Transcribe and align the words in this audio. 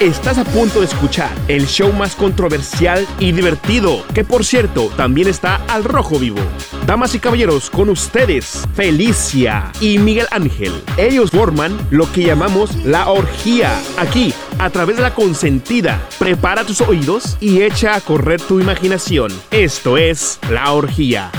Estás 0.00 0.36
a 0.36 0.44
punto 0.44 0.80
de 0.80 0.86
escuchar 0.86 1.30
el 1.48 1.66
show 1.66 1.90
más 1.90 2.14
controversial 2.14 3.06
y 3.18 3.32
divertido, 3.32 4.04
que 4.12 4.24
por 4.24 4.44
cierto 4.44 4.90
también 4.94 5.26
está 5.26 5.56
al 5.68 5.84
rojo 5.84 6.18
vivo. 6.18 6.40
Damas 6.84 7.14
y 7.14 7.18
caballeros, 7.18 7.70
con 7.70 7.88
ustedes, 7.88 8.68
Felicia 8.74 9.72
y 9.80 9.98
Miguel 9.98 10.26
Ángel. 10.30 10.72
Ellos 10.98 11.30
forman 11.30 11.78
lo 11.90 12.12
que 12.12 12.24
llamamos 12.24 12.76
la 12.84 13.08
orgía. 13.08 13.72
Aquí, 13.96 14.34
a 14.58 14.68
través 14.68 14.96
de 14.96 15.02
la 15.02 15.14
consentida, 15.14 16.06
prepara 16.18 16.64
tus 16.64 16.82
oídos 16.82 17.38
y 17.40 17.62
echa 17.62 17.94
a 17.94 18.02
correr 18.02 18.38
tu 18.42 18.60
imaginación. 18.60 19.32
Esto 19.50 19.96
es 19.96 20.38
la 20.50 20.72
orgía. 20.72 21.30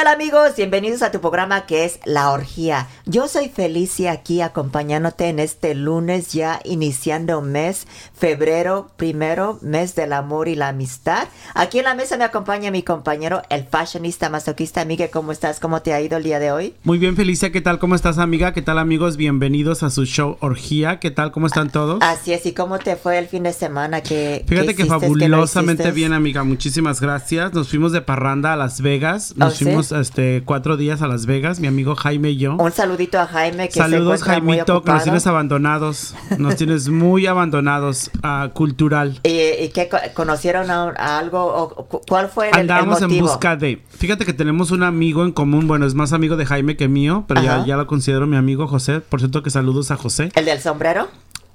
Tal 0.00 0.14
amigos? 0.14 0.52
Bienvenidos 0.56 1.02
a 1.02 1.10
tu 1.10 1.20
programa 1.20 1.66
que 1.66 1.84
es 1.84 2.00
La 2.06 2.30
Orgía. 2.30 2.88
Yo 3.04 3.28
soy 3.28 3.50
Felicia 3.50 4.12
aquí 4.12 4.40
acompañándote 4.40 5.28
en 5.28 5.38
este 5.38 5.74
lunes 5.74 6.32
ya 6.32 6.58
iniciando 6.64 7.42
mes, 7.42 7.86
febrero 8.14 8.90
primero, 8.96 9.58
mes 9.60 9.94
del 9.94 10.14
amor 10.14 10.48
y 10.48 10.54
la 10.54 10.68
amistad. 10.68 11.28
Aquí 11.52 11.80
en 11.80 11.84
la 11.84 11.94
mesa 11.94 12.16
me 12.16 12.24
acompaña 12.24 12.70
mi 12.70 12.82
compañero, 12.82 13.42
el 13.50 13.64
fashionista 13.64 14.30
masoquista. 14.30 14.86
Miguel, 14.86 15.10
¿cómo 15.10 15.32
estás? 15.32 15.60
¿Cómo 15.60 15.82
te 15.82 15.92
ha 15.92 16.00
ido 16.00 16.16
el 16.16 16.22
día 16.22 16.38
de 16.38 16.50
hoy? 16.50 16.74
Muy 16.82 16.96
bien 16.96 17.14
Felicia, 17.14 17.52
¿qué 17.52 17.60
tal? 17.60 17.78
¿Cómo 17.78 17.94
estás 17.94 18.16
amiga? 18.16 18.54
¿Qué 18.54 18.62
tal 18.62 18.78
amigos? 18.78 19.18
Bienvenidos 19.18 19.82
a 19.82 19.90
su 19.90 20.06
show 20.06 20.38
Orgía. 20.40 20.98
¿Qué 20.98 21.10
tal? 21.10 21.30
¿Cómo 21.30 21.46
están 21.46 21.68
todos? 21.68 21.98
Así 22.00 22.32
es, 22.32 22.46
¿y 22.46 22.54
cómo 22.54 22.78
te 22.78 22.96
fue 22.96 23.18
el 23.18 23.28
fin 23.28 23.42
de 23.42 23.52
semana? 23.52 24.00
¿Qué, 24.00 24.46
Fíjate 24.48 24.68
que 24.68 24.84
hiciste, 24.84 24.94
no 24.94 25.00
fabulosamente 25.00 25.82
hiciste? 25.82 25.94
bien 25.94 26.14
amiga, 26.14 26.42
muchísimas 26.42 27.02
gracias. 27.02 27.52
Nos 27.52 27.68
fuimos 27.68 27.92
de 27.92 28.00
parranda 28.00 28.54
a 28.54 28.56
Las 28.56 28.80
Vegas, 28.80 29.34
nos 29.36 29.52
¿Oh, 29.52 29.56
sí? 29.56 29.64
Fuimos 29.90 30.06
este 30.08 30.42
cuatro 30.44 30.76
días 30.76 31.02
a 31.02 31.08
Las 31.08 31.26
Vegas, 31.26 31.60
mi 31.60 31.66
amigo 31.66 31.94
Jaime 31.96 32.30
y 32.30 32.36
yo. 32.36 32.56
Un 32.56 32.72
saludito 32.72 33.18
a 33.18 33.26
Jaime 33.26 33.68
que 33.68 33.74
Saludos 33.74 34.20
se 34.20 34.24
encuentra 34.26 34.40
muy 34.44 34.52
Jaimito, 34.56 34.82
que 34.82 34.92
nos 34.92 35.02
tienes 35.02 35.26
abandonados, 35.26 36.14
nos 36.38 36.56
tienes 36.56 36.88
muy 36.88 37.26
abandonados, 37.26 38.10
ah, 38.22 38.50
cultural. 38.54 39.20
¿Y, 39.24 39.28
y 39.64 39.68
qué 39.74 39.88
co- 39.88 39.98
conocieron 40.14 40.70
a, 40.70 40.90
a 40.96 41.18
algo? 41.18 41.44
O, 41.44 41.86
cu- 41.86 42.00
¿Cuál 42.08 42.28
fue 42.28 42.48
el, 42.48 42.54
el 42.54 42.60
Andábamos 42.62 43.00
en 43.02 43.08
motivo? 43.08 43.26
busca 43.28 43.56
de. 43.56 43.82
Fíjate 43.90 44.24
que 44.24 44.32
tenemos 44.32 44.70
un 44.70 44.82
amigo 44.82 45.24
en 45.24 45.32
común. 45.32 45.66
Bueno, 45.66 45.86
es 45.86 45.94
más 45.94 46.12
amigo 46.12 46.36
de 46.36 46.46
Jaime 46.46 46.76
que 46.76 46.88
mío, 46.88 47.24
pero 47.26 47.42
ya, 47.42 47.64
ya 47.66 47.76
lo 47.76 47.86
considero 47.86 48.26
mi 48.26 48.36
amigo 48.36 48.66
José. 48.66 49.00
Por 49.00 49.20
cierto, 49.20 49.42
que 49.42 49.50
saludos 49.50 49.90
a 49.90 49.96
José. 49.96 50.30
¿El 50.34 50.44
del 50.44 50.60
sombrero? 50.60 51.08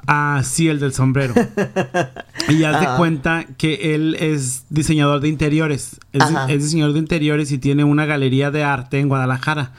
Ah, 0.08 0.42
sí, 0.44 0.68
el 0.68 0.80
del 0.80 0.94
sombrero. 0.94 1.34
y 2.50 2.64
haz 2.64 2.82
de 2.82 2.88
cuenta 2.98 3.46
que 3.58 3.96
él 3.96 4.16
es 4.20 4.66
diseñador 4.70 5.22
de 5.22 5.30
interiores. 5.30 6.00
Es 6.12 6.64
diseñador 6.64 6.94
de 6.94 7.00
interiores 7.00 7.52
y 7.52 7.58
tiene 7.58 7.84
una 7.84 8.06
galería 8.06 8.52
de 8.52 8.64
arte 8.64 9.00
en 9.00 9.10
Guadalajara. 9.10 9.72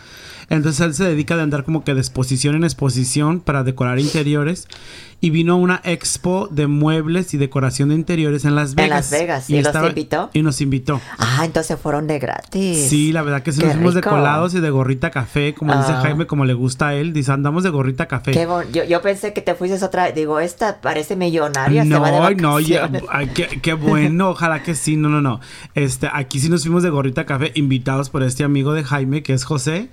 Entonces 0.48 0.80
él 0.80 0.94
se 0.94 1.04
dedica 1.04 1.36
de 1.36 1.42
andar 1.42 1.64
como 1.64 1.82
que 1.82 1.94
de 1.94 2.00
exposición 2.00 2.54
en 2.54 2.64
exposición 2.64 3.40
para 3.40 3.64
decorar 3.64 3.98
interiores. 3.98 4.68
Y 5.18 5.30
vino 5.30 5.54
a 5.54 5.56
una 5.56 5.80
expo 5.82 6.46
de 6.50 6.66
muebles 6.66 7.32
y 7.32 7.38
decoración 7.38 7.88
de 7.88 7.94
interiores 7.94 8.44
en 8.44 8.54
Las 8.54 8.70
En 8.70 8.76
Vegas. 8.76 8.90
Las 8.90 9.10
Vegas, 9.20 9.50
¿y 9.50 9.62
los 9.62 9.74
invitó? 9.74 10.30
Y 10.34 10.42
nos 10.42 10.60
invitó. 10.60 11.00
Ah, 11.18 11.40
entonces 11.44 11.78
fueron 11.80 12.06
de 12.06 12.18
gratis. 12.18 12.86
Sí, 12.88 13.12
la 13.12 13.22
verdad 13.22 13.42
que 13.42 13.50
sí 13.50 13.60
Qué 13.60 13.66
nos 13.66 13.76
fuimos 13.76 13.94
de 13.94 14.02
colados 14.02 14.54
y 14.54 14.60
de 14.60 14.68
gorrita 14.70 15.10
café, 15.10 15.54
como 15.54 15.74
dice 15.74 15.92
Ah. 15.92 16.00
Jaime, 16.02 16.26
como 16.26 16.44
le 16.44 16.52
gusta 16.52 16.88
a 16.88 16.94
él. 16.94 17.14
Dice, 17.14 17.32
andamos 17.32 17.64
de 17.64 17.70
gorrita 17.70 18.06
café. 18.06 18.32
Qué 18.32 18.44
bon- 18.46 18.70
yo, 18.72 18.84
yo 18.84 19.00
pensé 19.00 19.32
que 19.32 19.40
te 19.40 19.54
fuiste 19.54 19.82
otra. 19.82 20.12
Digo, 20.12 20.38
esta 20.38 20.80
parece 20.82 21.16
millonaria. 21.16 21.82
se 21.82 21.88
No, 21.88 22.00
va 22.02 22.28
de 22.28 22.34
no, 22.36 22.60
ya- 22.60 22.90
ay, 23.08 23.28
qué, 23.34 23.46
qué 23.62 23.72
bueno, 23.72 24.30
ojalá 24.30 24.62
que 24.62 24.74
sí, 24.74 24.96
no, 24.96 25.08
no, 25.08 25.22
no. 25.22 25.40
Este, 25.74 26.10
aquí 26.12 26.40
sí 26.40 26.50
nos 26.50 26.62
fuimos 26.62 26.82
de 26.82 26.90
gorrita 26.90 27.24
café, 27.24 27.52
invitados 27.54 28.10
por 28.10 28.22
este 28.22 28.44
amigo 28.44 28.74
de 28.74 28.84
Jaime, 28.84 29.22
que 29.22 29.32
es 29.32 29.44
José. 29.44 29.88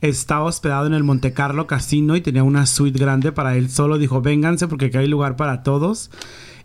Estaba 0.00 0.44
hospedado 0.44 0.86
en 0.86 0.92
el 0.92 1.02
Monte 1.02 1.32
Carlo 1.32 1.66
Casino 1.66 2.14
y 2.14 2.20
tenía 2.20 2.42
una 2.42 2.66
suite 2.66 2.98
grande 2.98 3.32
para 3.32 3.56
él 3.56 3.70
solo. 3.70 3.96
Dijo, 3.96 4.20
vénganse 4.20 4.63
porque 4.68 4.86
aquí 4.86 4.98
hay 4.98 5.08
lugar 5.08 5.36
para 5.36 5.62
todos. 5.62 6.10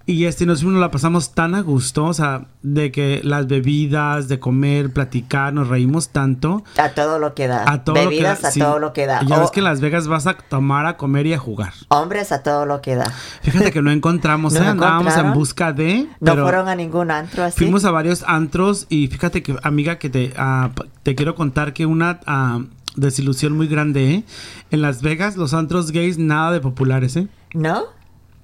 Y 0.09 0.25
este, 0.25 0.47
nos 0.47 0.63
fuimos, 0.63 0.81
la 0.81 0.89
pasamos 0.89 1.35
tan 1.35 1.53
a 1.53 1.61
gusto, 1.61 2.05
o 2.05 2.13
sea, 2.15 2.47
de 2.63 2.91
que 2.91 3.21
las 3.23 3.45
bebidas, 3.45 4.27
de 4.27 4.39
comer, 4.39 4.91
platicar, 4.91 5.53
nos 5.53 5.67
reímos 5.67 6.09
tanto. 6.09 6.63
A 6.77 6.89
todo 6.89 7.19
lo 7.19 7.35
que 7.35 7.47
da. 7.47 7.71
A 7.71 7.83
todo 7.83 7.93
Bebidas 7.93 8.39
lo 8.39 8.39
que 8.39 8.41
da, 8.41 8.47
a 8.47 8.51
sí. 8.51 8.59
todo 8.59 8.79
lo 8.79 8.91
que 8.91 9.05
da. 9.05 9.21
Ya 9.23 9.37
ves 9.37 9.51
que 9.51 9.59
en 9.59 9.65
Las 9.65 9.81
Vegas 9.81 10.07
vas 10.07 10.25
a 10.25 10.33
tomar, 10.33 10.87
a 10.87 10.97
comer 10.97 11.27
y 11.27 11.33
a 11.33 11.37
jugar. 11.37 11.73
Hombres 11.89 12.31
a 12.31 12.41
todo 12.41 12.65
lo 12.65 12.81
que 12.81 12.95
da. 12.95 13.05
Fíjate 13.43 13.71
que 13.71 13.83
no 13.83 13.91
encontramos, 13.91 14.53
¿No 14.55 14.63
¿eh? 14.63 14.67
andábamos 14.69 15.15
en 15.15 15.31
busca 15.31 15.73
de. 15.73 16.09
No 16.21 16.35
fueron 16.37 16.67
a 16.69 16.73
ningún 16.73 17.11
antro 17.11 17.43
así. 17.43 17.59
Fuimos 17.59 17.85
a 17.85 17.91
varios 17.91 18.23
antros 18.25 18.87
y 18.89 19.09
fíjate 19.09 19.43
que, 19.43 19.57
amiga, 19.61 19.99
que 19.99 20.09
te, 20.09 20.33
ah, 20.37 20.71
te 21.03 21.13
quiero 21.13 21.35
contar 21.35 21.71
que 21.73 21.85
una 21.85 22.19
ah, 22.25 22.61
desilusión 22.95 23.53
muy 23.55 23.67
grande, 23.67 24.13
¿eh? 24.13 24.23
En 24.71 24.81
Las 24.81 25.01
Vegas, 25.01 25.37
los 25.37 25.53
antros 25.53 25.91
gays, 25.91 26.17
nada 26.17 26.51
de 26.51 26.59
populares, 26.59 27.15
¿eh? 27.15 27.27
¿No? 27.53 27.83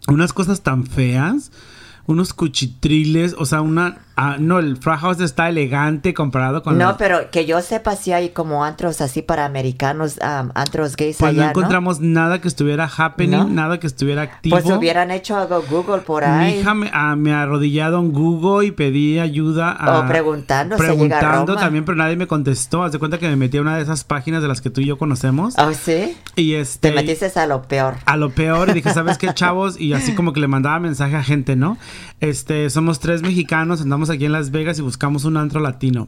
Unas 0.08 0.34
cosas 0.34 0.62
tan 0.62 0.86
feas, 0.86 1.52
unos 2.06 2.34
cuchitriles, 2.34 3.36
o 3.38 3.46
sea, 3.46 3.62
una... 3.62 4.05
ah, 4.16 4.38
no, 4.40 4.60
el 4.60 4.78
Frat 4.78 5.00
House 5.02 5.20
está 5.20 5.50
elegante 5.50 6.14
comparado 6.14 6.64
con... 6.64 6.78
No, 6.78 6.98
pero 6.98 7.30
que 7.32 7.46
yo 7.46 7.62
sepa 7.62 7.96
si 7.96 8.14
hay 8.14 8.30
como 8.30 8.64
antros 8.64 9.02
así 9.02 9.22
para 9.22 9.46
americanos, 9.46 10.22
am, 10.22 10.52
antros 10.56 10.96
gays 10.96 11.18
Pues 11.18 11.34
no 11.36 11.42
allá, 11.42 11.54
¿no? 11.54 11.60
encontramos 11.60 12.00
nada 12.00 12.40
que 12.42 12.48
estuviera 12.48 12.90
happening, 12.98 13.38
¿No? 13.38 13.48
nada 13.50 13.80
que 13.80 13.88
estuviera 13.88 14.22
activo. 14.22 14.58
Pues 14.58 14.66
hubieran 14.78 15.12
hecho 15.12 15.38
algo 15.38 15.62
Google 15.70 16.00
por 16.00 16.24
Mi 16.24 16.30
ahí. 16.30 16.60
hija 16.60 16.74
me, 16.74 16.90
ah, 16.94 17.16
me 17.16 17.34
arrodillado 17.34 18.00
en 18.00 18.12
Google 18.14 18.68
y 18.68 18.72
pedí 18.72 19.20
ayuda 19.20 19.72
a... 19.72 20.00
O 20.00 20.08
preguntando, 20.08 20.76
a 20.76 20.78
Preguntando 20.78 21.54
Roma. 21.54 21.60
también, 21.60 21.86
pero 21.86 21.98
nadie 21.98 22.16
me 22.16 22.28
contestó. 22.28 22.84
Haz 22.84 22.94
de 22.94 23.00
cuenta 23.00 23.18
que 23.18 23.28
me 23.28 23.36
metí 23.36 23.58
a 23.58 23.62
una 23.62 23.76
de 23.76 23.84
esas 23.84 24.04
páginas 24.04 24.42
de 24.42 24.48
las 24.48 24.62
que 24.62 24.70
tú 24.70 24.82
y 24.82 24.86
yo 24.86 24.98
conocemos. 24.98 25.56
¿Oh, 25.58 25.74
sí? 25.74 26.18
Y 26.36 26.54
este... 26.54 26.90
Te 26.90 26.96
metiste 26.96 27.26
a 27.36 27.48
lo 27.48 27.64
peor. 27.64 27.96
A 28.06 28.18
lo 28.18 28.30
peor, 28.30 28.70
y 28.70 28.74
dije, 28.74 28.94
¿sabes 28.94 29.18
qué, 29.18 29.28
chavos? 29.34 29.80
Y 29.80 29.94
así 29.94 30.14
como 30.16 30.32
que 30.32 30.40
le 30.40 30.48
mandaba 30.48 30.80
mensaje 30.80 31.16
a 31.16 31.24
gente, 31.24 31.56
¿no? 31.56 31.78
Este, 32.20 32.70
somos 32.70 33.00
tres 33.00 33.22
mexicanos, 33.22 33.82
andamos 33.82 34.05
aquí 34.10 34.26
en 34.26 34.32
Las 34.32 34.52
Vegas 34.52 34.78
y 34.80 34.82
buscamos 34.82 35.26
un 35.26 35.38
antro 35.38 35.60
latino. 35.62 36.08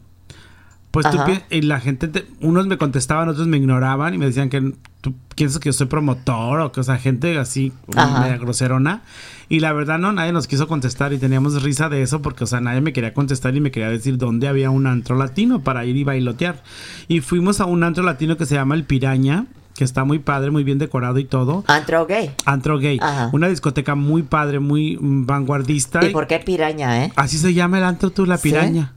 Pues 0.91 1.05
tú 1.11 1.17
y 1.51 1.61
la 1.61 1.79
gente, 1.79 2.07
te- 2.07 2.25
unos 2.41 2.65
me 2.65 2.77
contestaban, 2.77 3.27
otros 3.29 3.45
me 3.47 3.57
ignoraban 3.57 4.13
y 4.13 4.17
me 4.17 4.25
decían 4.25 4.49
que 4.49 4.73
tú 5.01 5.13
piensas 5.35 5.59
que 5.59 5.69
yo 5.69 5.73
soy 5.73 5.85
promotor 5.87 6.59
o 6.61 6.71
que, 6.71 6.79
o 6.79 6.83
sea, 6.83 6.97
gente 6.97 7.37
así, 7.37 7.71
Ajá. 7.95 8.21
media 8.21 8.37
groserona. 8.37 9.01
Y 9.49 9.59
la 9.59 9.73
verdad, 9.73 9.99
no, 9.99 10.11
nadie 10.11 10.31
nos 10.31 10.47
quiso 10.47 10.67
contestar 10.67 11.13
y 11.13 11.19
teníamos 11.19 11.61
risa 11.61 11.87
de 11.89 12.01
eso 12.01 12.21
porque, 12.21 12.45
o 12.45 12.47
sea, 12.47 12.61
nadie 12.61 12.81
me 12.81 12.93
quería 12.93 13.13
contestar 13.13 13.55
y 13.55 13.61
me 13.61 13.69
quería 13.69 13.89
decir 13.89 14.17
dónde 14.17 14.47
había 14.47 14.69
un 14.71 14.87
antro 14.87 15.15
latino 15.17 15.61
para 15.61 15.85
ir 15.85 15.97
y 15.97 16.03
bailotear. 16.03 16.63
Y 17.07 17.19
fuimos 17.19 17.59
a 17.61 17.65
un 17.65 17.83
antro 17.83 18.03
latino 18.03 18.35
que 18.37 18.45
se 18.47 18.55
llama 18.55 18.73
El 18.73 18.85
Piraña, 18.85 19.45
que 19.77 19.83
está 19.83 20.03
muy 20.03 20.19
padre, 20.19 20.51
muy 20.51 20.63
bien 20.63 20.79
decorado 20.79 21.19
y 21.19 21.25
todo. 21.25 21.63
Antro 21.67 22.05
gay. 22.05 22.31
Antro 22.45 22.79
Gay. 22.79 22.99
Ajá. 23.01 23.29
Una 23.31 23.47
discoteca 23.47 23.95
muy 23.95 24.23
padre, 24.23 24.59
muy 24.59 24.97
mm, 24.99 25.25
vanguardista. 25.25 26.03
¿Y 26.03 26.09
por 26.09 26.27
qué 26.27 26.39
piraña, 26.39 27.05
eh? 27.05 27.13
Así 27.15 27.37
se 27.37 27.53
llama 27.53 27.77
el 27.77 27.83
antro 27.83 28.09
tú, 28.09 28.25
la 28.25 28.37
¿Sí? 28.37 28.49
piraña. 28.49 28.93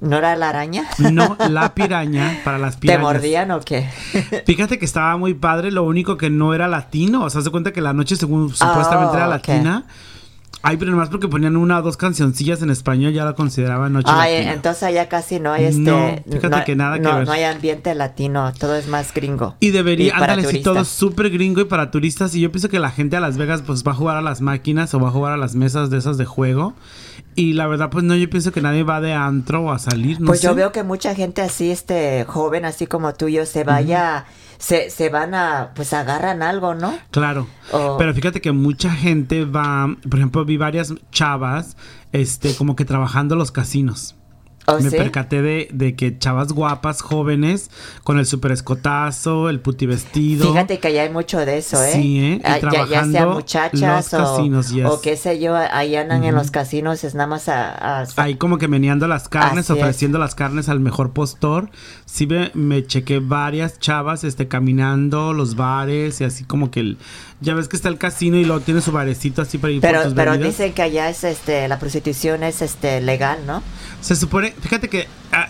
¿No 0.00 0.16
era 0.18 0.36
la 0.36 0.50
araña? 0.50 0.84
No, 0.98 1.36
la 1.48 1.74
piraña 1.74 2.38
para 2.44 2.58
las 2.58 2.74
¿Te 2.76 2.82
pirañas. 2.82 3.02
mordían 3.02 3.50
o 3.50 3.60
qué? 3.60 3.88
Fíjate 4.46 4.78
que 4.78 4.84
estaba 4.84 5.16
muy 5.16 5.34
padre, 5.34 5.72
lo 5.72 5.82
único 5.82 6.16
que 6.16 6.30
no 6.30 6.54
era 6.54 6.68
latino. 6.68 7.24
O 7.24 7.30
sea, 7.30 7.42
se 7.42 7.50
cuenta 7.50 7.72
que 7.72 7.80
la 7.80 7.92
noche 7.92 8.14
según 8.14 8.50
supuestamente 8.50 9.16
era 9.16 9.24
Oh, 9.26 9.28
ok. 9.30 9.48
latina. 9.48 9.84
Ay, 10.62 10.76
pero 10.76 10.90
nomás 10.90 11.08
porque 11.08 11.28
ponían 11.28 11.56
una 11.56 11.78
o 11.78 11.82
dos 11.82 11.96
cancioncillas 11.96 12.62
en 12.62 12.70
español 12.70 13.12
ya 13.12 13.24
la 13.24 13.34
consideraban 13.34 13.92
noche 13.92 14.10
Ay, 14.12 14.34
latina. 14.34 14.52
entonces 14.54 14.82
allá 14.82 15.08
casi 15.08 15.38
no 15.38 15.52
hay 15.52 15.66
este... 15.66 15.78
No, 15.78 16.16
fíjate 16.30 16.64
que 16.64 16.76
nada 16.76 16.96
que 16.96 17.02
no, 17.02 17.16
ver. 17.16 17.26
No 17.26 17.32
hay 17.32 17.44
ambiente 17.44 17.94
latino, 17.94 18.52
todo 18.58 18.74
es 18.74 18.88
más 18.88 19.14
gringo. 19.14 19.54
Y 19.60 19.70
debería, 19.70 20.12
para 20.12 20.32
ándale, 20.34 20.48
sí, 20.48 20.62
todo 20.62 20.74
turistas. 20.74 20.96
súper 20.96 21.30
gringo 21.30 21.60
y 21.60 21.64
para 21.64 21.90
turistas. 21.90 22.34
Y 22.34 22.40
yo 22.40 22.50
pienso 22.50 22.68
que 22.68 22.80
la 22.80 22.90
gente 22.90 23.16
a 23.16 23.20
Las 23.20 23.36
Vegas 23.36 23.62
pues 23.62 23.84
va 23.84 23.92
a 23.92 23.94
jugar 23.94 24.16
a 24.16 24.22
las 24.22 24.40
máquinas 24.40 24.92
o 24.94 25.00
va 25.00 25.08
a 25.08 25.12
jugar 25.12 25.32
a 25.32 25.36
las 25.36 25.54
mesas 25.54 25.90
de 25.90 25.98
esas 25.98 26.18
de 26.18 26.24
juego. 26.24 26.74
Y 27.34 27.52
la 27.52 27.68
verdad, 27.68 27.90
pues 27.90 28.02
no, 28.02 28.16
yo 28.16 28.28
pienso 28.28 28.50
que 28.50 28.60
nadie 28.60 28.82
va 28.82 29.00
de 29.00 29.12
antro 29.12 29.62
o 29.62 29.70
a 29.70 29.78
salir, 29.78 30.20
no 30.20 30.26
pues 30.26 30.42
yo 30.42 30.56
veo 30.56 30.72
que 30.72 30.82
mucha 30.82 31.14
gente 31.14 31.40
así, 31.40 31.70
este, 31.70 32.24
joven, 32.24 32.64
así 32.64 32.88
como 32.88 33.14
tú 33.14 33.28
y 33.28 33.34
yo, 33.34 33.46
se 33.46 33.62
vaya, 33.62 34.24
se, 34.58 34.90
se 34.90 35.08
van 35.08 35.34
a, 35.34 35.70
pues 35.74 35.92
agarran 35.92 36.42
algo, 36.42 36.74
¿no? 36.74 36.92
Claro. 37.10 37.46
O- 37.72 37.96
Pero 37.98 38.12
fíjate 38.14 38.40
que 38.40 38.52
mucha 38.52 38.90
gente 38.90 39.44
va, 39.44 39.88
por 40.08 40.18
ejemplo, 40.18 40.44
vi 40.44 40.56
varias 40.56 40.92
chavas, 41.12 41.76
este, 42.12 42.54
como 42.56 42.76
que 42.76 42.84
trabajando 42.84 43.36
los 43.36 43.52
casinos. 43.52 44.14
¿O 44.68 44.78
Me 44.80 44.90
sí? 44.90 44.96
percaté 44.96 45.40
de, 45.42 45.68
de 45.72 45.96
que 45.96 46.18
chavas 46.18 46.52
guapas, 46.52 47.00
jóvenes, 47.00 47.70
con 48.04 48.18
el 48.18 48.26
super 48.26 48.52
escotazo, 48.52 49.48
el 49.48 49.60
puti 49.60 49.86
vestido. 49.86 50.46
Fíjate 50.52 50.78
que 50.78 50.88
allá 50.88 51.02
hay 51.04 51.10
mucho 51.10 51.38
de 51.38 51.58
eso, 51.58 51.82
¿eh? 51.82 51.92
Sí, 51.92 52.18
¿eh? 52.20 52.40
Y 52.40 52.42
Ah, 52.44 52.58
ya, 52.60 52.86
ya 52.86 53.04
sea 53.06 53.26
muchachas 53.26 53.80
los 54.12 54.14
o, 54.14 54.18
casinos, 54.36 54.70
yes. 54.70 54.84
o 54.86 55.00
qué 55.00 55.16
sé 55.16 55.40
yo, 55.40 55.56
ahí 55.56 55.96
andan 55.96 56.24
en 56.24 56.34
los 56.34 56.50
casinos, 56.50 57.02
es 57.04 57.14
nada 57.14 57.26
más 57.28 57.48
a... 57.48 58.00
a- 58.02 58.06
Ahí 58.16 58.34
como 58.36 58.58
que 58.58 58.68
meneando 58.68 59.08
las 59.08 59.28
carnes, 59.28 59.70
Así 59.70 59.78
es. 59.78 59.82
ofreciendo 59.84 60.18
las 60.18 60.34
carnes 60.34 60.68
al 60.68 60.80
mejor 60.80 61.10
postor. 61.12 61.70
Sí 62.04 62.26
me, 62.26 62.50
me 62.54 62.84
chequé 62.86 63.18
varias 63.20 63.78
chavas 63.78 64.24
este 64.24 64.48
caminando 64.48 65.32
los 65.32 65.56
bares 65.56 66.20
y 66.20 66.24
así 66.24 66.44
como 66.44 66.70
que 66.70 66.80
el, 66.80 66.98
ya 67.40 67.54
ves 67.54 67.68
que 67.68 67.76
está 67.76 67.88
el 67.88 67.98
casino 67.98 68.36
y 68.36 68.44
luego 68.44 68.60
tiene 68.60 68.80
su 68.80 68.92
barecito 68.92 69.42
así 69.42 69.58
para 69.58 69.72
ir 69.72 69.80
por 69.80 69.90
pero 69.90 70.02
tus 70.04 70.14
pero 70.14 70.32
bebidas. 70.32 70.50
dicen 70.50 70.72
que 70.72 70.82
allá 70.82 71.08
es 71.08 71.24
este 71.24 71.68
la 71.68 71.78
prostitución 71.78 72.42
es 72.42 72.62
este 72.62 73.00
legal, 73.00 73.38
¿no? 73.46 73.62
Se 74.00 74.16
supone, 74.16 74.54
fíjate 74.60 74.88
que 74.88 75.06
ah, 75.32 75.48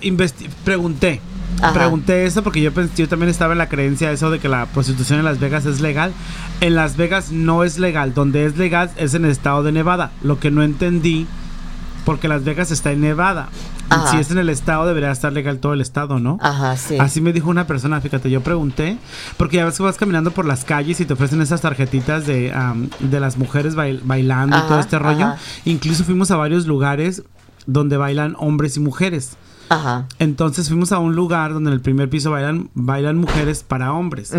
pregunté 0.65 1.21
Ajá. 1.61 1.73
Pregunté 1.73 2.25
eso 2.25 2.43
porque 2.43 2.61
yo, 2.61 2.71
yo 2.97 3.09
también 3.09 3.31
estaba 3.31 3.53
en 3.53 3.59
la 3.59 3.69
creencia 3.69 4.09
de 4.09 4.15
eso 4.15 4.31
de 4.31 4.39
que 4.39 4.49
la 4.49 4.67
prostitución 4.67 5.19
en 5.19 5.25
Las 5.25 5.41
Vegas 5.41 5.67
es 5.67 5.81
legal. 5.81 6.13
En 6.61 6.75
Las 6.75 6.97
Vegas 6.97 7.33
no 7.33 7.65
es 7.65 7.79
legal. 7.79 8.15
Donde 8.15 8.45
es 8.45 8.57
legal 8.57 8.91
es 8.97 9.15
en 9.15 9.25
el 9.25 9.31
estado 9.33 9.63
de 9.63 9.73
Nevada. 9.73 10.13
Lo 10.23 10.39
que 10.39 10.51
no 10.51 10.63
entendí, 10.63 11.27
porque 12.09 12.27
Las 12.27 12.43
Vegas 12.43 12.71
está 12.71 12.91
en 12.91 13.03
Nevada. 13.03 13.51
Ajá. 13.91 14.11
Si 14.13 14.17
es 14.17 14.31
en 14.31 14.39
el 14.39 14.49
estado, 14.49 14.87
debería 14.87 15.11
estar 15.11 15.31
legal 15.31 15.59
todo 15.59 15.75
el 15.75 15.83
estado, 15.83 16.19
¿no? 16.19 16.39
Ajá, 16.41 16.75
sí. 16.79 16.97
Así 16.99 17.21
me 17.21 17.35
dijo 17.35 17.51
una 17.51 17.67
persona, 17.67 18.01
fíjate, 18.01 18.31
yo 18.31 18.41
pregunté, 18.41 18.97
porque 19.37 19.59
ya 19.59 19.67
ves 19.67 19.77
que 19.77 19.83
vas 19.83 19.99
caminando 19.99 20.31
por 20.31 20.47
las 20.47 20.65
calles 20.65 21.01
y 21.01 21.05
te 21.05 21.13
ofrecen 21.13 21.43
esas 21.43 21.61
tarjetitas 21.61 22.27
de, 22.27 22.51
de 23.01 23.21
las 23.21 23.37
mujeres 23.37 23.75
bail- 23.77 24.01
bailando 24.05 24.57
y 24.57 24.61
todo 24.63 24.81
este 24.81 24.99
rollo. 24.99 25.27
ajá. 25.27 25.37
Incluso 25.67 26.03
fuimos 26.03 26.31
a 26.31 26.37
varios 26.37 26.67
lugares 26.67 27.25
donde 27.67 27.99
bailan 27.99 28.37
hombres 28.39 28.79
y 28.79 28.81
mujeres. 28.81 29.37
Ajá. 29.69 30.07
Entonces 30.19 30.69
fuimos 30.69 30.93
a 30.93 30.99
un 30.99 31.15
lugar 31.15 31.53
donde 31.53 31.71
en 31.71 31.75
el 31.75 31.81
primer 31.81 32.09
piso 32.09 32.31
bailan, 32.31 32.71
bailan 32.75 33.19
mujeres 33.19 33.63
para 33.63 33.93
hombres. 33.93 34.33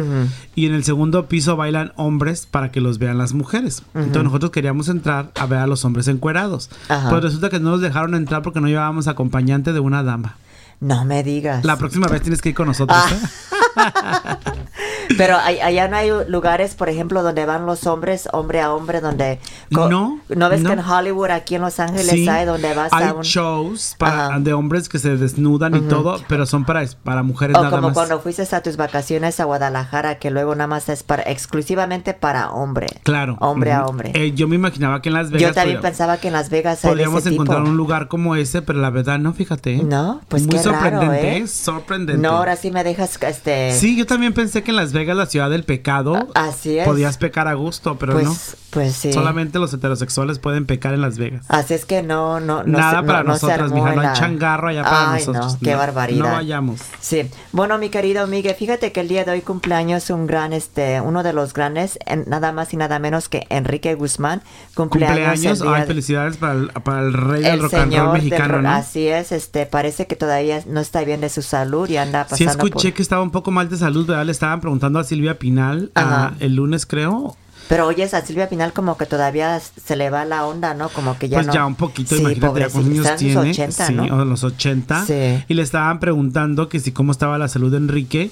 Y 0.56 0.66
en 0.66 0.74
el 0.74 0.84
segundo 0.84 1.28
piso 1.28 1.56
bailan 1.56 1.94
hombres 1.96 2.46
para 2.46 2.72
que 2.72 2.81
los 2.81 2.98
vean 2.98 3.18
las 3.18 3.34
mujeres. 3.34 3.84
Entonces 3.94 4.24
nosotros 4.24 4.52
queríamos 4.52 4.90
entrar 4.90 5.31
a 5.36 5.46
ver 5.46 5.60
a 5.60 5.68
los 5.68 5.86
hombres 5.86 6.08
encuerados. 6.08 6.70
Ajá. 6.88 7.10
Pues 7.10 7.24
resulta 7.24 7.50
que 7.50 7.60
no 7.60 7.72
nos 7.72 7.81
dejaron 7.81 8.16
entrar 8.16 8.42
porque 8.42 8.62
no 8.62 8.68
llevábamos 8.68 9.08
acompañante 9.08 9.74
de 9.74 9.80
una 9.80 10.04
dama. 10.04 10.38
No 10.80 11.04
me 11.06 11.24
digas. 11.24 11.66
La 11.66 11.78
próxima 11.78 12.08
vez 12.08 12.22
tienes 12.22 12.42
que 12.42 12.50
ir 12.50 12.56
con 12.56 12.68
nosotros. 12.68 12.98
Ah. 13.00 13.10
¿eh? 13.12 13.56
Pero 15.18 15.36
allá 15.38 15.88
no 15.88 15.98
hay 15.98 16.12
lugares, 16.27 16.75
por 16.75 16.88
ejemplo, 16.88 17.24
donde 17.24 17.45
van 17.45 17.66
los 17.66 17.86
hombres, 17.88 18.30
hombre 18.31 18.62
a 18.62 18.71
hombre, 18.74 19.01
donde... 19.01 19.39
No, 19.69 20.19
¿No 20.30 20.50
ves 20.50 20.62
no. 20.62 20.69
que 20.69 20.74
en 20.74 20.80
Hollywood, 20.80 21.31
aquí 21.31 21.56
en 21.56 21.62
Los 21.62 21.80
Ángeles, 21.80 22.10
Sí, 22.12 22.30
hay 22.30 22.45
donde 22.45 22.74
vas 22.74 22.94
hay 22.94 23.07
a 23.10 23.13
un... 23.13 23.24
shows 23.24 23.95
para- 23.98 24.39
de 24.39 24.54
hombres 24.54 24.88
que 24.88 25.00
se 25.00 25.18
desnudan 25.18 25.75
y 25.75 25.81
todo, 25.81 26.21
pero 26.27 26.45
son 26.45 26.63
para, 26.63 26.86
para 27.04 27.24
mujeres 27.24 27.57
O 27.57 27.60
nada 27.63 27.71
como 27.75 27.88
más. 27.89 27.94
cuando 27.94 28.19
fuiste 28.19 28.39
a 28.56 28.62
tus 28.62 28.77
vacaciones 28.77 29.39
a 29.39 29.45
Guadalajara, 29.45 30.15
que 30.19 30.30
luego 30.31 30.56
nada 30.56 30.68
más 30.68 30.88
es 30.89 31.04
para 31.04 31.24
exclusivamente 31.24 32.13
para 32.13 32.51
hombre. 32.51 32.88
Claro. 33.04 33.36
Hombre 33.42 33.74
a 33.74 33.86
hombre. 33.86 34.12
Eh, 34.13 34.31
yo 34.33 34.48
me 34.48 34.56
imaginaba 34.56 35.01
que 35.01 35.10
en 35.10 35.15
Las 35.15 35.31
Vegas 35.31 35.50
Yo 35.50 35.54
también 35.56 35.77
podía- 35.80 35.89
pensaba 35.89 36.18
que 36.18 36.27
en 36.27 36.33
Las 36.33 36.50
Vegas 36.50 36.80
podríamos 36.81 37.22
ese 37.22 37.31
tipo. 37.31 37.44
encontrar 37.44 37.63
un 37.68 37.75
lugar 37.77 38.07
como 38.07 38.36
ese, 38.36 38.62
pero 38.62 38.80
la 38.80 38.89
verdad 38.92 39.19
no, 39.19 39.33
fíjate. 39.33 39.75
¿eh? 39.75 39.83
No, 39.83 40.22
pues 40.30 40.44
Muy 40.44 40.51
qué 40.51 40.57
raro, 40.63 40.72
sorprendente, 40.80 41.38
¿eh? 41.38 41.48
sorprendente. 41.48 42.22
No, 42.22 42.38
ahora 42.38 42.56
sí 42.56 42.72
me 42.72 42.83
dejas, 42.83 43.18
este... 43.24 43.59
Sí, 43.80 43.96
yo 43.98 44.06
también 44.06 44.34
pensé 44.34 44.64
que 44.64 44.72
en 44.72 44.78
Las 44.78 44.94
Vegas, 44.94 45.16
la 45.18 45.26
ciudad 45.26 45.50
del 45.50 45.64
pecado, 45.64 46.28
Así 46.36 46.78
es. 46.78 46.86
podías 46.88 47.18
pecar 47.18 47.48
a 47.48 47.54
gusto, 47.54 47.98
pero 48.00 48.14
pues, 48.14 48.26
no. 48.26 48.36
pues 48.72 48.96
sí. 48.96 49.12
Solamente 49.14 49.60
los 49.60 49.74
heterosexuales 49.74 50.40
pueden 50.40 50.66
pecar 50.66 50.94
en 50.94 51.02
Las 51.02 51.18
Vegas. 51.18 51.46
Así 51.50 51.74
es 51.74 51.86
que 51.86 52.02
no, 52.04 52.40
no, 52.40 52.64
no 52.64 52.78
Nada 52.78 53.02
se- 53.02 53.06
para 53.08 53.20
no- 53.20 53.26
no 53.26 53.34
nosotras, 53.34 53.60
armó 53.72 53.76
mija. 53.76 53.96
No 53.96 54.02
hay 54.02 54.14
changarro 54.14 54.68
allá 54.70 54.84
para 54.84 55.14
Ay, 55.14 55.20
nosotros. 55.26 55.54
no, 55.54 55.60
qué 55.60 55.72
No, 55.72 55.78
barbaridad. 55.78 56.26
No 56.26 56.32
vayamos. 56.32 56.80
Sí, 57.00 57.30
bueno, 57.52 57.78
mi 57.78 57.90
querido 57.90 58.26
Miguel, 58.28 58.56
fíjate 58.56 58.92
que 58.92 59.00
el 59.02 59.08
día 59.08 59.26
de 59.26 59.32
hoy 59.32 59.42
cumpleaños 59.42 60.10
un 60.10 60.28
gran, 60.28 60.54
este, 60.54 61.02
uno 61.02 61.24
de 61.24 61.34
los 61.34 61.54
grandes, 61.54 61.98
en- 62.06 62.26
nada 62.28 62.52
más 62.52 62.74
y 62.74 62.78
nada 62.78 63.00
menos 63.00 63.30
que 63.30 63.46
Enrique 63.50 63.96
Guzmán, 63.96 64.42
cumpleaños, 64.76 65.18
Cumpleaños, 65.18 65.62
ay, 65.62 65.82
de- 65.82 65.88
felicidades 65.88 66.38
para 66.38 66.54
el, 66.54 66.68
para 66.70 67.00
el 67.02 67.14
rey 67.14 67.42
del 67.44 67.54
el 67.56 67.62
rock 67.62 67.74
and 67.74 67.94
roll 67.96 68.14
mexicano, 68.14 68.62
¿no? 68.62 68.70
Así 68.70 69.08
es, 69.08 69.32
este, 69.32 69.66
parece 69.66 70.08
que 70.08 70.16
todavía 70.16 70.62
no 70.68 70.80
está 70.80 71.04
bien 71.04 71.22
de 71.22 71.30
su 71.30 71.42
salud 71.42 71.90
y 71.90 71.98
anda 71.98 72.24
Sí 72.26 72.46
pasando 72.46 72.66
escuché 72.66 72.90
por... 72.90 72.96
que 72.96 73.02
estaba 73.02 73.22
un 73.22 73.32
poco 73.32 73.49
mal 73.51 73.69
de 73.69 73.78
salud, 73.78 74.06
¿verdad? 74.06 74.25
Le 74.25 74.31
estaban 74.31 74.62
preguntando 74.62 75.00
a 75.00 75.04
Silvia 75.04 75.40
Pinal 75.40 75.92
ah, 75.96 76.34
el 76.40 76.56
lunes, 76.56 76.86
creo. 76.86 77.36
Pero 77.68 77.86
oyes 77.86 78.16
a 78.16 78.25
Silvia 78.25 78.50
Pinal 78.50 78.74
como 78.74 78.98
que 78.98 79.06
todavía 79.06 79.60
se 79.60 79.96
le 79.96 80.10
va 80.10 80.25
la 80.25 80.46
onda, 80.48 80.74
¿no? 80.74 80.90
Como 80.90 81.18
que 81.19 81.30
ya 81.30 81.38
pues 81.38 81.48
no... 81.48 81.54
ya 81.54 81.66
un 81.68 81.75
poquito, 81.75 82.16
Sí, 82.16 82.22
imagínate 82.22 82.60
ya 82.62 82.69
cuántos 82.69 83.06
años 83.06 83.19
tiene. 83.19 83.51
80, 83.51 83.88
sí, 83.88 83.94
¿no? 83.94 84.04
o 84.06 84.25
los 84.25 84.44
80. 84.44 85.06
Sí. 85.06 85.44
Y 85.48 85.54
le 85.54 85.62
estaban 85.62 86.00
preguntando 86.00 86.68
que 86.68 86.80
si 86.80 86.92
cómo 86.92 87.12
estaba 87.12 87.38
la 87.38 87.48
salud 87.48 87.69
de 87.72 87.78
Enrique. 87.78 88.31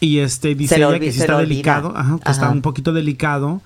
Y 0.00 0.18
este 0.18 0.54
dice 0.56 0.76
ella 0.76 0.98
que 0.98 1.12
sí 1.12 1.20
está 1.20 1.38
delicado, 1.38 1.92
ajá, 1.94 2.18
que 2.24 2.32
está 2.32 2.50
un 2.50 2.60
poquito 2.60 2.92
delicado 2.92 3.60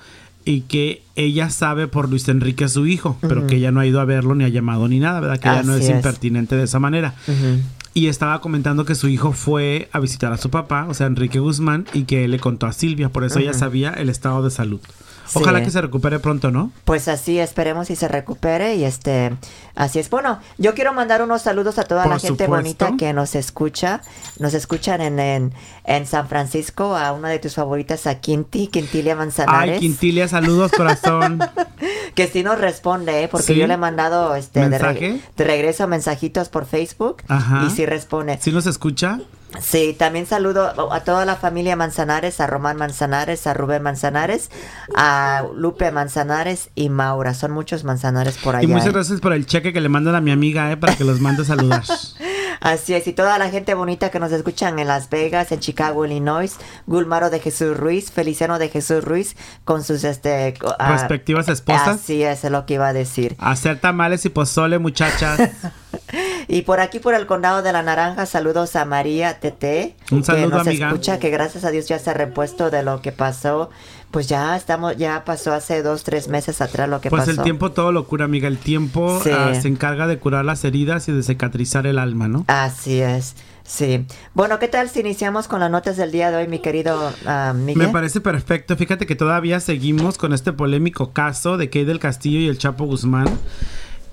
y 0.45 0.61
que 0.61 1.03
ella 1.17 1.51
sabe 1.51 1.89
por 1.89 2.09
Luis 2.09 2.29
Enrique 2.29 2.69
su 2.69 2.87
hijo, 2.87 3.17
pero 3.21 3.47
que 3.49 3.57
ella 3.57 3.73
no 3.73 3.81
ha 3.81 3.87
ido 3.87 4.01
a 4.01 4.05
verlo 4.05 4.35
ni 4.35 4.45
ha 4.45 4.49
llamado 4.49 4.87
ni 4.87 5.01
nada, 5.01 5.19
¿verdad? 5.19 5.41
Que 5.41 5.49
ella 5.49 5.63
no 5.65 5.73
Así 5.73 5.85
es, 5.85 5.91
es. 5.91 5.97
impertinente 5.97 6.57
de 6.57 6.65
esa 6.65 6.79
manera. 6.79 7.15
Ujú. 7.27 7.63
Y 7.97 8.09
estaba 8.09 8.43
comentando 8.43 8.85
que 8.85 8.95
su 8.95 9.09
hijo 9.09 9.33
fue 9.33 9.89
a 9.91 10.01
visitar 10.01 10.31
a 10.31 10.37
su 10.37 10.51
papá, 10.51 10.85
o 10.87 10.93
sea, 10.93 11.07
Enrique 11.07 11.39
Guzmán, 11.39 11.87
y 11.95 12.03
que 12.03 12.29
le 12.29 12.39
contó 12.39 12.67
a 12.67 12.75
Silvia, 12.75 13.09
por 13.09 13.25
eso 13.25 13.39
ella 13.39 13.55
sabía 13.55 13.89
el 13.89 14.11
estado 14.11 14.43
de 14.43 14.51
salud. 14.51 14.81
Sí. 15.27 15.39
Ojalá 15.41 15.63
que 15.63 15.71
se 15.71 15.81
recupere 15.81 16.19
pronto, 16.19 16.51
¿no? 16.51 16.71
Pues 16.85 17.09
así 17.09 17.39
esperemos 17.39 17.91
y 17.91 17.97
se 17.97 18.09
recupere 18.09 18.77
y 18.77 18.85
este 18.85 19.37
así 19.75 19.99
es. 19.99 20.09
Bueno, 20.11 20.41
yo 20.59 20.75
quiero 20.75 20.93
mandar 20.93 21.23
unos 21.23 21.43
saludos 21.43 21.79
a 21.79 21.85
toda 21.85 22.05
Por 22.05 22.13
la 22.13 22.19
gente 22.19 22.45
supuesto. 22.45 22.51
bonita 22.85 22.97
que 22.97 23.13
nos 23.13 23.35
escucha. 23.35 24.01
Nos 24.39 24.55
escuchan 24.55 25.01
en, 25.01 25.19
en, 25.19 25.53
en 25.85 26.07
San 26.07 26.29
Francisco, 26.29 26.97
a 26.97 27.13
una 27.13 27.29
de 27.29 27.39
tus 27.39 27.55
favoritas, 27.55 28.07
a 28.07 28.21
Quinti, 28.21 28.69
Quintilia 28.69 29.17
Manzanares. 29.17 29.75
Ay, 29.75 29.81
Quintilia, 29.81 30.29
saludos, 30.29 30.73
corazón. 30.73 31.39
que 32.15 32.27
sí 32.29 32.43
nos 32.43 32.59
responde, 32.59 33.23
¿eh? 33.25 33.29
porque 33.29 33.47
¿Sí? 33.47 33.55
yo 33.57 33.67
le 33.67 33.75
he 33.75 33.79
mandado 33.79 34.35
este 34.35 34.61
de, 34.61 34.69
¿Mensaje? 34.69 35.21
de 35.37 35.45
regreso 35.45 35.87
mensajitos 35.87 36.49
por 36.49 36.67
Facebook 36.67 37.23
Ajá. 37.29 37.65
y 37.67 37.71
sí 37.71 37.85
responde. 37.87 38.39
¿Sí 38.41 38.53
nos 38.53 38.67
escucha? 38.67 39.21
Sí, 39.61 39.95
también 39.99 40.27
saludo 40.27 40.93
a 40.93 41.01
toda 41.01 41.25
la 41.25 41.37
familia 41.37 41.77
Manzanares, 41.77 42.41
a 42.41 42.47
Román 42.47 42.77
Manzanares, 42.77 43.47
a 43.47 43.55
Rubén 43.55 43.83
Manzanares, 43.83 44.51
a 44.95 45.45
Lupe 45.55 45.91
Manzanares 45.91 46.71
y 46.75 46.89
Maura. 46.89 47.35
Son 47.35 47.51
muchos 47.51 47.85
Manzanares 47.85 48.39
por 48.39 48.57
allá. 48.57 48.65
y 48.65 48.67
muchas 48.67 48.89
¿eh? 48.89 48.93
gracias 48.93 49.21
por 49.21 49.33
el 49.33 49.47
cheque 49.47 49.73
que 49.73 49.81
le 49.81 49.89
mandan 49.89 50.15
a 50.15 50.21
mi 50.21 50.31
amiga, 50.31 50.71
¿eh? 50.71 50.77
Para 50.77 50.97
que 50.97 51.05
los 51.05 51.21
mande 51.21 51.43
a 51.43 51.45
saludar. 51.45 51.83
Así 52.61 52.95
es, 52.95 53.07
y 53.07 53.13
toda 53.13 53.39
la 53.39 53.51
gente 53.51 53.75
bonita 53.75 54.11
que 54.11 54.19
nos 54.19 54.33
escuchan 54.33 54.79
en 54.79 54.89
Las 54.89 55.11
Vegas, 55.11 55.53
en 55.53 55.61
Chicago, 55.61 56.05
Illinois, 56.05 56.57
Gulmaro 56.87 57.31
de 57.31 57.39
Jesús 57.39 57.77
Ruiz, 57.77 58.11
Feliciano 58.11 58.59
de 58.59 58.69
Jesús 58.69 59.05
Ruiz, 59.05 59.37
con 59.65 59.85
sus 59.85 60.05
este 60.05 60.55
ah, 60.79 60.93
Respectivas 60.93 61.49
esposas. 61.49 61.89
Así 61.89 62.23
es, 62.23 62.45
es 62.45 62.51
lo 62.51 62.67
que 62.67 62.75
iba 62.75 62.89
a 62.89 62.93
decir. 62.93 63.37
Hacer 63.39 63.79
tamales 63.79 64.25
y 64.25 64.31
pozole, 64.31 64.79
muchachas. 64.79 65.41
Y 66.49 66.63
por 66.63 66.79
aquí, 66.81 67.01
por 67.01 67.15
el 67.15 67.27
condado 67.27 67.63
de 67.63 67.73
la 67.73 67.83
Naranja, 67.83 68.25
saludos 68.27 68.77
a 68.77 68.85
María 68.85 69.41
Tete, 69.41 69.97
Un 70.13 70.21
que 70.21 70.25
saludo, 70.27 70.59
nos 70.59 70.67
amiga. 70.67 70.87
escucha, 70.89 71.19
que 71.19 71.31
gracias 71.31 71.65
a 71.65 71.71
Dios 71.71 71.89
ya 71.89 71.99
se 71.99 72.11
ha 72.11 72.15
repuesto 72.15 72.71
de 72.71 72.83
lo 72.85 73.03
que 73.03 73.11
pasó. 73.13 73.71
Pues 74.13 74.29
ya 74.29 74.57
estamos, 74.57 74.97
ya 74.97 75.25
pasó 75.25 75.53
hace 75.53 75.83
dos, 75.83 76.05
tres 76.05 76.29
meses 76.29 76.61
atrás 76.61 76.89
lo 76.89 77.01
que 77.01 77.11
Pues 77.11 77.23
pasó. 77.23 77.33
el 77.33 77.43
tiempo 77.43 77.73
todo 77.73 77.91
lo 77.91 78.07
cura, 78.07 78.25
amiga. 78.27 78.47
El 78.47 78.59
tiempo 78.59 79.21
Sí. 79.25 79.31
ah, 79.33 79.53
se 79.61 79.67
encarga 79.67 80.07
de 80.07 80.19
curar 80.19 80.45
las 80.45 80.65
heridas 80.65 81.09
y 81.09 81.13
de 81.13 81.23
cicatrizar 81.25 81.87
el 81.89 81.99
alma, 81.99 82.29
¿no? 82.29 82.45
Así 82.47 83.01
es, 83.01 83.35
sí. 83.65 84.07
Bueno, 84.33 84.61
¿qué 84.61 84.69
tal 84.69 84.89
si 84.89 85.01
iniciamos 85.01 85.49
con 85.49 85.59
las 85.59 85.71
notas 85.71 85.97
del 85.97 86.13
día 86.13 86.31
de 86.31 86.37
hoy, 86.37 86.47
mi 86.47 86.61
querido 86.61 87.13
ah, 87.27 87.53
Miguel? 87.57 87.89
Me 87.89 87.93
parece 87.93 88.21
perfecto. 88.21 88.77
Fíjate 88.77 89.05
que 89.07 89.17
todavía 89.17 89.59
seguimos 89.59 90.17
con 90.17 90.33
este 90.33 90.53
polémico 90.53 91.13
caso 91.13 91.57
de 91.57 91.69
Kay 91.69 91.85
del 91.85 91.99
Castillo 91.99 92.39
y 92.39 92.47
el 92.47 92.59
Chapo 92.59 92.85
Guzmán. 92.85 93.29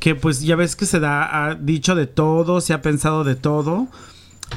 Que 0.04 0.16
pues 0.16 0.42
ya 0.42 0.58
ves 0.58 0.76
que 0.76 0.86
se 0.86 1.00
da, 1.00 1.46
ha 1.46 1.56
dicho 1.56 1.96
de 1.96 2.08
todo, 2.08 2.60
se 2.60 2.74
ha 2.74 2.82
pensado 2.82 3.24
de 3.24 3.36
todo. 3.36 3.88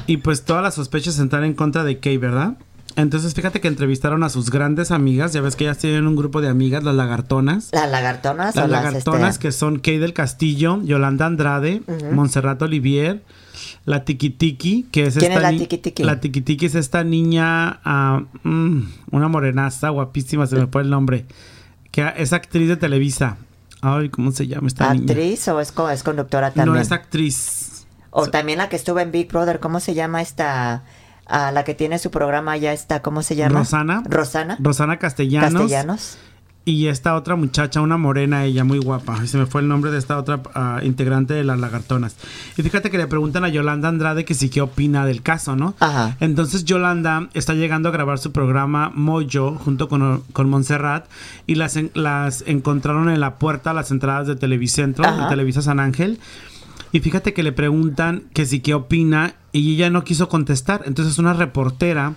Y 0.05 0.17
pues 0.17 0.43
todas 0.43 0.61
las 0.61 0.75
sospechas 0.75 1.17
están 1.17 1.45
en 1.45 1.53
contra 1.53 1.85
de 1.85 1.99
Kay, 1.99 2.17
¿verdad? 2.17 2.57
Entonces 2.97 3.33
fíjate 3.33 3.61
que 3.61 3.69
entrevistaron 3.69 4.23
a 4.23 4.29
sus 4.29 4.49
grandes 4.49 4.91
amigas. 4.91 5.31
Ya 5.31 5.39
ves 5.39 5.55
que 5.55 5.63
ellas 5.63 5.77
tienen 5.77 6.05
un 6.05 6.17
grupo 6.17 6.41
de 6.41 6.49
amigas, 6.49 6.83
las 6.83 6.95
lagartonas. 6.95 7.69
¿Las 7.71 7.89
lagartonas 7.89 8.57
Las 8.57 8.65
o 8.65 8.67
las 8.67 8.83
lagartonas 8.83 9.35
este, 9.35 9.47
que 9.47 9.51
son 9.53 9.79
Kay 9.79 9.99
del 9.99 10.11
Castillo, 10.11 10.81
Yolanda 10.83 11.25
Andrade, 11.25 11.81
Montserrat 12.11 12.61
Olivier, 12.61 13.23
la 13.85 14.03
Tiki-Tiki, 14.03 14.87
que 14.91 15.05
es 15.05 15.15
¿Quién 15.15 15.31
esta 15.31 15.49
es 15.49 15.59
la 15.59 15.65
Tiki-Tiki? 15.65 16.03
La 16.03 16.19
Tiki-Tiki 16.19 16.65
es 16.65 16.75
esta 16.75 17.05
niña, 17.05 17.79
ah, 17.85 18.23
mm, 18.43 18.81
una 19.11 19.29
morenaza, 19.29 19.87
guapísima, 19.91 20.45
se 20.45 20.57
me 20.57 20.67
fue 20.67 20.81
el 20.81 20.89
nombre, 20.89 21.25
que 21.91 22.11
es 22.17 22.33
actriz 22.33 22.67
de 22.67 22.75
Televisa. 22.75 23.37
Ay, 23.81 24.09
¿cómo 24.09 24.31
se 24.31 24.47
llama 24.47 24.67
esta 24.67 24.91
niña? 24.93 25.05
actriz 25.11 25.47
o 25.47 25.59
es, 25.59 25.71
co- 25.71 25.89
es 25.89 26.03
conductora 26.03 26.51
también? 26.51 26.73
No 26.75 26.79
es 26.79 26.91
actriz. 26.91 27.85
O 28.09 28.27
también 28.27 28.57
la 28.57 28.69
que 28.69 28.75
estuvo 28.75 28.99
en 28.99 29.11
Big 29.11 29.27
Brother, 29.29 29.59
¿cómo 29.59 29.79
se 29.79 29.93
llama 29.93 30.21
esta? 30.21 30.83
Ah, 31.27 31.51
la 31.51 31.63
que 31.63 31.73
tiene 31.75 31.99
su 31.99 32.09
programa 32.09 32.55
ya 32.57 32.71
está, 32.73 33.01
¿cómo 33.01 33.21
se 33.21 33.35
llama? 33.35 33.59
Rosana. 33.59 34.01
Rosana. 34.05 34.57
Rosana 34.59 34.97
Castellanos. 34.97 35.53
Castellanos. 35.61 36.17
Y 36.69 36.87
esta 36.87 37.15
otra 37.15 37.37
muchacha, 37.37 37.79
una 37.79 37.95
morena, 37.95 38.43
ella 38.43 38.65
muy 38.65 38.79
guapa. 38.79 39.25
Se 39.25 39.37
me 39.37 39.45
fue 39.45 39.61
el 39.61 39.69
nombre 39.69 39.89
de 39.89 39.97
esta 39.99 40.17
otra 40.17 40.41
ah, 40.53 40.81
integrante 40.83 41.33
de 41.33 41.45
las 41.45 41.57
lagartonas. 41.57 42.17
Y 42.57 42.61
fíjate 42.61 42.91
que 42.91 42.97
le 42.97 43.07
preguntan 43.07 43.45
a 43.45 43.47
Yolanda 43.47 43.87
Andrade 43.87 44.25
que 44.25 44.33
sí 44.33 44.49
qué 44.49 44.59
opina 44.61 45.05
del 45.05 45.21
caso, 45.21 45.55
¿no? 45.55 45.75
Ajá. 45.79 46.17
Entonces 46.19 46.65
Yolanda 46.65 47.29
está 47.33 47.53
llegando 47.53 47.87
a 47.87 47.93
grabar 47.93 48.19
su 48.19 48.33
programa 48.33 48.91
Mojo 48.93 49.55
junto 49.63 49.87
con, 49.87 50.23
con 50.33 50.49
Montserrat 50.49 51.05
y 51.45 51.55
las, 51.55 51.77
en- 51.77 51.89
las 51.93 52.43
encontraron 52.45 53.09
en 53.09 53.21
la 53.21 53.35
puerta 53.35 53.71
a 53.71 53.73
las 53.73 53.89
entradas 53.91 54.27
de 54.27 54.35
Televicentro, 54.35 55.05
Ajá. 55.05 55.23
de 55.23 55.29
Televisa 55.29 55.61
San 55.61 55.79
Ángel. 55.79 56.19
Y 56.91 56.99
fíjate 56.99 57.33
que 57.33 57.43
le 57.43 57.53
preguntan 57.53 58.23
que 58.33 58.45
sí 58.45 58.59
qué 58.59 58.73
opina 58.73 59.35
y 59.53 59.75
ella 59.75 59.89
no 59.89 60.03
quiso 60.03 60.27
contestar. 60.27 60.81
Entonces 60.85 61.17
una 61.17 61.31
reportera 61.31 62.15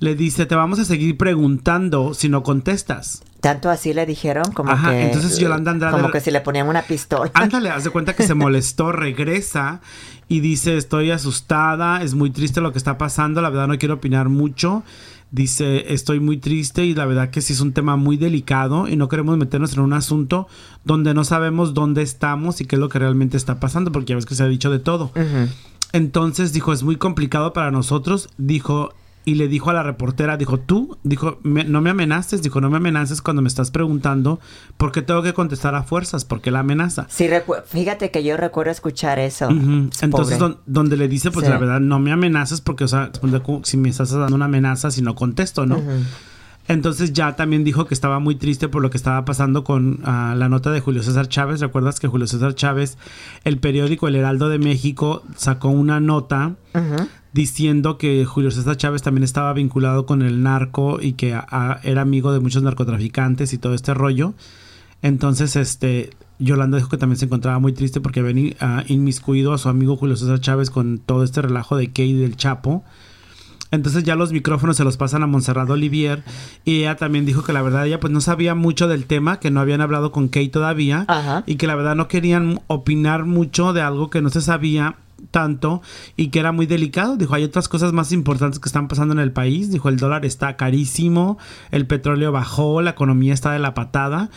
le 0.00 0.14
dice, 0.14 0.44
te 0.44 0.54
vamos 0.56 0.78
a 0.78 0.84
seguir 0.84 1.16
preguntando 1.16 2.12
si 2.12 2.28
no 2.28 2.42
contestas. 2.42 3.22
Tanto 3.40 3.70
así 3.70 3.94
le 3.94 4.04
dijeron 4.04 4.50
como 4.52 4.72
Ajá, 4.72 4.90
que... 4.90 5.06
entonces 5.06 5.38
Yolanda 5.38 5.70
Andrade- 5.72 5.92
Como 5.92 6.10
que 6.10 6.20
si 6.20 6.30
le 6.30 6.40
ponían 6.40 6.68
una 6.68 6.82
pistola. 6.82 7.30
Ándale, 7.34 7.70
haz 7.70 7.84
de 7.84 7.90
cuenta 7.90 8.14
que 8.16 8.24
se 8.26 8.34
molestó, 8.34 8.90
regresa 8.92 9.80
y 10.28 10.40
dice, 10.40 10.76
estoy 10.76 11.10
asustada, 11.12 12.02
es 12.02 12.14
muy 12.14 12.30
triste 12.30 12.60
lo 12.60 12.72
que 12.72 12.78
está 12.78 12.98
pasando, 12.98 13.40
la 13.40 13.50
verdad 13.50 13.68
no 13.68 13.78
quiero 13.78 13.94
opinar 13.94 14.28
mucho. 14.28 14.82
Dice, 15.30 15.92
estoy 15.92 16.20
muy 16.20 16.38
triste 16.38 16.86
y 16.86 16.94
la 16.94 17.04
verdad 17.04 17.28
que 17.28 17.42
sí 17.42 17.52
es 17.52 17.60
un 17.60 17.72
tema 17.74 17.96
muy 17.96 18.16
delicado 18.16 18.88
y 18.88 18.96
no 18.96 19.08
queremos 19.08 19.36
meternos 19.36 19.74
en 19.74 19.80
un 19.80 19.92
asunto 19.92 20.48
donde 20.84 21.12
no 21.12 21.22
sabemos 21.22 21.74
dónde 21.74 22.00
estamos 22.00 22.62
y 22.62 22.64
qué 22.64 22.76
es 22.76 22.80
lo 22.80 22.88
que 22.88 22.98
realmente 22.98 23.36
está 23.36 23.60
pasando, 23.60 23.92
porque 23.92 24.10
ya 24.10 24.14
ves 24.16 24.24
que 24.24 24.34
se 24.34 24.42
ha 24.42 24.48
dicho 24.48 24.70
de 24.70 24.78
todo. 24.78 25.12
Ujú. 25.14 25.48
Entonces 25.92 26.52
dijo, 26.54 26.72
es 26.72 26.82
muy 26.82 26.96
complicado 26.96 27.52
para 27.52 27.70
nosotros, 27.70 28.30
dijo, 28.38 28.94
y 29.28 29.34
le 29.34 29.46
dijo 29.48 29.68
a 29.68 29.72
la 29.74 29.82
reportera, 29.82 30.36
dijo, 30.38 30.58
tú, 30.58 30.96
dijo, 31.02 31.38
"me- 31.42 31.64
no 31.64 31.80
me 31.82 31.90
amenaces, 31.90 32.40
dijo, 32.40 32.60
no 32.62 32.70
me 32.70 32.78
amenaces 32.78 33.20
cuando 33.20 33.42
me 33.42 33.48
estás 33.48 33.70
preguntando 33.70 34.40
por 34.78 34.90
qué 34.90 35.02
tengo 35.02 35.22
que 35.22 35.34
contestar 35.34 35.74
a 35.74 35.82
fuerzas, 35.82 36.24
porque 36.24 36.50
la 36.50 36.60
amenaza. 36.60 37.06
Sí, 37.10 37.28
fíjate 37.66 38.10
que 38.10 38.24
yo 38.24 38.36
recuerdo 38.38 38.72
escuchar 38.72 39.18
eso. 39.18 39.48
Entonces, 40.00 40.38
don- 40.38 40.58
donde 40.66 40.96
le 40.96 41.08
dice, 41.08 41.30
pues 41.30 41.44
Sí. 41.44 41.52
la 41.52 41.58
verdad, 41.58 41.80
no 41.80 41.98
me 41.98 42.10
amenaces 42.12 42.60
porque, 42.62 42.84
o 42.84 42.88
sea, 42.88 43.10
pues, 43.20 43.32
si 43.64 43.76
me 43.76 43.88
estás 43.90 44.10
dando 44.10 44.34
una 44.34 44.46
amenaza 44.46 44.90
si 44.90 45.02
no 45.02 45.14
contesto, 45.14 45.66
¿no? 45.66 45.80
Entonces 46.68 47.14
ya 47.14 47.34
también 47.34 47.64
dijo 47.64 47.86
que 47.86 47.94
estaba 47.94 48.18
muy 48.18 48.34
triste 48.34 48.68
por 48.68 48.82
lo 48.82 48.90
que 48.90 48.98
estaba 48.98 49.24
pasando 49.24 49.64
con 49.64 50.00
ah, 50.04 50.34
la 50.36 50.50
nota 50.50 50.70
de 50.70 50.80
Julio 50.80 51.02
César 51.02 51.26
Chávez. 51.26 51.60
¿Recuerdas 51.60 51.98
que 51.98 52.08
Julio 52.08 52.26
César 52.26 52.54
Chávez, 52.54 52.98
el 53.44 53.58
periódico 53.58 54.06
El 54.06 54.16
Heraldo 54.16 54.50
de 54.50 54.58
México, 54.58 55.22
sacó 55.34 55.70
una 55.70 55.98
nota 55.98 56.56
diciendo 57.32 57.96
que 57.96 58.24
Julio 58.26 58.50
César 58.50 58.76
Chávez 58.76 59.02
también 59.02 59.24
estaba 59.24 59.52
vinculado 59.54 60.04
con 60.04 60.20
el 60.20 60.42
narco 60.42 60.98
y 61.00 61.14
que 61.14 61.34
ah, 61.34 61.80
era 61.82 62.02
amigo 62.02 62.32
de 62.32 62.40
muchos 62.40 62.62
narcotraficantes 62.62 63.54
y 63.54 63.58
todo 63.58 63.72
este 63.72 63.94
rollo? 63.94 64.34
Entonces, 65.00 65.56
este, 65.56 66.10
Yolanda 66.38 66.76
dijo 66.76 66.90
que 66.90 66.98
también 66.98 67.18
se 67.18 67.24
encontraba 67.24 67.58
muy 67.60 67.72
triste 67.72 68.02
porque 68.02 68.20
habían 68.20 68.54
ah, 68.60 68.84
inmiscuido 68.88 69.54
a 69.54 69.58
su 69.58 69.70
amigo 69.70 69.96
Julio 69.96 70.16
César 70.16 70.40
Chávez 70.40 70.68
con 70.68 70.98
todo 70.98 71.24
este 71.24 71.40
relajo 71.40 71.78
de 71.78 71.90
Kay 71.90 72.10
y 72.10 72.14
del 72.14 72.36
Chapo. 72.36 72.84
Entonces 73.70 74.04
ya 74.04 74.16
los 74.16 74.32
micrófonos 74.32 74.76
se 74.76 74.84
los 74.84 74.96
pasan 74.96 75.22
a 75.22 75.26
Montserrat 75.26 75.68
Olivier 75.68 76.22
y 76.64 76.80
ella 76.80 76.96
también 76.96 77.26
dijo 77.26 77.42
que 77.42 77.52
la 77.52 77.62
verdad 77.62 77.86
ella 77.86 78.00
pues 78.00 78.12
no 78.12 78.20
sabía 78.20 78.54
mucho 78.54 78.88
del 78.88 79.04
tema, 79.04 79.40
que 79.40 79.50
no 79.50 79.60
habían 79.60 79.80
hablado 79.80 80.10
con 80.10 80.28
Kay 80.28 80.48
todavía 80.48 81.04
Ajá. 81.08 81.44
y 81.46 81.56
que 81.56 81.66
la 81.66 81.74
verdad 81.74 81.94
no 81.94 82.08
querían 82.08 82.60
opinar 82.66 83.24
mucho 83.24 83.72
de 83.72 83.82
algo 83.82 84.08
que 84.10 84.22
no 84.22 84.30
se 84.30 84.40
sabía 84.40 84.96
tanto 85.30 85.82
y 86.16 86.28
que 86.28 86.38
era 86.38 86.52
muy 86.52 86.66
delicado. 86.66 87.16
Dijo, 87.16 87.34
hay 87.34 87.44
otras 87.44 87.68
cosas 87.68 87.92
más 87.92 88.12
importantes 88.12 88.58
que 88.58 88.68
están 88.68 88.88
pasando 88.88 89.12
en 89.14 89.20
el 89.20 89.32
país. 89.32 89.70
Dijo, 89.70 89.88
el 89.88 89.96
dólar 89.98 90.24
está 90.24 90.56
carísimo, 90.56 91.38
el 91.70 91.86
petróleo 91.86 92.32
bajó, 92.32 92.80
la 92.82 92.90
economía 92.90 93.34
está 93.34 93.52
de 93.52 93.58
la 93.58 93.74
patada 93.74 94.30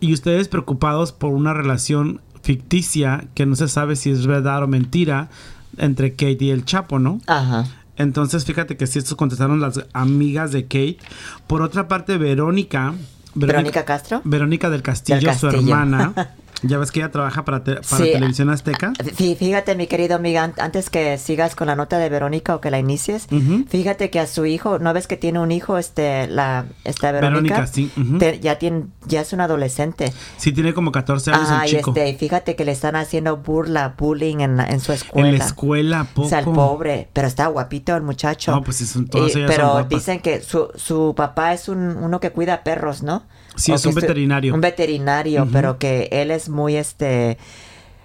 y 0.00 0.12
ustedes 0.12 0.48
preocupados 0.48 1.12
por 1.12 1.32
una 1.32 1.54
relación 1.54 2.20
ficticia 2.42 3.26
que 3.34 3.46
no 3.46 3.56
se 3.56 3.68
sabe 3.68 3.96
si 3.96 4.10
es 4.10 4.26
verdad 4.26 4.62
o 4.62 4.68
mentira 4.68 5.28
entre 5.76 6.12
Kate 6.12 6.38
y 6.40 6.50
el 6.50 6.64
Chapo, 6.64 6.98
¿no? 6.98 7.20
Ajá. 7.26 7.66
Entonces, 7.98 8.44
fíjate 8.44 8.76
que 8.76 8.86
si 8.86 8.98
estos 8.98 9.16
contestaron 9.16 9.60
las 9.60 9.84
amigas 9.92 10.52
de 10.52 10.64
Kate. 10.64 10.98
Por 11.46 11.62
otra 11.62 11.88
parte, 11.88 12.16
Verónica. 12.16 12.94
¿Verónica 13.34 13.84
Castro? 13.84 14.22
Verónica 14.24 14.70
del 14.70 14.82
Castillo, 14.82 15.28
Del 15.28 15.38
su 15.38 15.48
hermana. 15.48 16.14
Ya 16.62 16.76
ves 16.78 16.90
que 16.90 16.98
ella 16.98 17.12
trabaja 17.12 17.44
para, 17.44 17.62
te- 17.62 17.76
para 17.76 18.04
Sí. 18.04 18.10
Televisión 18.12 18.50
Azteca. 18.50 18.92
Fí- 18.94 19.36
Fíjate, 19.36 19.76
mi 19.76 19.86
querido 19.86 20.16
amiga, 20.16 20.42
an- 20.42 20.54
antes 20.58 20.90
que 20.90 21.16
sigas 21.16 21.54
con 21.54 21.68
la 21.68 21.76
nota 21.76 21.98
de 21.98 22.08
Verónica 22.08 22.56
o 22.56 22.60
que 22.60 22.70
la 22.72 22.80
inicies, 22.80 23.28
fíjate 23.68 24.10
que 24.10 24.18
a 24.18 24.26
su 24.26 24.44
hijo, 24.44 24.78
¿no 24.80 24.92
ves 24.92 25.06
que 25.06 25.16
tiene 25.16 25.38
un 25.38 25.52
hijo, 25.52 25.78
este, 25.78 26.26
la, 26.26 26.64
esta 26.84 27.12
Verónica? 27.12 27.54
Verónica, 27.60 27.66
sí. 27.68 27.92
Te- 28.18 28.40
ya 28.40 28.58
tiene, 28.58 28.86
ya 29.06 29.20
es 29.20 29.32
un 29.32 29.40
adolescente. 29.40 30.12
Sí, 30.36 30.50
tiene 30.52 30.74
como 30.74 30.90
14 30.90 31.30
años 31.30 31.48
Ajá, 31.48 31.64
el 31.64 31.70
chico. 31.70 31.90
este, 31.92 32.08
y 32.10 32.16
fíjate 32.16 32.56
que 32.56 32.64
le 32.64 32.72
están 32.72 32.96
haciendo 32.96 33.36
burla, 33.36 33.94
bullying 33.96 34.38
en, 34.40 34.56
la- 34.56 34.66
en 34.66 34.80
su 34.80 34.92
escuela. 34.92 35.28
en 35.28 35.38
la 35.38 35.44
escuela, 35.44 36.06
poco. 36.12 36.26
O 36.26 36.28
sea, 36.28 36.40
el 36.40 36.44
pobre, 36.46 37.08
pero 37.12 37.28
está 37.28 37.46
guapito 37.46 37.94
el 37.94 38.02
muchacho. 38.02 38.50
No, 38.50 38.64
pues, 38.64 38.80
es 38.80 38.96
un- 38.96 39.06
todas 39.06 39.34
Y- 39.34 39.38
ellas 39.38 39.54
son 39.54 39.56
Pero 39.84 39.84
dicen 39.88 40.18
que 40.20 40.40
su, 40.42 40.70
su 40.74 41.14
papá 41.16 41.52
es 41.52 41.68
un, 41.68 41.96
uno 41.98 42.18
que 42.18 42.30
cuida 42.32 42.64
perros, 42.64 43.04
¿no? 43.04 43.22
Sí, 43.58 43.72
es 43.72 43.84
un 43.86 43.94
veterinario. 43.94 44.54
Un 44.54 44.60
veterinario, 44.60 45.46
pero 45.52 45.78
que 45.78 46.08
él 46.12 46.30
es 46.30 46.48
muy, 46.48 46.76
este... 46.76 47.36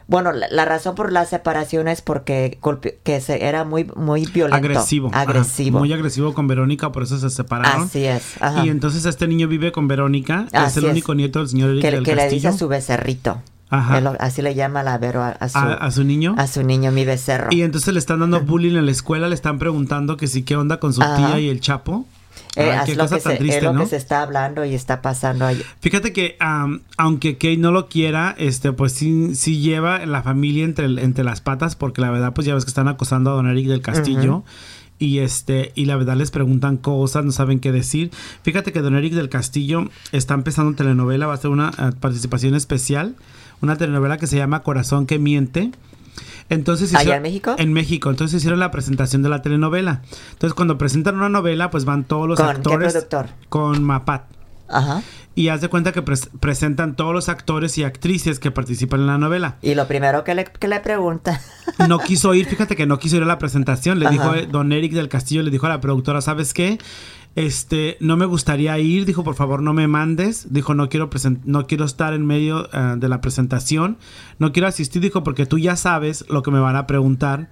Bueno, 0.05 0.33
la, 0.33 0.47
la 0.51 0.65
razón 0.65 0.95
por 0.95 1.13
la 1.13 1.23
separación 1.25 1.87
es 1.87 2.01
porque 2.01 2.57
golpe- 2.61 2.97
que 3.03 3.21
se, 3.21 3.45
era 3.45 3.63
muy, 3.63 3.85
muy 3.95 4.25
violento. 4.25 4.57
agresivo. 4.57 5.07
ajá, 5.07 5.21
Agresivo. 5.21 5.79
muy 5.79 5.93
agresivo 5.93 6.33
con 6.33 6.45
Verónica, 6.45 6.91
por 6.91 7.03
eso 7.03 7.17
se 7.17 7.29
separaron. 7.29 7.83
Así 7.83 8.03
es. 8.03 8.33
Ajá. 8.41 8.65
Y 8.65 8.69
entonces 8.69 9.05
este 9.05 9.27
niño 9.29 9.47
vive 9.47 9.71
con 9.71 9.87
Verónica, 9.87 10.47
que 10.51 10.57
es 10.57 10.63
Así 10.63 10.79
el 10.79 10.85
es. 10.87 10.91
único 10.91 11.15
nieto 11.15 11.39
del 11.39 11.47
señor 11.47 11.69
Eric 11.69 11.81
que, 11.83 11.91
del 11.91 12.03
que 12.03 12.15
le 12.15 12.27
dice 12.29 12.49
a 12.49 12.51
su 12.51 12.67
becerrito. 12.67 13.41
Ajá. 13.69 14.01
Lo- 14.01 14.17
así 14.19 14.41
le 14.41 14.53
llama 14.55 14.83
la 14.83 14.97
Vero 14.97 15.23
a, 15.23 15.29
a 15.29 15.47
su, 15.49 15.57
a, 15.57 15.73
a 15.75 15.89
su 15.89 16.03
niño. 16.03 16.35
a 16.37 16.47
su 16.47 16.63
niño, 16.63 16.91
mi 16.91 17.05
becerro. 17.05 17.47
Y 17.51 17.61
entonces 17.61 17.93
le 17.93 17.99
están 17.99 18.19
dando 18.19 18.41
bullying 18.41 18.75
en 18.75 18.85
la 18.85 18.91
escuela, 18.91 19.29
le 19.29 19.35
están 19.35 19.57
preguntando 19.57 20.17
que 20.17 20.27
sí, 20.27 20.43
qué 20.43 20.57
onda 20.57 20.81
con 20.81 20.93
su 20.93 21.01
Ajá. 21.01 21.15
tía 21.15 21.39
y 21.39 21.47
el 21.47 21.61
Chapo. 21.61 22.05
Eh, 22.55 22.71
Ay, 22.71 22.91
es 22.91 22.97
lo, 22.97 23.09
que 23.09 23.19
se, 23.19 23.35
triste, 23.37 23.57
es 23.57 23.63
lo 23.63 23.73
¿no? 23.73 23.81
que 23.81 23.87
se 23.87 23.95
está 23.95 24.21
hablando 24.21 24.63
y 24.63 24.75
está 24.75 25.01
pasando 25.01 25.45
ahí. 25.45 25.61
Fíjate 25.79 26.13
que 26.13 26.37
aunque 26.97 27.33
Kate 27.33 27.57
no 27.57 27.71
lo 27.71 27.89
quiera, 27.89 28.35
este, 28.37 28.73
pues 28.73 28.93
sí, 28.93 29.33
sí 29.33 29.59
lleva 29.59 30.05
la 30.05 30.21
familia 30.21 30.63
entre, 30.63 30.85
entre 30.85 31.23
las 31.23 31.41
patas, 31.41 31.75
porque 31.75 32.01
la 32.01 32.11
verdad, 32.11 32.33
pues 32.33 32.45
ya 32.45 32.53
ves 32.53 32.65
que 32.65 32.69
están 32.69 32.87
acosando 32.87 33.31
a 33.31 33.33
Don 33.33 33.47
Eric 33.47 33.67
del 33.67 33.81
Castillo. 33.81 34.43
Y 34.99 35.19
este, 35.19 35.71
y 35.75 35.85
la 35.85 35.97
verdad 35.97 36.15
les 36.15 36.31
preguntan 36.31 36.77
cosas, 36.77 37.25
no 37.25 37.31
saben 37.31 37.59
qué 37.59 37.71
decir. 37.71 38.11
Fíjate 38.43 38.71
que 38.71 38.81
Don 38.81 38.95
Eric 38.95 39.13
del 39.13 39.27
Castillo 39.27 39.89
está 40.11 40.35
empezando 40.35 40.75
telenovela, 40.75 41.25
va 41.25 41.33
a 41.33 41.35
hacer 41.35 41.49
una 41.49 41.71
eh, 41.77 41.91
participación 41.99 42.55
especial, 42.55 43.15
una 43.61 43.75
telenovela 43.75 44.17
que 44.17 44.27
se 44.27 44.37
llama 44.37 44.61
Corazón 44.61 45.07
que 45.07 45.17
miente. 45.19 45.71
Entonces 46.49 46.93
¿Allá 46.95 47.15
en 47.17 47.23
México? 47.23 47.55
En 47.57 47.73
México. 47.73 48.09
Entonces 48.09 48.37
hicieron 48.37 48.59
la 48.59 48.71
presentación 48.71 49.23
de 49.23 49.29
la 49.29 49.41
telenovela. 49.41 50.01
Entonces 50.33 50.53
cuando 50.53 50.77
presentan 50.77 51.15
una 51.15 51.29
novela, 51.29 51.71
pues 51.71 51.85
van 51.85 52.03
todos 52.03 52.27
los 52.27 52.37
¿Con 52.39 52.47
qué 52.47 52.53
actores 52.57 52.93
productor? 52.93 53.27
con 53.49 53.83
Mapat. 53.83 54.23
Ajá. 54.69 55.01
Y 55.35 55.47
haz 55.49 55.61
de 55.61 55.67
cuenta 55.67 55.91
que 55.91 56.03
pres- 56.05 56.29
presentan 56.39 56.95
todos 56.95 57.11
los 57.13 57.27
actores 57.27 57.77
y 57.79 57.83
actrices 57.83 58.39
que 58.39 58.51
participan 58.51 58.99
en 59.01 59.07
la 59.07 59.17
novela. 59.17 59.55
Y 59.63 59.73
lo 59.75 59.87
primero 59.87 60.23
que 60.23 60.35
le, 60.35 60.45
que 60.45 60.67
le 60.67 60.79
pregunta. 60.79 61.41
No 61.87 61.97
quiso 61.99 62.33
ir, 62.35 62.45
fíjate 62.45 62.75
que 62.75 62.85
no 62.85 62.99
quiso 62.99 63.15
ir 63.17 63.23
a 63.23 63.25
la 63.25 63.39
presentación. 63.39 63.99
Le 63.99 64.05
Ajá. 64.05 64.13
dijo, 64.13 64.31
don 64.51 64.71
Eric 64.71 64.93
del 64.93 65.09
Castillo 65.09 65.41
le 65.41 65.49
dijo 65.49 65.65
a 65.65 65.69
la 65.69 65.81
productora, 65.81 66.21
¿sabes 66.21 66.53
qué? 66.53 66.77
Este, 67.35 67.97
no 67.99 68.15
me 68.15 68.25
gustaría 68.25 68.77
ir, 68.77 69.05
dijo, 69.05 69.23
por 69.23 69.35
favor 69.35 69.61
no 69.61 69.73
me 69.73 69.87
mandes. 69.87 70.53
Dijo, 70.53 70.75
no 70.75 70.89
quiero, 70.89 71.09
no 71.45 71.67
quiero 71.67 71.85
estar 71.85 72.13
en 72.13 72.25
medio 72.25 72.69
eh, 72.71 72.95
de 72.97 73.09
la 73.09 73.21
presentación. 73.21 73.97
No 74.39 74.51
quiero 74.51 74.67
asistir, 74.67 75.01
dijo, 75.01 75.23
porque 75.23 75.45
tú 75.45 75.57
ya 75.57 75.75
sabes 75.75 76.25
lo 76.29 76.43
que 76.43 76.51
me 76.51 76.59
van 76.59 76.75
a 76.75 76.85
preguntar 76.85 77.49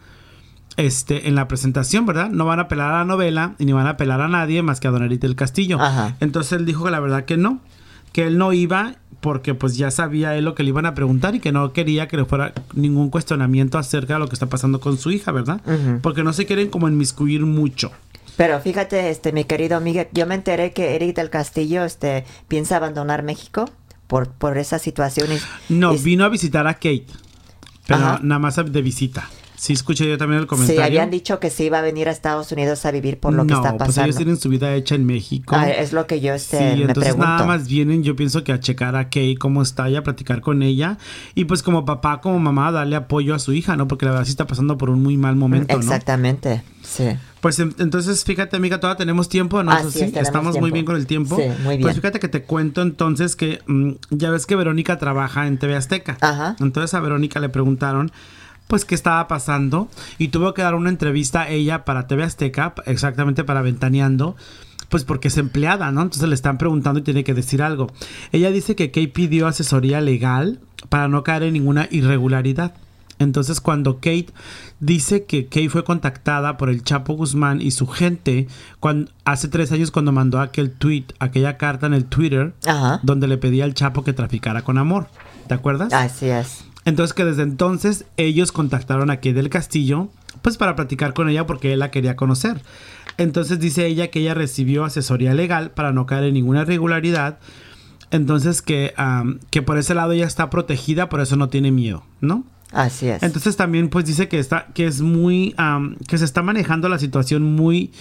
este, 0.77 1.27
en 1.27 1.35
la 1.35 1.47
presentación, 1.47 2.05
¿verdad? 2.05 2.29
No 2.29 2.45
van 2.45 2.59
a 2.59 2.63
apelar 2.63 2.93
a 2.93 2.99
la 2.99 3.05
novela 3.05 3.55
y 3.57 3.65
ni 3.65 3.73
van 3.73 3.87
a 3.87 3.91
apelar 3.91 4.21
a 4.21 4.27
nadie 4.27 4.61
más 4.61 4.79
que 4.79 4.87
a 4.87 4.91
Don 4.91 5.03
Eric 5.03 5.21
del 5.21 5.35
Castillo. 5.35 5.81
Ajá. 5.81 6.15
Entonces 6.19 6.53
él 6.53 6.65
dijo 6.65 6.85
que 6.85 6.91
la 6.91 6.99
verdad 6.99 7.25
que 7.25 7.37
no, 7.37 7.59
que 8.13 8.27
él 8.27 8.37
no 8.37 8.53
iba 8.53 8.95
porque 9.19 9.53
pues 9.53 9.77
ya 9.77 9.91
sabía 9.91 10.35
él 10.35 10.45
lo 10.45 10.55
que 10.55 10.63
le 10.63 10.69
iban 10.69 10.85
a 10.85 10.95
preguntar 10.95 11.35
y 11.35 11.39
que 11.39 11.51
no 11.51 11.73
quería 11.73 12.07
que 12.07 12.17
le 12.17 12.25
fuera 12.25 12.53
ningún 12.73 13.09
cuestionamiento 13.09 13.77
acerca 13.77 14.15
de 14.15 14.19
lo 14.19 14.27
que 14.27 14.33
está 14.33 14.47
pasando 14.47 14.79
con 14.79 14.97
su 14.97 15.11
hija, 15.11 15.31
¿verdad? 15.31 15.61
Porque 16.01 16.23
no 16.23 16.33
se 16.33 16.45
quieren 16.45 16.69
como 16.69 16.89
inmiscuir 16.89 17.45
mucho. 17.45 17.91
Pero 18.37 18.59
fíjate, 18.59 19.09
este, 19.09 19.31
mi 19.33 19.43
querido 19.43 19.77
amigo, 19.77 20.03
yo 20.13 20.25
me 20.25 20.35
enteré 20.35 20.71
que 20.73 20.95
Eric 20.95 21.15
del 21.15 21.29
Castillo, 21.29 21.83
este, 21.83 22.25
piensa 22.47 22.77
abandonar 22.77 23.23
México 23.23 23.69
por, 24.07 24.29
por 24.31 24.57
esa 24.57 24.79
situación. 24.79 25.29
y- 25.33 25.39
No, 25.73 25.93
y- 25.93 25.97
vino 25.97 26.23
a 26.25 26.29
visitar 26.29 26.65
a 26.67 26.73
Kate, 26.75 27.05
pero 27.87 27.99
Ajá. 27.99 28.19
nada 28.23 28.39
más 28.39 28.55
de 28.55 28.81
visita. 28.81 29.29
Sí, 29.61 29.73
escuché 29.73 30.09
yo 30.09 30.17
también 30.17 30.39
el 30.39 30.45
Sí, 30.45 30.49
comentario. 30.49 30.83
habían 30.83 31.11
dicho 31.11 31.39
que 31.39 31.51
sí 31.51 31.65
iba 31.65 31.77
a 31.77 31.81
venir 31.83 32.07
a 32.09 32.11
Estados 32.11 32.51
Unidos 32.51 32.83
a 32.87 32.89
vivir 32.89 33.19
por 33.19 33.31
lo 33.31 33.43
que 33.45 33.53
no, 33.53 33.57
está 33.57 33.69
pues 33.77 33.89
pasando. 33.89 34.05
ellos 34.05 34.15
tienen 34.15 34.37
su 34.37 34.49
vida 34.49 34.73
hecha 34.73 34.95
en 34.95 35.05
México. 35.05 35.55
Ah, 35.55 35.69
es 35.69 35.93
lo 35.93 36.07
que 36.07 36.19
yo 36.19 36.33
Sí, 36.39 36.55
este, 36.55 36.59
me 36.77 36.81
entonces 36.81 37.13
pregunto. 37.13 37.27
nada 37.27 37.45
más 37.45 37.67
vienen, 37.67 38.01
yo 38.01 38.15
pienso 38.15 38.43
que 38.43 38.53
a 38.53 38.59
checar 38.59 38.95
a 38.95 39.11
Kay 39.11 39.35
cómo 39.35 39.61
está 39.61 39.87
y 39.87 39.95
a 39.95 40.01
platicar 40.01 40.41
con 40.41 40.63
ella. 40.63 40.97
Y 41.35 41.45
pues 41.45 41.61
como 41.61 41.85
papá, 41.85 42.21
como 42.21 42.39
mamá, 42.39 42.71
darle 42.71 42.95
apoyo 42.95 43.35
a 43.35 43.39
su 43.39 43.53
hija, 43.53 43.75
¿no? 43.77 43.87
Porque 43.87 44.05
la 44.05 44.13
verdad 44.13 44.25
sí 44.25 44.31
está 44.31 44.47
pasando 44.47 44.79
por 44.79 44.89
un 44.89 45.03
muy 45.03 45.15
mal 45.15 45.35
momento, 45.35 45.75
¿no? 45.75 45.79
Exactamente, 45.79 46.63
sí. 46.81 47.09
Pues 47.39 47.59
en- 47.59 47.75
entonces, 47.77 48.23
fíjate, 48.23 48.55
amiga, 48.55 48.79
todavía 48.79 48.97
tenemos 48.97 49.29
tiempo, 49.29 49.61
¿no? 49.61 49.71
Así 49.73 49.91
sí, 49.91 49.99
es, 50.05 50.11
tenemos 50.11 50.27
estamos 50.27 50.59
muy 50.59 50.71
bien 50.71 50.85
con 50.85 50.95
el 50.95 51.05
tiempo. 51.05 51.35
Sí, 51.35 51.43
muy 51.63 51.77
bien. 51.77 51.81
Pues 51.83 51.97
fíjate 51.97 52.19
que 52.19 52.29
te 52.29 52.41
cuento 52.41 52.81
entonces 52.81 53.35
que 53.35 53.59
mm, 53.67 53.91
ya 54.09 54.31
ves 54.31 54.47
que 54.47 54.55
Verónica 54.55 54.97
trabaja 54.97 55.45
en 55.45 55.59
TV 55.59 55.75
Azteca. 55.75 56.17
Ajá. 56.19 56.55
Entonces 56.59 56.95
a 56.95 56.99
Verónica 56.99 57.39
le 57.39 57.49
preguntaron 57.49 58.11
pues 58.71 58.85
qué 58.85 58.95
estaba 58.95 59.27
pasando 59.27 59.89
y 60.17 60.29
tuvo 60.29 60.53
que 60.53 60.61
dar 60.61 60.75
una 60.75 60.89
entrevista 60.89 61.49
ella 61.49 61.83
para 61.83 62.07
TV 62.07 62.23
Azteca, 62.23 62.73
exactamente 62.85 63.43
para 63.43 63.61
Ventaneando, 63.61 64.37
pues 64.87 65.03
porque 65.03 65.27
es 65.27 65.35
empleada, 65.37 65.91
¿no? 65.91 66.03
Entonces 66.03 66.29
le 66.29 66.35
están 66.35 66.57
preguntando 66.57 67.01
y 67.01 67.03
tiene 67.03 67.25
que 67.25 67.33
decir 67.33 67.61
algo. 67.61 67.91
Ella 68.31 68.49
dice 68.49 68.77
que 68.77 68.89
Kay 68.89 69.07
pidió 69.07 69.47
asesoría 69.47 69.99
legal 69.99 70.61
para 70.87 71.09
no 71.09 71.21
caer 71.25 71.43
en 71.43 71.51
ninguna 71.51 71.89
irregularidad. 71.91 72.73
Entonces 73.19 73.59
cuando 73.59 73.95
Kate 73.95 74.27
dice 74.79 75.25
que 75.25 75.47
Kate 75.47 75.69
fue 75.69 75.83
contactada 75.83 76.55
por 76.55 76.69
el 76.69 76.85
Chapo 76.85 77.15
Guzmán 77.15 77.59
y 77.59 77.71
su 77.71 77.87
gente 77.87 78.47
cuando, 78.79 79.11
hace 79.25 79.49
tres 79.49 79.73
años 79.73 79.91
cuando 79.91 80.13
mandó 80.13 80.39
aquel 80.39 80.71
tweet, 80.71 81.07
aquella 81.19 81.57
carta 81.57 81.87
en 81.87 81.93
el 81.93 82.05
Twitter, 82.05 82.53
Ajá. 82.65 83.01
donde 83.03 83.27
le 83.27 83.37
pedía 83.37 83.65
al 83.65 83.73
Chapo 83.73 84.05
que 84.05 84.13
traficara 84.13 84.61
con 84.61 84.77
amor. 84.77 85.07
¿Te 85.49 85.55
acuerdas? 85.55 85.91
Así 85.91 86.27
es. 86.27 86.70
Entonces 86.85 87.13
que 87.13 87.25
desde 87.25 87.43
entonces 87.43 88.05
ellos 88.17 88.51
contactaron 88.51 89.11
a 89.11 89.17
Kate 89.17 89.33
del 89.33 89.49
Castillo, 89.49 90.09
pues 90.41 90.57
para 90.57 90.75
platicar 90.75 91.13
con 91.13 91.29
ella 91.29 91.45
porque 91.45 91.73
él 91.73 91.79
la 91.79 91.91
quería 91.91 92.15
conocer. 92.15 92.61
Entonces 93.17 93.59
dice 93.59 93.85
ella 93.85 94.09
que 94.09 94.19
ella 94.19 94.33
recibió 94.33 94.83
asesoría 94.83 95.33
legal 95.33 95.71
para 95.71 95.91
no 95.91 96.05
caer 96.05 96.25
en 96.25 96.33
ninguna 96.33 96.61
irregularidad. 96.61 97.39
Entonces 98.09 98.61
que, 98.61 98.93
que 99.51 99.61
por 99.61 99.77
ese 99.77 99.93
lado 99.93 100.11
ella 100.11 100.25
está 100.25 100.49
protegida, 100.49 101.07
por 101.07 101.21
eso 101.21 101.35
no 101.35 101.49
tiene 101.49 101.71
miedo, 101.71 102.03
¿no? 102.19 102.45
Así 102.71 103.07
es. 103.07 103.21
Entonces 103.21 103.57
también 103.57 103.89
pues 103.89 104.05
dice 104.05 104.27
que 104.27 104.39
está 104.39 104.67
que 104.73 104.87
es 104.87 105.01
muy 105.01 105.55
que 106.07 106.17
se 106.17 106.25
está 106.25 106.41
manejando 106.41 106.89
la 106.89 106.99
situación 106.99 107.43
muy 107.43 107.91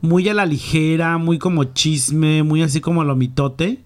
muy 0.00 0.28
a 0.28 0.34
la 0.34 0.46
ligera, 0.46 1.18
muy 1.18 1.38
como 1.38 1.64
chisme, 1.64 2.42
muy 2.42 2.62
así 2.62 2.80
como 2.80 3.04
lo 3.04 3.16
mitote, 3.16 3.82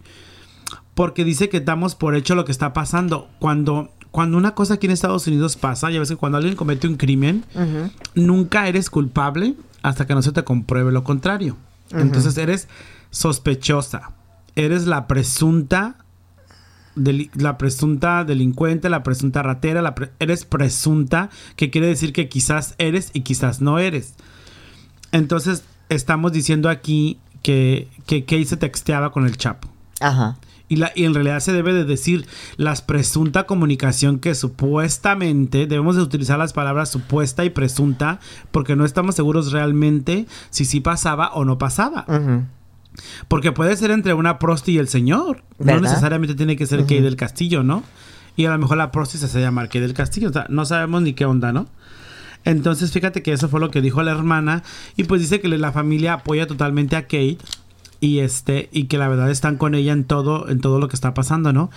porque 0.94 1.24
dice 1.24 1.48
que 1.48 1.60
damos 1.60 1.94
por 1.94 2.14
hecho 2.14 2.34
lo 2.34 2.44
que 2.44 2.52
está 2.52 2.72
pasando 2.72 3.28
cuando 3.40 3.90
cuando 4.14 4.38
una 4.38 4.54
cosa 4.54 4.74
aquí 4.74 4.86
en 4.86 4.92
Estados 4.92 5.26
Unidos 5.26 5.56
pasa, 5.56 5.90
ya 5.90 5.98
ves 5.98 6.08
que 6.08 6.14
cuando 6.14 6.38
alguien 6.38 6.54
comete 6.54 6.86
un 6.86 6.94
crimen, 6.94 7.44
nunca 8.14 8.68
eres 8.68 8.88
culpable 8.88 9.56
hasta 9.82 10.06
que 10.06 10.14
no 10.14 10.22
se 10.22 10.30
te 10.30 10.44
compruebe 10.44 10.92
lo 10.92 11.02
contrario. 11.02 11.56
Entonces 11.90 12.38
eres 12.38 12.68
sospechosa, 13.10 14.12
eres 14.54 14.86
la 14.86 15.08
presunta 15.08 15.96
la 16.94 17.58
presunta 17.58 18.22
delincuente, 18.22 18.88
la 18.88 19.02
presunta 19.02 19.42
ratera, 19.42 19.82
la 19.82 19.96
pre- 19.96 20.12
eres 20.20 20.44
presunta, 20.44 21.28
que 21.56 21.68
quiere 21.70 21.88
decir 21.88 22.12
que 22.12 22.28
quizás 22.28 22.76
eres 22.78 23.10
y 23.14 23.22
quizás 23.22 23.60
no 23.60 23.80
eres. 23.80 24.14
Entonces, 25.10 25.64
estamos 25.88 26.30
diciendo 26.30 26.68
aquí 26.68 27.18
que, 27.42 27.88
que 28.06 28.24
Kay 28.24 28.44
se 28.44 28.56
texteaba 28.56 29.10
con 29.10 29.26
el 29.26 29.36
Chapo. 29.36 29.68
Ajá. 29.98 30.36
Y, 30.66 30.76
la, 30.76 30.92
y 30.94 31.04
en 31.04 31.12
realidad 31.12 31.40
se 31.40 31.52
debe 31.52 31.74
de 31.74 31.84
decir 31.84 32.26
la 32.56 32.74
presunta 32.74 33.44
comunicación 33.44 34.18
que 34.18 34.34
supuestamente, 34.34 35.66
debemos 35.66 35.96
de 35.96 36.02
utilizar 36.02 36.38
las 36.38 36.54
palabras 36.54 36.90
supuesta 36.90 37.44
y 37.44 37.50
presunta, 37.50 38.18
porque 38.50 38.74
no 38.74 38.84
estamos 38.84 39.14
seguros 39.14 39.52
realmente 39.52 40.26
si 40.50 40.64
sí 40.64 40.80
pasaba 40.80 41.32
o 41.34 41.44
no 41.44 41.58
pasaba. 41.58 42.06
Porque 43.28 43.52
puede 43.52 43.76
ser 43.76 43.90
entre 43.90 44.14
una 44.14 44.38
prosti 44.38 44.72
y 44.72 44.78
el 44.78 44.88
señor. 44.88 45.42
No 45.58 45.80
necesariamente 45.80 46.34
tiene 46.34 46.56
que 46.56 46.66
ser 46.66 46.86
Kay 46.86 47.00
del 47.00 47.16
Castillo, 47.16 47.62
¿no? 47.62 47.82
Y 48.36 48.46
a 48.46 48.50
lo 48.50 48.58
mejor 48.58 48.76
la 48.76 48.90
prosti 48.90 49.18
se 49.18 49.26
hace 49.26 49.40
llamar 49.40 49.68
Kay 49.68 49.80
del 49.80 49.94
Castillo. 49.94 50.30
O 50.30 50.32
sea, 50.32 50.46
no 50.48 50.64
sabemos 50.64 51.02
ni 51.02 51.12
qué 51.12 51.24
onda, 51.24 51.52
¿no? 51.52 51.66
Entonces, 52.44 52.92
fíjate 52.92 53.22
que 53.22 53.32
eso 53.32 53.48
fue 53.48 53.60
lo 53.60 53.70
que 53.70 53.80
dijo 53.80 54.02
la 54.02 54.12
hermana. 54.12 54.62
Y 54.96 55.04
pues 55.04 55.20
dice 55.20 55.40
que 55.40 55.48
la 55.48 55.72
familia 55.72 56.14
apoya 56.14 56.46
totalmente 56.46 56.96
a 56.96 57.02
Kate. 57.02 57.38
Y 58.04 58.18
este, 58.18 58.68
y 58.70 58.84
que 58.84 58.98
la 58.98 59.08
verdad 59.08 59.30
están 59.30 59.56
con 59.56 59.74
ella 59.74 59.92
en 59.92 60.04
todo, 60.04 60.48
en 60.50 60.60
todo 60.60 60.78
lo 60.78 60.88
que 60.88 60.94
está 60.96 61.14
pasando, 61.14 61.52
¿no? 61.54 61.70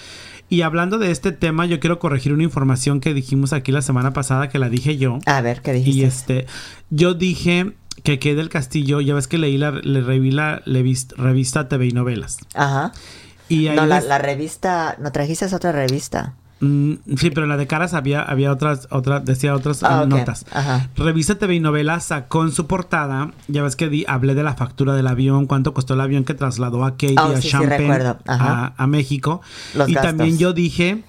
Y 0.50 0.62
hablando 0.62 0.98
de 0.98 1.12
este 1.12 1.32
tema, 1.32 1.66
yo 1.66 1.80
quiero 1.80 2.00
corregir 2.00 2.34
una 2.34 2.44
información 2.44 3.00
que 3.00 3.14
dijimos 3.14 3.54
aquí 3.54 3.72
la 3.72 3.82
semana 3.82 4.12
pasada, 4.12 4.50
que 4.50 4.60
la 4.60 4.70
dije 4.70 4.98
yo. 4.98 5.20
A 5.26 5.42
ver, 5.42 5.62
¿qué 5.62 5.72
dijiste? 5.74 6.00
Y 6.00 6.04
este, 6.04 6.46
yo 6.90 7.14
dije 7.14 7.74
que 8.04 8.20
Kay 8.20 8.36
del 8.36 8.50
Castillo, 8.50 9.00
ya 9.02 9.14
ves 9.14 9.28
que 9.28 9.38
leí 9.38 9.58
la, 9.58 9.72
le 9.72 10.02
reví 10.02 10.32
la 10.32 10.62
levis- 10.66 11.14
revista 11.16 11.68
TV 11.70 11.88
y 11.88 11.92
novelas. 11.92 12.38
Ajá. 12.54 12.92
Y 13.50 13.68
ahí 13.68 13.76
No, 13.78 13.86
la, 13.86 14.02
la 14.02 14.18
revista, 14.18 14.98
¿no 15.00 15.12
trajiste 15.14 15.46
otra 15.56 15.72
revista? 15.72 16.34
Mm, 16.60 16.94
sí, 17.18 17.30
pero 17.30 17.44
en 17.44 17.50
la 17.50 17.58
de 17.58 17.68
caras 17.68 17.94
había, 17.94 18.22
había 18.24 18.52
otras, 18.52 18.88
otras, 18.90 19.24
decía 19.26 19.54
otras 19.54 19.84
Ah, 19.84 20.06
notas. 20.08 20.46
Ajá. 20.52 20.90
Revista 20.96 21.36
TV 21.36 21.56
y 21.56 21.60
novelas 21.60 22.06
sacó 22.06 22.44
en 22.44 22.52
su 22.52 22.66
portada, 22.66 23.32
ya 23.48 23.62
ves 23.62 23.76
que 23.76 23.90
di- 23.90 24.06
hablé 24.08 24.34
de 24.34 24.42
la 24.44 24.56
factura 24.56 24.96
del 24.96 25.06
avión, 25.08 25.46
cuánto 25.46 25.74
costó 25.74 25.94
el 25.94 26.02
avión 26.02 26.24
que 26.24 26.34
trasladó 26.34 26.84
a 26.84 26.92
Kate 26.92 27.16
Oh, 27.20 27.32
y 27.32 27.36
a 27.36 27.42
sí, 27.42 27.50
Champagne 27.50 28.16
a, 28.28 28.74
a 28.76 28.88
México. 28.88 29.42
Los 29.76 29.88
y 29.90 29.94
gastos. 29.94 30.10
también 30.18 30.38
yo 30.40 30.54
dije 30.54 31.04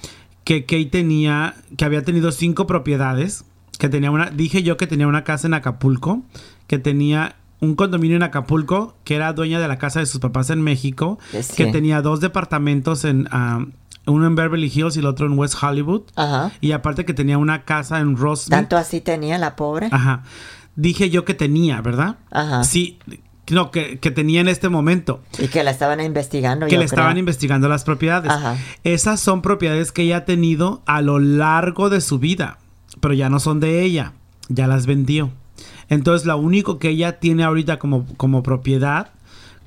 que 0.45 0.62
Kate 0.67 0.87
tenía, 0.87 1.55
que 1.76 1.85
había 1.85 2.02
tenido 2.05 2.31
cinco 2.33 2.67
propiedades, 2.67 3.45
que 3.78 3.88
tenía 3.88 4.11
una, 4.11 4.26
dije 4.31 4.62
yo 4.62 4.76
que 4.76 4.87
tenía 4.87 5.07
una 5.07 5.25
casa 5.25 5.47
en 5.47 5.55
Acapulco, 5.55 6.23
que 6.67 6.78
tenía 6.78 7.37
un 7.61 7.75
condominio 7.75 8.17
en 8.17 8.23
Acapulco, 8.23 8.95
que 9.05 9.17
era 9.17 9.33
dueña 9.33 9.59
de 9.61 9.67
la 9.67 9.78
casa 9.78 10.00
de 10.00 10.07
sus 10.07 10.21
papás 10.21 10.50
en 10.50 10.61
México, 10.62 11.19
sí. 11.33 11.55
que 11.57 11.73
tenía 11.73 12.02
dos 12.02 12.21
departamentos 12.21 13.05
en, 13.05 13.28
ah, 13.33 13.64
uno 14.09 14.27
en 14.27 14.35
Beverly 14.35 14.71
Hills 14.75 14.97
y 14.97 15.00
el 15.00 15.07
otro 15.07 15.27
en 15.27 15.38
West 15.38 15.62
Hollywood. 15.62 16.03
Ajá. 16.17 16.53
Y 16.61 16.73
aparte 16.73 17.05
que 17.05 17.14
tenía 17.14 17.38
una 17.38 17.64
casa 17.64 18.01
en 18.01 18.16
Roseville. 18.16 18.51
¿Tanto 18.51 18.77
así 18.77 19.01
tenía 19.01 19.38
la 19.38 19.57
pobre? 19.57 19.88
Ajá. 19.90 20.23
Dije 20.77 21.11
yo 21.11 21.25
que 21.25 21.35
tenía, 21.35 21.81
¿verdad? 21.81 22.16
Ajá. 22.31 22.64
Sí. 22.64 22.99
No, 23.51 23.71
que, 23.71 23.99
que 23.99 24.11
tenía 24.11 24.40
en 24.40 24.49
este 24.49 24.68
momento. 24.68 25.23
Y 25.38 25.49
que 25.49 25.64
la 25.64 25.71
estaban 25.71 26.01
investigando. 26.01 26.66
Que 26.66 26.73
yo 26.73 26.79
le 26.79 26.85
estaban 26.85 27.16
investigando 27.16 27.68
las 27.68 27.85
propiedades. 27.85 28.31
Ajá. 28.31 28.57
Esas 28.85 29.21
son 29.21 29.40
propiedades 29.42 29.90
que 29.90 30.03
ella 30.03 30.18
ha 30.18 30.25
tenido 30.25 30.83
a 30.87 31.01
lo 31.01 31.18
largo 31.18 31.88
de 31.88 32.01
su 32.01 32.18
vida. 32.18 32.59
Pero 33.01 33.14
ya 33.14 33.31
no 33.31 33.40
son 33.40 33.61
de 33.61 33.83
ella. 33.83 34.12
Ya 34.49 34.66
las 34.66 34.87
vendió. 34.87 35.31
Entonces, 35.88 36.27
lo 36.27 36.37
único 36.37 36.79
que 36.79 36.90
ella 36.90 37.18
tiene 37.18 37.44
ahorita 37.44 37.79
como, 37.79 38.07
como 38.16 38.42
propiedad, 38.42 39.11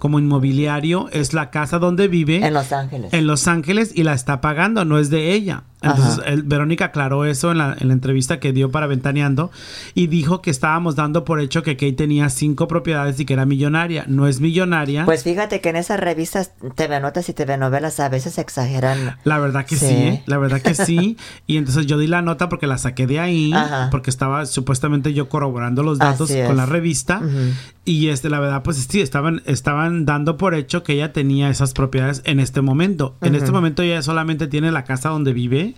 como 0.01 0.17
inmobiliario, 0.17 1.09
es 1.11 1.31
la 1.35 1.51
casa 1.51 1.77
donde 1.77 2.07
vive 2.07 2.43
En 2.43 2.55
Los 2.55 2.71
Ángeles. 2.71 3.13
en 3.13 3.27
Los 3.27 3.47
Ángeles 3.47 3.91
y 3.93 4.01
la 4.01 4.13
está 4.13 4.41
pagando, 4.41 4.83
no 4.83 4.97
es 4.97 5.11
de 5.11 5.31
ella. 5.31 5.65
Entonces, 5.81 6.23
el- 6.25 6.43
Verónica 6.43 6.85
aclaró 6.85 7.25
eso 7.25 7.51
en 7.51 7.57
la, 7.57 7.75
en 7.79 7.87
la 7.87 7.93
entrevista 7.93 8.39
que 8.39 8.53
dio 8.53 8.69
para 8.71 8.87
Ventaneando 8.87 9.51
y 9.95 10.07
dijo 10.07 10.41
que 10.41 10.51
estábamos 10.51 10.95
dando 10.95 11.25
por 11.25 11.39
hecho 11.39 11.63
que 11.63 11.75
Kate 11.75 11.93
tenía 11.93 12.29
cinco 12.29 12.67
propiedades 12.67 13.19
y 13.19 13.25
que 13.25 13.33
era 13.33 13.45
millonaria. 13.45 14.05
No 14.07 14.27
es 14.27 14.41
millonaria. 14.41 15.05
Pues 15.05 15.23
fíjate 15.23 15.59
que 15.61 15.69
en 15.69 15.75
esas 15.77 15.99
revistas 15.99 16.51
TV 16.75 16.99
Notas 16.99 17.27
y 17.29 17.33
TV 17.33 17.57
Novelas 17.57 17.99
a 17.99 18.09
veces 18.09 18.37
exageran. 18.37 19.17
la 19.23 19.39
verdad 19.39 19.65
que 19.65 19.75
sí, 19.75 19.85
Sí. 19.87 19.93
¿eh? 19.93 20.23
la 20.27 20.37
verdad 20.37 20.61
que 20.61 20.75
sí. 20.75 21.17
Y 21.47 21.57
entonces 21.57 21.85
yo 21.87 21.97
di 21.97 22.07
la 22.07 22.21
nota 22.21 22.47
porque 22.49 22.67
la 22.67 22.77
saqué 22.77 23.07
de 23.07 23.19
ahí, 23.19 23.51
Ajá. 23.53 23.87
porque 23.91 24.09
estaba 24.09 24.45
supuestamente 24.45 25.13
yo 25.13 25.27
corroborando 25.29 25.81
los 25.83 25.97
datos 25.97 26.31
con 26.47 26.57
la 26.57 26.65
revista. 26.65 27.21
Y 27.83 28.09
este, 28.09 28.29
la 28.29 28.39
verdad, 28.39 28.61
pues 28.63 28.77
sí, 28.77 29.01
estaban, 29.01 29.41
estaban 29.45 30.05
dando 30.05 30.37
por 30.37 30.53
hecho 30.53 30.83
que 30.83 30.93
ella 30.93 31.11
tenía 31.13 31.49
esas 31.49 31.73
propiedades 31.73 32.21
en 32.25 32.39
este 32.39 32.61
momento. 32.61 33.15
En 33.21 33.33
este 33.35 33.51
momento 33.51 33.81
ella 33.81 34.01
solamente 34.03 34.47
tiene 34.47 34.71
la 34.71 34.83
casa 34.83 35.09
donde 35.09 35.33
vive, 35.33 35.70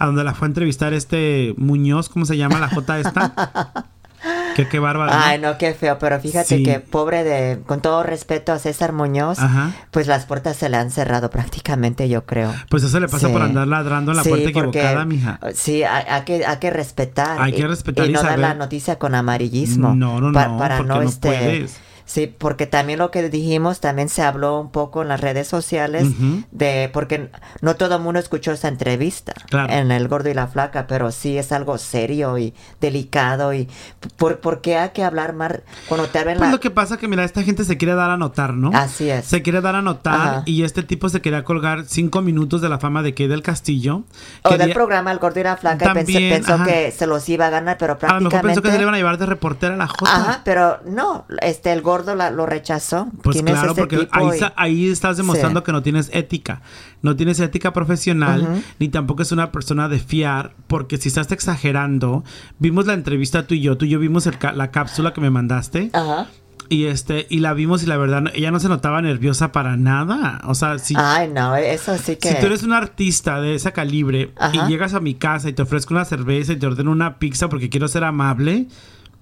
a 0.00 0.06
donde 0.06 0.24
la 0.24 0.34
fue 0.34 0.46
a 0.46 0.48
entrevistar 0.48 0.92
este 0.94 1.54
Muñoz, 1.56 2.08
¿cómo 2.08 2.24
se 2.24 2.36
llama 2.36 2.58
la 2.58 2.68
J 2.68 2.98
esta? 2.98 3.32
que 4.56 4.66
qué 4.68 4.78
bárbaro. 4.78 5.12
Ay, 5.14 5.38
no, 5.38 5.56
qué 5.58 5.72
feo, 5.74 5.98
pero 5.98 6.18
fíjate 6.20 6.56
Sí. 6.58 6.62
que 6.62 6.80
pobre 6.80 7.22
de, 7.24 7.60
con 7.66 7.80
todo 7.80 8.02
respeto 8.02 8.52
a 8.52 8.58
César 8.58 8.92
Muñoz, 8.92 9.38
Ajá. 9.38 9.70
pues 9.90 10.06
las 10.08 10.26
puertas 10.26 10.56
se 10.56 10.68
le 10.68 10.76
han 10.76 10.90
cerrado 10.90 11.30
prácticamente, 11.30 12.08
yo 12.08 12.26
creo. 12.26 12.52
Pues 12.68 12.82
eso 12.82 12.98
le 12.98 13.08
pasa 13.08 13.28
Sí. 13.28 13.32
por 13.32 13.42
andar 13.42 13.68
ladrando 13.68 14.10
en 14.12 14.16
la 14.16 14.24
Sí, 14.24 14.28
puerta 14.30 14.50
porque, 14.52 14.78
equivocada, 14.80 15.04
mija. 15.04 15.38
Sí, 15.54 15.84
hay, 15.84 16.04
hay 16.08 16.22
que, 16.24 16.44
hay 16.44 16.56
que 16.58 16.70
respetar. 16.70 17.40
Hay 17.40 17.52
que 17.52 17.66
respetar 17.66 18.06
y, 18.06 18.10
y 18.10 18.12
no 18.12 18.22
dar 18.22 18.38
la 18.38 18.54
noticia 18.54 18.98
con 18.98 19.14
amarillismo. 19.14 19.94
No, 19.94 20.20
no, 20.20 20.32
Pa- 20.32 20.48
no, 20.48 20.58
para 20.58 20.80
no, 20.82 20.96
no 20.96 21.02
este, 21.02 21.28
puedes. 21.28 21.80
Sí, 22.10 22.26
porque 22.26 22.66
también 22.66 22.98
lo 22.98 23.12
que 23.12 23.28
dijimos, 23.28 23.78
también 23.78 24.08
se 24.08 24.22
habló 24.22 24.60
un 24.60 24.72
poco 24.72 25.02
en 25.02 25.06
las 25.08 25.20
redes 25.20 25.46
sociales 25.46 26.08
de, 26.50 26.90
porque 26.92 27.30
no 27.60 27.76
todo 27.76 27.94
el 27.94 28.02
mundo 28.02 28.18
escuchó 28.18 28.50
esa 28.50 28.66
entrevista 28.66 29.32
Claro. 29.48 29.72
en 29.72 29.92
El 29.92 30.08
Gordo 30.08 30.28
y 30.28 30.34
la 30.34 30.48
Flaca, 30.48 30.88
pero 30.88 31.12
sí 31.12 31.38
es 31.38 31.52
algo 31.52 31.78
serio 31.78 32.36
y 32.36 32.52
delicado 32.80 33.54
y 33.54 33.68
por, 34.16 34.40
¿por 34.40 34.60
qué 34.60 34.76
hay 34.76 34.88
que 34.90 35.04
hablar 35.04 35.34
más 35.34 35.60
cuando 35.88 36.08
te 36.08 36.18
hablan 36.18 36.38
Pues 36.38 36.48
la... 36.48 36.52
lo 36.52 36.58
que 36.58 36.70
pasa 36.72 36.96
que, 36.96 37.06
mira, 37.06 37.22
esta 37.22 37.44
gente 37.44 37.64
se 37.64 37.76
quiere 37.76 37.94
dar 37.94 38.10
a 38.10 38.16
notar, 38.16 38.54
¿no? 38.54 38.72
Así 38.74 39.08
es. 39.08 39.24
Se 39.26 39.42
quiere 39.42 39.60
dar 39.60 39.76
a 39.76 39.82
notar 39.82 40.14
Ajá. 40.14 40.42
y 40.46 40.64
este 40.64 40.82
tipo 40.82 41.08
se 41.10 41.20
quería 41.20 41.44
colgar 41.44 41.84
cinco 41.86 42.22
minutos 42.22 42.60
de 42.60 42.68
la 42.68 42.78
fama 42.80 43.04
de 43.04 43.14
Kay 43.14 43.28
del 43.28 43.44
Castillo. 43.44 44.02
O 44.42 44.56
del 44.56 44.72
programa 44.72 45.12
El 45.12 45.18
Gordo 45.20 45.38
y 45.38 45.44
la 45.44 45.56
Flaca 45.56 45.84
y 45.84 45.94
pensó, 45.94 46.12
También, 46.12 46.42
pensó 46.44 46.64
que 46.64 46.90
se 46.90 47.06
los 47.06 47.28
iba 47.28 47.46
a 47.46 47.50
ganar, 47.50 47.78
pero 47.78 47.92
A 47.92 47.94
lo 47.94 48.00
mejor 48.00 48.10
prácticamente... 48.18 48.48
pensó 48.48 48.62
que 48.62 48.70
se 48.72 48.78
le 48.78 48.82
iban 48.82 48.94
a 48.94 48.96
llevar 48.96 49.16
de 49.16 49.26
reportera 49.26 49.74
a 49.74 49.76
la. 49.76 49.84
Ajá, 49.84 50.40
pero 50.44 50.80
no, 50.86 51.24
este, 51.40 51.72
el 51.72 51.82
gordo 51.82 51.99
la- 52.06 52.30
lo 52.30 52.46
rechazó. 52.46 53.08
Pues 53.22 53.34
¿Quién 53.34 53.46
claro, 53.46 53.74
porque 53.74 53.98
tipo? 53.98 54.10
ahí, 54.16 54.36
Y- 54.36 54.38
sa- 54.38 54.52
ahí 54.56 54.88
estás 54.90 55.16
demostrando 55.16 55.60
Sí. 55.60 55.66
que 55.66 55.72
no 55.72 55.82
tienes 55.82 56.10
ética. 56.12 56.62
No 57.02 57.16
tienes 57.16 57.40
ética 57.40 57.72
profesional, 57.72 58.62
ni 58.78 58.88
tampoco 58.88 59.22
es 59.22 59.32
una 59.32 59.52
persona 59.52 59.88
de 59.88 59.98
fiar, 59.98 60.54
porque 60.66 60.96
si 60.98 61.08
estás 61.08 61.30
exagerando, 61.32 62.24
vimos 62.58 62.86
la 62.86 62.94
entrevista 62.94 63.46
tú 63.46 63.54
y 63.54 63.60
yo, 63.60 63.76
tú 63.76 63.84
y 63.86 63.90
yo 63.90 63.98
vimos 63.98 64.26
el 64.26 64.38
ca- 64.38 64.52
la 64.52 64.70
cápsula 64.70 65.12
que 65.12 65.20
me 65.20 65.30
mandaste. 65.30 65.90
Ajá. 65.92 66.26
Y 66.68 66.84
este, 66.84 67.26
y 67.28 67.40
la 67.40 67.52
vimos 67.52 67.82
y 67.82 67.86
la 67.86 67.96
verdad, 67.96 68.24
ella 68.32 68.52
no 68.52 68.60
se 68.60 68.68
notaba 68.68 69.02
nerviosa 69.02 69.50
para 69.50 69.76
nada. 69.76 70.40
O 70.46 70.54
sea, 70.54 70.78
si, 70.78 70.94
Ay, 70.96 71.28
no, 71.28 71.56
eso 71.56 71.98
sí 71.98 72.14
que... 72.14 72.28
si 72.28 72.34
tú 72.38 72.46
eres 72.46 72.62
un 72.62 72.72
artista 72.72 73.40
de 73.40 73.56
ese 73.56 73.72
calibre 73.72 74.32
Ajá. 74.36 74.52
y 74.54 74.68
llegas 74.70 74.94
a 74.94 75.00
mi 75.00 75.14
casa 75.14 75.48
y 75.48 75.52
te 75.52 75.62
ofrezco 75.62 75.94
una 75.94 76.04
cerveza 76.04 76.52
y 76.52 76.56
te 76.56 76.66
ordeno 76.68 76.92
una 76.92 77.18
pizza 77.18 77.48
porque 77.48 77.70
quiero 77.70 77.88
ser 77.88 78.04
amable, 78.04 78.68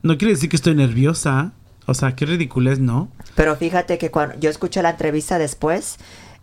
no 0.03 0.19
quiere 0.19 0.35
decir 0.35 0.51
que 0.51 0.57
estoy 0.57 0.75
nerviosa. 0.75 1.53
O 1.88 1.94
sea, 1.94 2.14
qué 2.14 2.27
ridiculez, 2.27 2.79
¿no? 2.81 3.09
Pero 3.35 3.57
fíjate 3.57 3.96
que 3.98 4.11
cuando 4.11 4.35
yo 4.38 4.51
escuché 4.51 4.83
la 4.83 4.90
entrevista 4.90 5.38
después, 5.38 5.96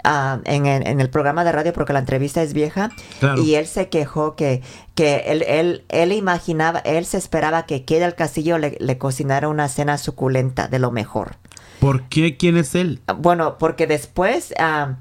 ah, 0.04 0.40
en, 0.46 0.66
el- 0.66 0.88
en 0.88 1.00
el 1.00 1.10
programa 1.10 1.44
de 1.44 1.52
radio 1.52 1.72
porque 1.72 1.94
la 1.94 2.00
entrevista 2.00 2.42
es 2.42 2.54
vieja 2.54 2.90
Claro. 3.20 3.42
y 3.44 3.54
él 3.56 3.68
se 3.68 3.90
quejó 3.90 4.36
que, 4.36 4.62
que 4.96 5.18
él, 5.28 5.44
él, 5.48 5.86
él 5.90 6.12
imaginaba, 6.14 6.80
él 6.80 7.06
se 7.06 7.18
esperaba 7.18 7.66
que 7.68 7.84
Kid 7.86 8.00
del 8.00 8.16
Castillo 8.16 8.58
le, 8.58 8.76
le 8.80 8.98
cocinara 8.98 9.48
una 9.48 9.68
cena 9.70 9.98
suculenta 10.00 10.68
de 10.68 10.80
lo 10.80 10.90
mejor. 10.92 11.36
¿Por 11.80 12.04
qué? 12.10 12.38
¿Quién 12.38 12.58
es 12.58 12.74
él? 12.74 13.02
Ah, 13.08 13.14
Bueno, 13.14 13.58
porque 13.60 13.86
después 13.86 14.54
ah, 14.60 14.96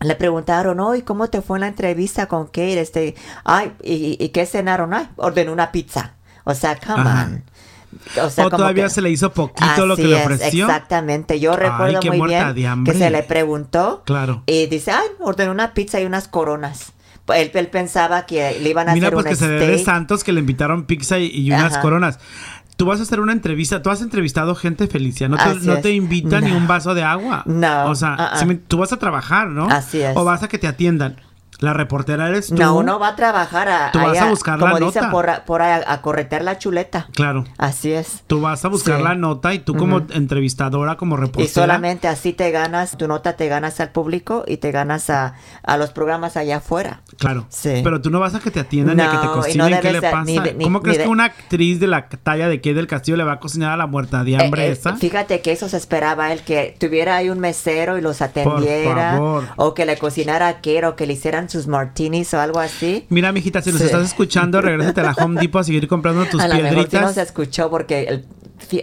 le 0.00 0.14
preguntaron, 0.14 0.78
hoy 0.78 1.02
¿cómo 1.02 1.28
te 1.28 1.42
fue 1.42 1.58
en 1.58 1.62
la 1.62 1.68
entrevista 1.68 2.26
con 2.26 2.46
Kate? 2.46 2.80
Este, 2.80 3.16
ay, 3.44 3.72
¿y, 3.82 4.16
y 4.24 4.28
qué 4.28 4.46
cenaron? 4.46 4.94
Ay, 4.94 5.08
ordenó 5.16 5.52
una 5.52 5.72
pizza. 5.72 6.14
O 6.44 6.54
sea, 6.54 6.76
come 6.78 7.00
Ajá. 7.02 7.24
on. 7.26 7.44
O 8.22 8.30
sea, 8.30 8.46
¿O 8.46 8.50
como 8.50 8.58
todavía 8.58 8.84
que- 8.84 8.90
se 8.90 9.02
le 9.02 9.10
hizo 9.10 9.32
poquito 9.32 9.84
lo 9.86 9.96
que 9.96 10.04
le 10.04 10.18
es, 10.18 10.24
ofreció? 10.24 10.66
exactamente. 10.66 11.40
Yo 11.40 11.56
recuerdo 11.56 12.00
muy 12.02 12.28
bien 12.28 12.84
que 12.84 12.94
se 12.94 13.10
le 13.10 13.22
preguntó 13.24 14.02
Claro. 14.06 14.42
y 14.46 14.66
dice, 14.66 14.92
ay, 14.92 15.06
ordenó 15.20 15.50
una 15.52 15.74
pizza 15.74 16.00
y 16.00 16.04
unas 16.04 16.28
coronas. 16.28 16.92
Él, 17.34 17.50
él 17.54 17.68
pensaba 17.68 18.26
que 18.26 18.58
le 18.60 18.70
iban 18.70 18.88
a 18.88 18.94
Mira, 18.94 19.06
hacer 19.08 19.14
pues 19.14 19.26
un 19.26 19.30
que 19.30 19.36
se 19.36 19.46
ve 19.48 19.58
de 19.66 19.72
steak. 19.74 19.84
santos 19.84 20.24
que 20.24 20.32
le 20.32 20.40
invitaron 20.40 20.84
pizza 20.84 21.18
y, 21.18 21.26
y 21.32 21.50
unas 21.52 21.74
Ajá. 21.74 21.80
coronas. 21.82 22.18
Tú 22.76 22.86
vas 22.86 22.98
a 22.98 23.02
hacer 23.02 23.20
una 23.20 23.32
entrevista, 23.32 23.82
tú 23.82 23.90
has 23.90 24.00
entrevistado 24.00 24.54
gente 24.54 24.86
Felicia, 24.86 25.28
no 25.28 25.36
te, 25.36 25.54
no 25.66 25.80
te 25.80 25.90
invitan 25.92 26.44
ni 26.44 26.52
un 26.52 26.66
vaso 26.66 26.94
de 26.94 27.02
agua. 27.02 27.42
No, 27.44 27.86
O 27.90 27.94
sea, 27.94 28.32
si 28.36 28.46
me- 28.46 28.54
tú 28.54 28.78
vas 28.78 28.92
a 28.92 28.98
trabajar, 28.98 29.48
¿no? 29.48 29.68
Así 29.68 30.00
es. 30.00 30.16
O 30.16 30.24
vas 30.24 30.42
a 30.42 30.48
que 30.48 30.58
te 30.58 30.66
atiendan. 30.66 31.20
La 31.60 31.72
reportera 31.74 32.28
eres 32.28 32.48
tú. 32.48 32.54
No, 32.56 32.76
uno 32.76 32.98
va 32.98 33.08
a 33.08 33.16
trabajar 33.16 33.68
a, 33.68 33.90
Tú 33.92 33.98
vas 33.98 34.12
ahí 34.12 34.18
a 34.18 34.24
buscar 34.30 34.58
la 34.58 34.70
dicen, 34.70 34.80
nota. 35.02 35.10
por, 35.10 35.30
a- 35.30 35.44
por 35.44 35.62
a, 35.62 35.92
a 35.92 36.00
corretear 36.02 36.42
la 36.42 36.58
chuleta. 36.58 37.06
Claro. 37.14 37.44
Así 37.58 37.92
es. 37.92 38.22
Tú 38.26 38.40
vas 38.40 38.64
a 38.64 38.68
buscar 38.68 38.96
Sí. 38.98 39.02
la 39.04 39.14
nota 39.14 39.52
y 39.54 39.58
tú 39.60 39.74
como 39.76 39.98
entrevistadora, 40.10 40.96
como 40.96 41.16
reportera. 41.16 41.44
Y 41.44 41.48
solamente 41.48 42.08
así 42.08 42.32
te 42.32 42.50
ganas, 42.50 42.96
tu 42.96 43.06
nota 43.08 43.36
te 43.36 43.48
ganas 43.48 43.78
al 43.80 43.90
público 43.90 44.44
y 44.46 44.56
te 44.56 44.70
ganas 44.72 45.10
a, 45.10 45.34
a 45.62 45.76
los 45.76 45.90
programas 45.90 46.36
allá 46.36 46.56
afuera. 46.56 47.02
Claro. 47.18 47.46
Sí. 47.50 47.80
Pero 47.84 48.00
tú 48.00 48.10
no 48.10 48.20
vas 48.20 48.34
a 48.34 48.40
que 48.40 48.50
te 48.50 48.60
atiendan 48.60 48.96
ni 48.96 49.02
a 49.02 49.10
que 49.10 49.18
te 49.18 49.24
No, 49.26 49.32
y 49.32 49.36
no 49.36 49.42
cocinen. 49.42 49.80
¿Qué 49.80 49.92
le 49.92 50.00
pasa? 50.02 50.24
ni 50.24 50.38
de- 50.38 50.54
ni- 50.54 50.64
¿Cómo 50.64 50.80
crees 50.80 50.98
de- 50.98 51.04
que 51.04 51.10
una 51.10 51.24
actriz 51.24 51.78
de 51.80 51.86
la 51.88 52.08
talla 52.08 52.48
de 52.48 52.60
Kay 52.60 52.72
del 52.72 52.86
Castillo 52.86 53.16
le 53.18 53.24
va 53.24 53.32
a 53.32 53.40
cocinar 53.40 53.72
a 53.72 53.76
la 53.76 53.86
muerta 53.86 54.24
de 54.24 54.36
hambre 54.42 54.64
Eh, 54.64 54.68
eh, 54.68 54.72
esa? 54.72 54.96
Fíjate 54.96 55.40
que 55.42 55.52
eso 55.52 55.68
se 55.68 55.76
esperaba 55.76 56.32
él, 56.32 56.40
que 56.42 56.74
tuviera 56.80 57.16
ahí 57.16 57.28
un 57.28 57.38
mesero 57.38 57.98
y 57.98 58.00
los 58.00 58.22
atendiera. 58.22 59.12
favor. 59.12 59.44
O 59.56 59.74
que 59.74 59.84
le 59.84 59.98
cocinara 59.98 60.60
quero, 60.60 60.90
o 60.90 60.96
que 60.96 61.06
le 61.06 61.12
hicieran 61.12 61.49
sus 61.50 61.66
martinis 61.66 62.32
o 62.34 62.40
algo 62.40 62.60
así. 62.60 63.06
Mira, 63.10 63.32
mijita, 63.32 63.60
si 63.60 63.70
nos 63.70 63.80
Sí. 63.80 63.86
estás 63.86 64.04
escuchando, 64.06 64.60
regrésate 64.62 65.00
a 65.00 65.04
la 65.04 65.12
Home 65.12 65.40
Depot 65.40 65.60
a 65.60 65.64
seguir 65.64 65.86
comprando 65.88 66.24
tus 66.30 66.40
a 66.40 66.48
lo 66.48 66.54
mejor 66.54 66.68
sí 66.68 66.74
no 66.76 66.84
piedritas. 66.88 67.14
se 67.14 67.22
escuchó 67.22 67.68
porque 67.70 68.04
el, 68.04 68.24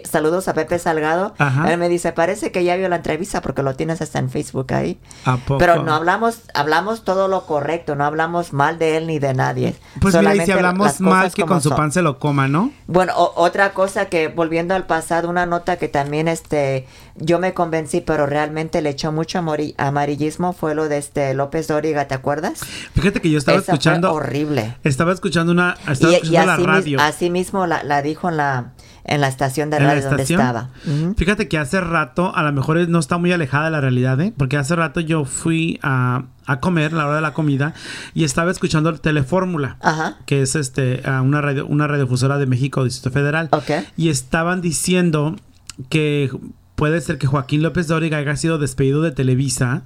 saludos 0.04 0.48
a 0.48 0.54
Pepe 0.54 0.78
Salgado. 0.78 1.34
Ajá. 1.38 1.70
Él 1.72 1.78
me 1.78 1.88
dice, 1.88 2.12
parece 2.12 2.52
que 2.52 2.64
ya 2.64 2.76
vio 2.76 2.88
la 2.88 2.96
entrevista 2.96 3.40
porque 3.40 3.62
lo 3.62 3.74
tienes 3.74 4.00
hasta 4.00 4.18
en 4.18 4.30
Facebook 4.30 4.72
ahí. 4.74 4.98
¿A 5.24 5.36
poco? 5.36 5.58
Pero 5.58 5.82
no 5.82 5.94
hablamos, 5.94 6.40
hablamos 6.54 7.04
todo 7.04 7.28
lo 7.28 7.46
correcto, 7.46 7.94
no 7.96 8.04
hablamos 8.04 8.52
mal 8.52 8.78
de 8.78 8.96
él 8.96 9.06
ni 9.06 9.18
de 9.18 9.34
nadie. 9.34 9.74
Pues 10.00 10.14
mira, 10.14 10.20
y 10.20 10.22
Solamente 10.24 10.46
si 10.46 10.52
hablamos 10.52 11.00
mal, 11.00 11.32
que 11.32 11.42
con 11.44 11.60
su 11.60 11.68
son. 11.70 11.76
pan 11.76 11.92
se 11.92 12.02
lo 12.02 12.18
coma, 12.18 12.48
¿no? 12.48 12.70
Bueno, 12.86 13.12
o- 13.16 13.32
otra 13.36 13.72
cosa 13.72 14.06
que 14.06 14.28
volviendo 14.28 14.74
al 14.74 14.86
pasado, 14.86 15.28
una 15.28 15.46
nota 15.46 15.76
que 15.76 15.88
también 15.88 16.28
este 16.28 16.86
yo 17.16 17.38
me 17.38 17.52
convencí, 17.54 18.00
pero 18.00 18.26
realmente 18.26 18.80
le 18.82 18.90
echó 18.90 19.10
mucho 19.12 19.38
amarillismo 19.76 20.52
fue 20.52 20.74
lo 20.74 20.88
de 20.88 20.98
este 20.98 21.34
López 21.34 21.68
Dóriga, 21.68 22.06
¿te 22.08 22.14
acuerdas? 22.14 22.60
Fíjate 22.94 23.20
que 23.20 23.30
yo 23.30 23.38
estaba 23.38 23.58
Esa 23.58 23.72
escuchando. 23.72 24.08
fue 24.10 24.16
horrible. 24.18 24.76
Estaba 24.84 25.12
escuchando 25.12 25.52
una. 25.52 25.76
Estaba 25.88 26.12
Y, 26.12 26.16
escuchando 26.16 26.46
la 26.46 26.52
así, 26.54 26.60
mis- 26.62 26.66
radio. 26.70 27.00
así 27.00 27.30
mismo 27.30 27.66
la, 27.66 27.82
la 27.82 28.02
dijo 28.02 28.28
en 28.28 28.36
la 28.36 28.72
en 29.08 29.20
la 29.20 29.28
estación 29.28 29.70
de 29.70 29.78
¿En 29.78 29.84
la 29.84 29.94
radio 29.94 30.08
donde 30.08 30.22
estaba. 30.22 30.68
Fíjate 31.16 31.48
que 31.48 31.58
hace 31.58 31.80
rato, 31.80 32.34
a 32.34 32.42
lo 32.42 32.52
mejor 32.52 32.88
no 32.88 32.98
está 32.98 33.18
muy 33.18 33.32
alejada 33.32 33.66
de 33.66 33.70
la 33.70 33.80
realidad, 33.80 34.20
¿eh? 34.20 34.32
Porque 34.36 34.56
hace 34.56 34.76
rato 34.76 35.00
yo 35.00 35.24
fui 35.24 35.80
a, 35.82 36.24
a 36.46 36.60
comer, 36.60 36.92
la 36.92 37.06
hora 37.06 37.16
de 37.16 37.22
la 37.22 37.32
comida, 37.32 37.74
y 38.14 38.24
estaba 38.24 38.50
escuchando 38.50 38.90
el 38.90 39.00
Telefórmula, 39.00 39.76
Ajá. 39.80 40.18
que 40.26 40.42
es 40.42 40.54
este 40.54 41.02
una 41.22 41.40
radio, 41.40 41.66
una 41.66 41.86
radiodifusora 41.86 42.38
de 42.38 42.46
México, 42.46 42.84
Distrito 42.84 43.10
Federal. 43.10 43.48
Y 43.96 44.10
estaban 44.10 44.60
diciendo 44.60 45.36
que 45.88 46.30
puede 46.74 47.00
ser 47.00 47.18
que 47.18 47.26
Joaquín 47.26 47.62
López 47.62 47.88
Dóriga 47.88 48.18
haya 48.18 48.36
sido 48.36 48.58
despedido 48.58 49.02
de 49.02 49.10
Televisa 49.10 49.82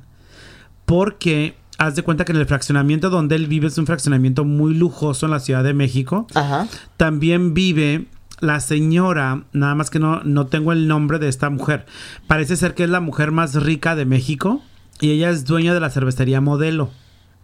porque 0.84 1.56
haz 1.78 1.94
de 1.94 2.02
cuenta 2.02 2.24
que 2.24 2.32
en 2.32 2.38
el 2.38 2.46
fraccionamiento 2.46 3.08
donde 3.10 3.34
él 3.34 3.46
vive 3.46 3.68
es 3.68 3.78
un 3.78 3.86
fraccionamiento 3.86 4.44
muy 4.44 4.74
lujoso 4.74 5.26
en 5.26 5.32
la 5.32 5.40
Ciudad 5.40 5.64
de 5.64 5.74
México. 5.74 6.26
Ajá. 6.34 6.66
También 6.96 7.54
vive 7.54 8.06
la 8.42 8.58
señora, 8.60 9.44
nada 9.52 9.74
más 9.76 9.88
que 9.88 10.00
no, 10.00 10.20
no 10.24 10.48
tengo 10.48 10.72
el 10.72 10.88
nombre 10.88 11.18
de 11.20 11.28
esta 11.28 11.48
mujer. 11.48 11.86
Parece 12.26 12.56
ser 12.56 12.74
que 12.74 12.82
es 12.84 12.90
la 12.90 13.00
mujer 13.00 13.30
más 13.30 13.54
rica 13.54 13.94
de 13.94 14.04
México 14.04 14.60
y 15.00 15.12
ella 15.12 15.30
es 15.30 15.44
dueña 15.44 15.72
de 15.72 15.80
la 15.80 15.90
cervecería 15.90 16.40
Modelo. 16.40 16.90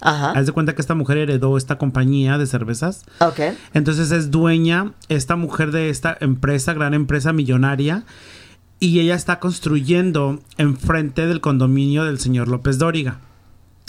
Ajá. 0.00 0.32
Haz 0.32 0.46
de 0.46 0.52
cuenta 0.52 0.74
que 0.74 0.80
esta 0.80 0.96
mujer 0.96 1.18
heredó 1.18 1.56
esta 1.56 1.78
compañía 1.78 2.36
de 2.36 2.46
cervezas. 2.46 3.04
Ok. 3.20 3.40
Entonces 3.74 4.10
es 4.10 4.32
dueña, 4.32 4.92
esta 5.08 5.36
mujer 5.36 5.70
de 5.70 5.88
esta 5.88 6.16
empresa, 6.20 6.74
gran 6.74 6.94
empresa 6.94 7.32
millonaria, 7.32 8.04
y 8.80 8.98
ella 8.98 9.14
está 9.14 9.38
construyendo 9.38 10.40
enfrente 10.56 11.26
del 11.26 11.40
condominio 11.40 12.04
del 12.04 12.18
señor 12.18 12.48
López 12.48 12.78
Dóriga. 12.78 13.20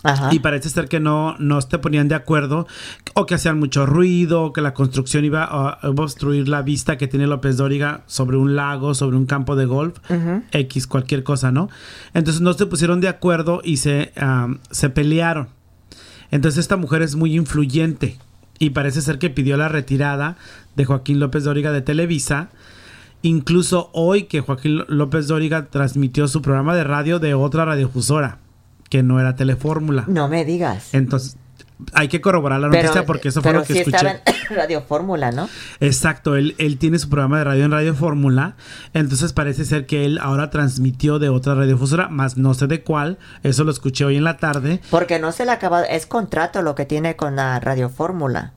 Ajá. 0.03 0.29
Y 0.31 0.39
parece 0.39 0.69
ser 0.69 0.87
que 0.87 0.99
no, 0.99 1.35
no 1.39 1.59
se 1.61 1.77
ponían 1.77 2.07
de 2.07 2.15
acuerdo, 2.15 2.67
o 3.15 3.25
que 3.25 3.35
hacían 3.35 3.59
mucho 3.59 3.85
ruido, 3.85 4.43
o 4.43 4.53
que 4.53 4.61
la 4.61 4.73
construcción 4.73 5.25
iba 5.25 5.43
a, 5.43 5.69
a 5.69 5.89
obstruir 5.89 6.47
la 6.47 6.61
vista 6.61 6.97
que 6.97 7.07
tiene 7.07 7.27
López 7.27 7.57
Dóriga 7.57 8.03
sobre 8.07 8.37
un 8.37 8.55
lago, 8.55 8.93
sobre 8.93 9.17
un 9.17 9.25
campo 9.25 9.55
de 9.55 9.65
golf, 9.65 9.97
X, 10.51 10.87
cualquier 10.87 11.23
cosa, 11.23 11.51
¿no? 11.51 11.69
Entonces 12.13 12.41
no 12.41 12.53
se 12.53 12.65
pusieron 12.65 13.01
de 13.01 13.07
acuerdo 13.09 13.61
y 13.63 13.77
se, 13.77 14.13
se 14.71 14.89
pelearon. 14.89 15.49
Entonces 16.31 16.59
esta 16.59 16.77
mujer 16.77 17.01
es 17.01 17.15
muy 17.15 17.35
influyente 17.35 18.17
y 18.59 18.71
parece 18.71 19.01
ser 19.01 19.19
que 19.19 19.29
pidió 19.29 19.57
la 19.57 19.69
retirada 19.69 20.37
de 20.75 20.85
Joaquín 20.85 21.19
López 21.19 21.43
Dóriga 21.43 21.71
de 21.71 21.81
Televisa. 21.81 22.49
Incluso 23.21 23.89
hoy 23.93 24.23
que 24.23 24.41
Joaquín 24.41 24.83
López 24.87 25.27
Dóriga 25.27 25.65
transmitió 25.65 26.27
su 26.27 26.41
programa 26.41 26.75
de 26.75 26.83
radio 26.83 27.19
de 27.19 27.33
otra 27.33 27.65
radiodifusora, 27.65 28.39
que 28.89 29.03
no 29.03 29.19
era 29.19 29.35
Telefórmula. 29.35 30.03
No 30.07 30.27
me 30.27 30.45
digas. 30.45 30.93
Entonces, 30.93 31.37
hay 31.93 32.07
que 32.09 32.19
corroborar 32.19 32.59
la 32.59 32.67
noticia 32.67 33.05
porque 33.05 33.29
eso 33.29 33.41
fue 33.41 33.53
lo 33.53 33.63
que 33.63 33.73
sí 33.73 33.79
escuché. 33.79 33.97
estaba 33.97 34.21
en 34.25 34.55
Radio 34.55 34.81
Fórmula, 34.81 35.31
¿no? 35.31 35.49
Exacto, 35.79 36.35
él, 36.35 36.55
él 36.57 36.77
tiene 36.77 36.99
su 36.99 37.09
programa 37.09 37.37
de 37.37 37.43
radio 37.45 37.65
en 37.65 37.71
Radio 37.71 37.95
Fórmula, 37.95 38.55
entonces 38.93 39.31
parece 39.33 39.63
ser 39.63 39.85
que 39.85 40.05
él 40.05 40.19
ahora 40.21 40.49
transmitió 40.49 41.19
de 41.19 41.29
otra 41.29 41.55
radiodifusora, 41.55 42.09
más 42.09 42.37
no 42.37 42.53
sé 42.53 42.67
de 42.67 42.83
cuál, 42.83 43.17
eso 43.43 43.63
lo 43.63 43.71
escuché 43.71 44.05
hoy 44.05 44.17
en 44.17 44.23
la 44.23 44.37
tarde. 44.37 44.81
Porque 44.89 45.19
no 45.19 45.31
se 45.31 45.45
le 45.45 45.51
acaba, 45.51 45.83
es 45.83 46.05
contrato 46.05 46.61
lo 46.61 46.75
que 46.75 46.85
tiene 46.85 47.15
con 47.15 47.35
la 47.35 47.59
Radio 47.59 47.89
Fórmula. 47.89 48.53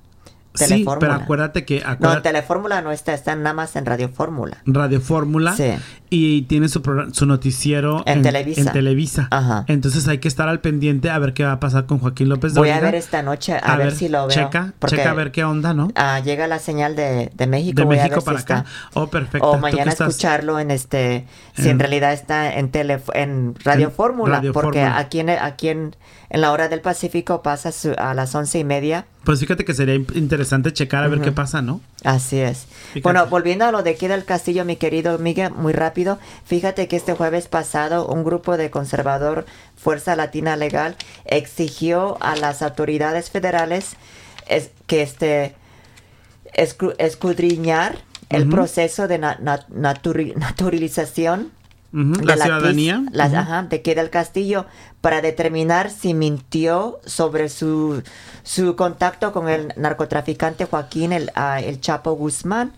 Sí, 0.55 0.85
pero 1.01 1.13
acuérdate 1.15 1.65
que 1.65 1.81
No, 1.81 1.89
acuérdate- 1.91 2.23
Telefórmula 2.29 2.83
no 2.83 2.93
está, 2.93 3.15
está 3.15 3.35
nada 3.37 3.55
más 3.55 3.75
en 3.77 3.87
Radio 3.87 4.09
Fórmula. 4.11 4.59
Radio 4.67 5.01
Fórmula 5.01 5.57
Sí. 5.57 5.73
y 6.11 6.43
tiene 6.43 6.69
su, 6.69 6.83
su 7.13 7.25
noticiero 7.27 8.03
En 8.07 8.21
Televisa. 8.23 8.61
en 8.61 8.67
Televisa. 8.73 9.29
Ajá. 9.31 9.65
Entonces 9.69 10.07
hay 10.09 10.19
que 10.19 10.29
estar 10.29 10.49
al 10.49 10.61
pendiente 10.61 11.09
a 11.11 11.19
ver 11.19 11.33
qué 11.33 11.45
va 11.45 11.53
a 11.53 11.61
pasar 11.61 11.87
con 11.87 11.99
Joaquín 12.01 12.29
López 12.29 12.53
Voy 12.55 12.69
a 12.69 12.81
ver 12.81 12.95
esta 12.95 13.23
noche, 13.23 13.57
a, 13.63 13.77
ver, 13.77 13.93
si 13.93 14.09
lo 14.11 14.27
veo. 14.27 14.29
Checa, 14.29 14.75
checa 14.87 15.11
a 15.11 15.15
ver 15.15 15.33
qué 15.33 15.43
onda, 15.45 15.73
¿no? 15.73 15.89
ah, 15.95 16.21
llega 16.21 16.47
la 16.47 16.59
señal 16.59 16.97
de, 16.97 17.31
de 17.35 17.47
México. 17.47 17.77
De 17.81 17.85
voy 17.85 17.99
a 17.99 18.03
México 18.03 18.17
ver 18.17 18.25
para 18.25 18.39
si 18.39 18.45
acá. 18.45 18.57
está. 18.69 19.01
Oh, 19.01 19.07
perfecto. 19.09 19.49
O 19.51 19.59
mañana 19.59 19.93
escucharlo 19.93 20.59
en 20.59 20.71
este, 20.71 21.27
si 21.57 21.63
en 21.65 21.71
En- 21.71 21.79
realidad 21.79 22.13
está 22.13 22.55
en 22.55 22.71
tele, 22.71 23.01
en 23.15 23.55
Radio 23.65 23.91
Fórmula, 23.91 24.43
porque 24.53 24.81
Fórmula. 24.81 24.99
aquí 24.99 25.21
en 25.21 25.31
aquí 25.31 25.69
en, 25.69 25.97
en 26.35 26.41
la 26.41 26.51
hora 26.51 26.69
del 26.69 26.81
Pacífico 26.81 27.43
pasa 27.43 27.71
su- 27.73 27.95
a 27.99 28.15
las 28.15 28.35
once 28.35 28.59
y 28.59 28.65
media. 28.65 29.05
Pues 29.23 29.39
fíjate 29.39 29.67
que 29.67 29.75
sería 29.75 29.95
in- 29.95 30.07
interesante 30.15 30.73
checar 30.73 31.05
a 31.05 31.09
ver 31.09 31.21
qué 31.21 31.31
pasa, 31.31 31.61
¿no? 31.61 31.83
Así 32.05 32.41
es. 32.41 32.65
Fíjate. 32.95 33.03
Bueno, 33.03 33.27
volviendo 33.27 33.67
a 33.67 33.71
lo 33.71 33.83
de 33.83 33.91
aquí 33.91 34.09
del 34.09 34.25
castillo, 34.25 34.65
mi 34.65 34.77
querido 34.77 35.19
Miguel, 35.19 35.53
muy 35.53 35.75
rápido. 35.75 36.19
Fíjate 36.47 36.89
que 36.89 36.97
este 36.97 37.13
jueves 37.15 37.49
pasado 37.49 38.07
un 38.07 38.25
grupo 38.25 38.57
de 38.57 38.71
conservador 38.71 39.45
Fuerza 39.77 40.17
Latina 40.17 40.57
Legal 40.57 40.97
exigió 41.27 42.17
a 42.23 42.35
las 42.37 42.63
autoridades 42.63 43.31
federales 43.31 43.91
es, 44.49 44.71
que 44.87 45.03
este 45.03 45.55
escudriñar 46.99 47.97
el 48.29 48.49
proceso 48.49 49.09
de 49.09 49.19
na- 49.19 49.37
na- 49.41 49.67
naturi- 49.69 50.35
naturalización 50.37 51.53
De 51.93 52.25
La 52.25 52.35
TIS, 52.35 52.43
ciudadanía. 52.45 53.05
la- 53.13 53.27
Ujú. 53.27 53.37
ajá, 53.37 53.63
de 53.65 53.77
aquí 53.77 53.93
del 53.95 54.09
Castillo 54.11 54.65
para 55.03 55.21
determinar 55.21 55.91
si 55.91 56.15
mintió 56.15 57.01
sobre 57.05 57.49
su, 57.51 58.03
su 58.43 58.77
contacto 58.77 59.33
con 59.33 59.49
el 59.49 59.73
narcotraficante 59.77 60.65
Joaquín 60.65 61.13
el, 61.13 61.31
ah, 61.35 61.61
el 61.61 61.81
Chapo 61.81 62.13
Guzmán. 62.13 62.73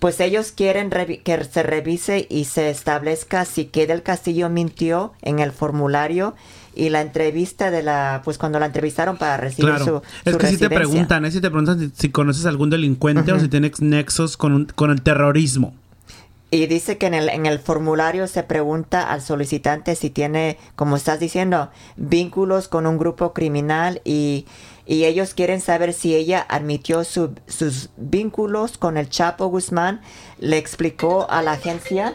Pues 0.00 0.18
ellos 0.18 0.50
quieren 0.50 0.90
que 0.90 1.44
se 1.44 1.62
revise 1.62 2.26
y 2.28 2.44
se 2.46 2.70
establezca 2.70 3.44
si 3.44 3.66
que 3.66 3.86
del 3.86 4.02
Castillo 4.02 4.48
mintió 4.50 5.12
en 5.22 5.38
el 5.38 5.52
formulario 5.52 6.34
y 6.74 6.88
la 6.88 7.02
entrevista 7.02 7.70
de 7.70 7.84
la, 7.84 8.20
pues 8.24 8.36
cuando 8.36 8.58
la 8.58 8.66
entrevistaron 8.66 9.16
para 9.16 9.36
recibir 9.36 9.70
Claro. 9.76 9.84
su, 9.84 10.02
es 10.24 10.32
su 10.32 10.38
que 10.38 10.46
si 10.48 10.56
te 10.58 10.68
preguntan, 10.68 11.24
¿eh? 11.24 11.30
si 11.30 11.40
te 11.40 11.48
preguntan 11.50 11.78
si, 11.78 11.92
si 11.96 12.08
conoces 12.10 12.46
algún 12.46 12.68
delincuente 12.68 13.32
o 13.32 13.38
si 13.38 13.46
tienes 13.48 13.80
nexos 13.80 14.36
con, 14.36 14.52
un- 14.52 14.64
con 14.74 14.90
el 14.90 15.02
terrorismo. 15.02 15.72
Y 16.54 16.66
dice 16.66 16.98
que 16.98 17.06
en 17.06 17.14
el, 17.14 17.30
en 17.30 17.46
el 17.46 17.58
formulario 17.60 18.26
se 18.26 18.42
pregunta 18.42 19.10
al 19.10 19.22
solicitante 19.22 19.94
si 19.96 20.10
tiene, 20.10 20.58
como 20.76 20.96
estás 20.96 21.18
diciendo, 21.18 21.70
vínculos 21.96 22.68
con 22.68 22.86
un 22.86 22.98
grupo 22.98 23.32
criminal 23.32 24.02
y, 24.04 24.46
y 24.84 25.04
ellos 25.06 25.32
quieren 25.32 25.62
saber 25.62 25.94
si 25.94 26.14
ella 26.14 26.44
admitió 26.50 27.04
su- 27.04 27.34
sus 27.46 27.88
vínculos 27.96 28.76
con 28.76 28.98
el 28.98 29.08
Chapo 29.08 29.46
Guzmán. 29.46 30.02
Le 30.40 30.58
explicó 30.58 31.26
a 31.30 31.40
la 31.40 31.52
agencia, 31.52 32.14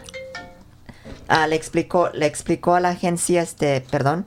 ah, 1.26 1.48
le 1.48 1.56
explicó, 1.56 2.10
le 2.14 2.26
explicó 2.26 2.76
a 2.76 2.80
la 2.80 2.90
agencia, 2.90 3.42
este, 3.42 3.80
perdón, 3.90 4.26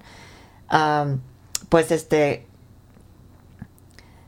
am, 0.68 1.22
pues 1.70 1.90
este, 1.90 2.48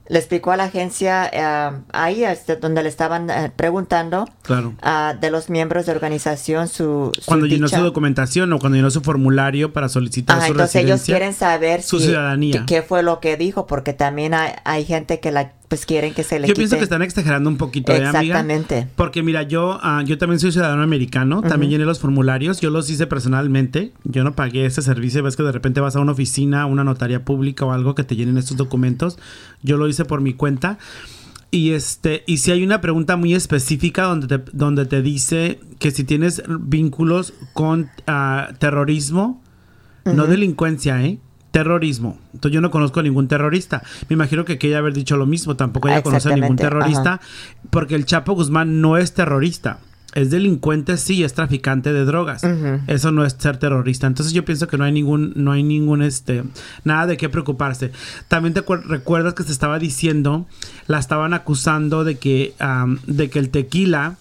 le 0.10 0.20
explicó 0.20 0.52
a 0.52 0.58
la 0.58 0.66
agencia 0.66 1.30
ah, 1.34 1.80
ahí 1.94 2.24
este, 2.26 2.58
donde 2.58 2.84
le 2.84 2.90
estaban 2.90 3.30
eh, 3.30 3.52
preguntando 3.56 4.28
Claro. 4.42 4.74
ah, 4.82 5.16
de 5.20 5.32
los 5.32 5.50
miembros 5.50 5.86
de 5.86 5.94
organización 5.94 6.68
su, 6.68 7.12
su 7.18 7.26
Cuando 7.26 7.46
llenó 7.46 7.68
su 7.70 7.82
documentación 7.82 8.52
o 8.54 8.60
cuando 8.60 8.76
llenó 8.76 8.92
su 8.92 9.02
formulario 9.02 9.72
para 9.72 9.88
solicitar 9.90 10.38
Ajá, 10.38 10.48
su 10.48 10.52
entonces 10.52 10.84
ellos 10.84 11.02
quieren 11.04 11.34
saber 11.34 11.82
su 11.82 12.00
si- 12.00 12.06
ciudadanía. 12.08 12.66
qué 12.68 12.82
fue 12.82 13.02
lo 13.04 13.20
que 13.22 13.38
dijo 13.38 13.66
porque 13.66 13.94
también 13.94 14.34
hay, 14.34 14.52
hay 14.66 14.84
gente 14.86 15.20
que 15.22 15.32
la 15.32 15.52
pues 15.74 15.88
quieren 15.88 16.14
que 16.14 16.24
se 16.24 16.40
le 16.40 16.48
Yo 16.48 16.54
pienso 16.54 16.78
que 16.78 16.84
están 16.84 17.02
exagerando 17.02 17.50
un 17.50 17.58
poquito, 17.58 17.94
¿eh, 17.94 17.96
amiga? 17.96 18.20
Exactamente. 18.22 18.88
Porque 18.96 19.24
mira, 19.24 19.42
yo, 19.42 19.80
ah, 19.82 20.04
yo 20.06 20.20
también 20.20 20.40
soy 20.40 20.52
ciudadano 20.52 20.84
americano, 20.84 21.42
también 21.42 21.72
llené 21.72 21.84
los 21.84 21.98
formularios, 21.98 22.62
yo 22.62 22.70
los 22.70 22.92
hice 22.92 23.08
personalmente, 23.08 23.92
yo 24.04 24.24
no 24.24 24.36
pagué 24.36 24.68
ese 24.68 24.84
servicio, 24.84 25.24
ves 25.24 25.36
que 25.36 25.42
de 25.42 25.52
repente 25.52 25.82
vas 25.82 25.96
a 25.96 26.00
una 26.00 26.12
oficina, 26.12 26.62
a 26.62 26.66
una 26.68 26.84
notaría 26.84 27.26
pública 27.26 27.66
o 27.66 27.72
algo 27.72 27.96
que 27.96 28.04
te 28.04 28.16
llenen 28.16 28.38
estos 28.38 28.56
documentos, 28.56 29.18
yo 29.64 29.78
lo 29.78 29.88
hice 29.88 30.06
por 30.06 30.22
mi 30.22 30.36
cuenta. 30.36 30.78
Y 31.50 31.72
este, 31.72 32.24
y 32.28 32.38
si 32.38 32.52
hay 32.52 32.64
una 32.64 32.80
pregunta 32.80 33.16
muy 33.18 33.34
específica 33.34 34.04
donde 34.04 34.28
te, 34.28 34.52
donde 34.54 34.86
te 34.86 35.02
dice 35.02 35.60
que 35.80 35.90
si 35.90 36.04
tienes 36.04 36.44
vínculos 36.48 37.34
con 37.54 37.90
ah, 38.06 38.50
terrorismo, 38.60 39.42
no 40.06 40.28
delincuencia, 40.28 41.04
¿eh? 41.04 41.18
Terrorismo. 41.54 42.18
Entonces 42.34 42.52
yo 42.56 42.62
no 42.62 42.72
conozco 42.72 43.00
a 43.00 43.04
ningún 43.04 43.28
terrorista. 43.28 43.84
Me 44.10 44.16
imagino 44.16 44.44
que 44.44 44.58
ella 44.60 44.80
haber 44.80 44.94
dicho 44.94 45.18
lo 45.18 45.28
mismo. 45.28 45.56
Tampoco 45.56 45.88
ella 45.88 46.02
conoce 46.02 46.34
a 46.34 46.36
ningún 46.36 46.56
terrorista. 46.56 47.22
Porque 47.70 47.94
el 47.94 48.06
Chapo 48.06 48.34
Guzmán 48.34 48.82
no 48.82 48.98
es 48.98 49.14
terrorista. 49.14 49.78
Es 50.16 50.32
delincuente, 50.32 50.98
sí, 50.98 51.24
es 51.24 51.36
traficante 51.36 51.94
de 51.94 52.06
drogas. 52.06 52.44
Eso 52.88 53.12
no 53.12 53.24
es 53.24 53.36
ser 53.38 53.58
terrorista. 53.58 54.08
Entonces 54.08 54.34
yo 54.34 54.44
pienso 54.46 54.68
que 54.68 54.80
no 54.80 54.84
hay 54.84 54.92
ningún, 54.92 55.34
no 55.36 55.52
hay 55.52 55.62
ningún, 55.62 56.02
este, 56.02 56.44
nada 56.84 57.06
de 57.06 57.18
qué 57.18 57.30
preocuparse. 57.30 57.92
También 58.30 58.56
te 58.56 58.64
recuerdas 58.86 59.36
que 59.36 59.44
se 59.44 59.52
estaba 59.52 59.78
diciendo, 59.78 60.48
la 60.88 60.98
estaban 60.98 61.36
acusando 61.36 62.04
de 62.04 62.18
que, 62.18 62.56
de 63.06 63.30
que 63.30 63.38
el 63.38 63.50
tequila, 63.52 64.16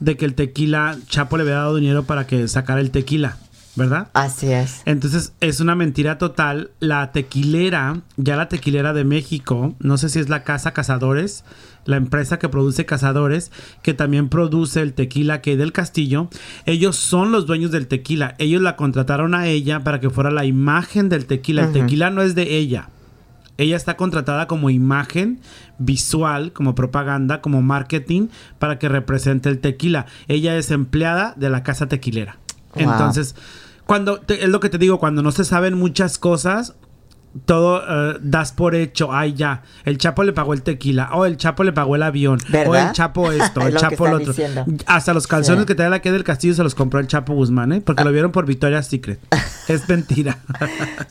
de 0.00 0.16
que 0.16 0.24
el 0.24 0.34
tequila, 0.34 0.98
Chapo 1.06 1.36
le 1.36 1.44
había 1.44 1.54
dado 1.54 1.76
dinero 1.76 2.02
para 2.02 2.26
que 2.26 2.48
sacara 2.48 2.80
el 2.80 2.90
tequila, 2.90 3.36
¿verdad? 3.76 4.08
Así 4.14 4.50
es. 4.50 4.82
Entonces 4.86 5.32
es 5.40 5.60
una 5.60 5.74
mentira 5.74 6.18
total. 6.18 6.70
La 6.80 7.12
tequilera, 7.12 8.00
ya 8.16 8.36
la 8.36 8.48
tequilera 8.48 8.92
de 8.92 9.04
México, 9.04 9.74
no 9.78 9.98
sé 9.98 10.08
si 10.08 10.18
es 10.18 10.28
la 10.28 10.42
Casa 10.42 10.72
Cazadores, 10.72 11.44
la 11.84 11.96
empresa 11.96 12.38
que 12.38 12.48
produce 12.48 12.86
Cazadores, 12.86 13.52
que 13.82 13.94
también 13.94 14.28
produce 14.28 14.80
el 14.82 14.94
tequila 14.94 15.40
que 15.40 15.56
del 15.56 15.72
Castillo, 15.72 16.28
ellos 16.64 16.96
son 16.96 17.30
los 17.32 17.46
dueños 17.46 17.70
del 17.70 17.86
tequila. 17.86 18.34
Ellos 18.38 18.62
la 18.62 18.76
contrataron 18.76 19.34
a 19.34 19.46
ella 19.46 19.84
para 19.84 20.00
que 20.00 20.10
fuera 20.10 20.30
la 20.30 20.44
imagen 20.44 21.08
del 21.08 21.26
tequila. 21.26 21.66
El 21.66 21.72
tequila 21.72 22.10
no 22.10 22.22
es 22.22 22.34
de 22.34 22.56
ella. 22.56 22.88
Ella 23.58 23.76
está 23.76 23.96
contratada 23.96 24.46
como 24.46 24.68
imagen 24.68 25.40
visual, 25.78 26.52
como 26.52 26.74
propaganda, 26.74 27.40
como 27.40 27.62
marketing 27.62 28.28
para 28.58 28.78
que 28.78 28.88
represente 28.88 29.48
el 29.48 29.60
tequila. 29.60 30.06
Ella 30.28 30.56
es 30.56 30.70
empleada 30.70 31.34
de 31.36 31.48
la 31.48 31.62
casa 31.62 31.88
tequilera. 31.88 32.38
Wow. 32.74 32.92
Entonces, 32.92 33.34
cuando 33.86 34.18
te- 34.20 34.42
es 34.44 34.48
lo 34.50 34.60
que 34.60 34.68
te 34.68 34.78
digo, 34.78 34.98
cuando 34.98 35.22
no 35.22 35.30
se 35.32 35.44
saben 35.44 35.74
muchas 35.74 36.18
cosas, 36.18 36.74
todo 37.44 37.82
eh, 37.86 38.18
das 38.22 38.52
por 38.52 38.74
hecho, 38.74 39.12
ay 39.12 39.34
ya, 39.34 39.62
el 39.84 39.98
Chapo 39.98 40.24
le 40.24 40.32
pagó 40.32 40.54
el 40.54 40.62
tequila, 40.62 41.10
o 41.12 41.26
el 41.26 41.36
Chapo 41.36 41.64
le 41.64 41.72
pagó 41.72 41.94
el 41.94 42.02
avión, 42.02 42.38
o 42.66 42.74
el 42.74 42.92
Chapo 42.92 43.30
esto, 43.32 43.60
Es 43.60 43.66
el 43.68 43.74
lo 43.74 43.80
Chapo 43.80 44.06
lo 44.08 44.16
otro. 44.16 44.28
diciendo. 44.32 44.64
Hasta 44.86 45.12
los 45.12 45.26
calzones 45.26 45.62
Sí. 45.62 45.66
que 45.66 45.74
trae 45.74 45.90
la 45.90 46.00
que 46.00 46.12
del 46.12 46.24
Castillo 46.24 46.54
se 46.54 46.62
los 46.62 46.74
compró 46.74 46.98
el 46.98 47.06
Chapo 47.08 47.34
Guzmán, 47.34 47.72
¿eh? 47.72 47.80
Porque 47.82 48.04
lo 48.04 48.12
vieron 48.12 48.32
por 48.32 48.46
Victoria's 48.46 48.86
Secret. 48.86 49.20
es 49.74 49.88
mentira. 49.88 50.38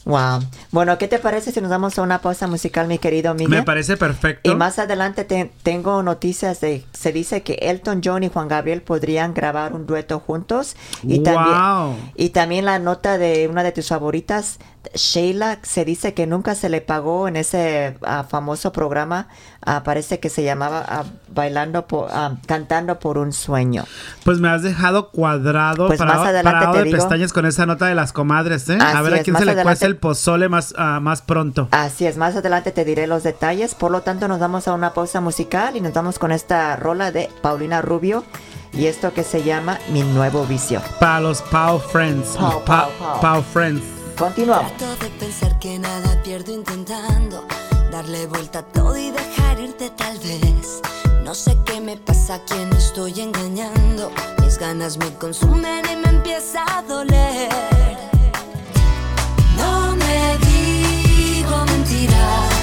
Wow. 0.06 0.42
Bueno, 0.72 0.98
¿qué 1.00 1.08
te 1.08 1.18
parece 1.18 1.52
si 1.52 1.62
nos 1.62 1.70
damos 1.72 1.98
a 1.98 2.04
una 2.04 2.22
pausa 2.22 2.46
musical, 2.48 2.88
mi 2.88 3.00
querido 3.00 3.34
Miguel? 3.34 3.50
Me 3.50 3.64
parece 3.64 3.98
perfecto. 3.98 4.52
Y 4.52 4.56
más 4.56 4.78
adelante 4.78 5.24
te- 5.24 5.52
tengo 5.64 6.04
noticias 6.04 6.62
de, 6.62 6.86
se 6.94 7.12
dice 7.12 7.42
que 7.42 7.54
Elton 7.62 8.02
John 8.04 8.22
y 8.24 8.30
Juan 8.30 8.48
Gabriel 8.48 8.84
podrían 8.84 9.34
grabar 9.34 9.74
un 9.74 9.88
dueto 9.88 10.20
juntos. 10.20 10.76
Y 11.02 11.16
Wow. 11.20 11.24
también, 11.24 12.12
y 12.16 12.30
también 12.30 12.66
la 12.66 12.78
nota 12.78 13.18
de 13.18 13.48
una 13.48 13.64
de 13.64 13.72
tus 13.72 13.88
favoritas, 13.88 14.60
Sheila, 14.94 15.60
se 15.64 15.86
dice 15.86 16.14
que 16.14 16.28
nunca 16.28 16.56
se 16.56 16.70
le 16.70 16.82
pagó 16.82 17.28
en 17.28 17.36
ese 17.36 17.98
ah, 18.06 18.24
famoso 18.30 18.72
programa, 18.72 19.28
ah, 19.66 19.84
parece 19.84 20.20
que 20.20 20.30
se 20.30 20.44
llamaba 20.44 20.84
ah, 20.88 21.04
Bailando 21.34 21.88
por, 21.88 22.10
Cantando 22.46 23.00
por 23.00 23.18
un 23.18 23.34
Sueño. 23.34 23.86
Pues 24.24 24.40
me 24.40 24.50
has 24.50 24.62
dejado 24.64 25.10
cuadrado, 25.12 25.88
Pues 25.88 26.00
parado, 26.00 26.20
más 26.20 26.30
adelante 26.30 26.52
parado 26.60 26.74
te 26.74 26.78
de 26.80 26.84
digo. 26.86 26.98
pestañas 26.98 27.34
con 27.34 27.46
esa 27.46 27.66
nota 27.66 27.88
de 27.88 27.96
las 27.96 28.14
comadres, 28.14 28.70
¿eh? 28.70 28.78
a 28.80 29.02
ver 29.02 29.14
a 29.14 29.18
es, 29.18 29.24
quién 29.24 29.38
se 29.38 29.46
le 29.46 29.62
cuece 29.64 29.86
el 29.86 29.98
pozole 29.98 30.50
más, 30.50 30.74
más 31.02 31.22
pronto. 31.22 31.68
Así 31.72 32.06
es, 32.06 32.18
más 32.18 32.36
adelante 32.36 32.72
te 32.72 32.86
diré 32.86 33.08
los 33.08 33.24
detalles. 33.24 33.76
Por 33.76 33.92
lo 33.92 34.02
tanto, 34.02 34.28
nos 34.28 34.40
vamos 34.40 34.68
a 34.68 34.74
una 34.74 34.94
pausa 34.94 35.22
musical 35.22 35.76
y 35.76 35.82
nos 35.82 35.94
vamos 35.94 36.20
con 36.20 36.32
esta 36.32 36.76
rola 36.76 37.12
de 37.12 37.30
Paulina 37.42 37.82
Rubio 37.82 38.24
y 38.74 38.88
esto 38.88 39.14
que 39.14 39.24
se 39.24 39.44
llama 39.44 39.80
Mi 39.92 40.02
Nuevo 40.04 40.46
Vicio. 40.46 40.82
Para 41.00 41.22
los 41.22 41.42
Pau 41.44 41.80
Friends. 41.80 42.36
Pau, 42.38 42.64
Pa- 42.66 42.88
Pau, 42.88 42.92
Pau. 43.00 43.22
Pau 43.22 43.42
Friends. 43.44 43.82
Continuamos. 44.18 44.72
Trato 44.78 44.96
de 45.04 45.10
pensar 45.20 45.60
que 45.60 45.78
nada 45.78 46.22
pierdo 46.24 46.54
intentando 46.54 47.46
darle 47.92 48.28
vuelta 48.28 48.60
a 48.60 48.64
todo 48.64 48.96
y 48.98 49.12
dejar 49.12 49.60
irte 49.60 49.90
tal 49.90 50.18
vez. 50.20 50.82
No 51.24 51.36
sé 51.36 51.58
qué 51.66 51.82
me 51.82 51.98
pasa, 51.98 52.40
quién 52.48 52.72
estoy 52.74 53.20
engañando. 53.20 54.12
Mis 54.42 54.58
ganas 54.58 54.98
me 54.98 55.14
consumen 55.16 55.84
y 55.92 55.96
me 55.98 56.10
empieza 56.10 56.64
a 56.78 56.82
doler. 56.84 57.50
No 59.58 59.96
me 59.98 60.38
digo 60.48 61.66
mentiras. 61.66 62.54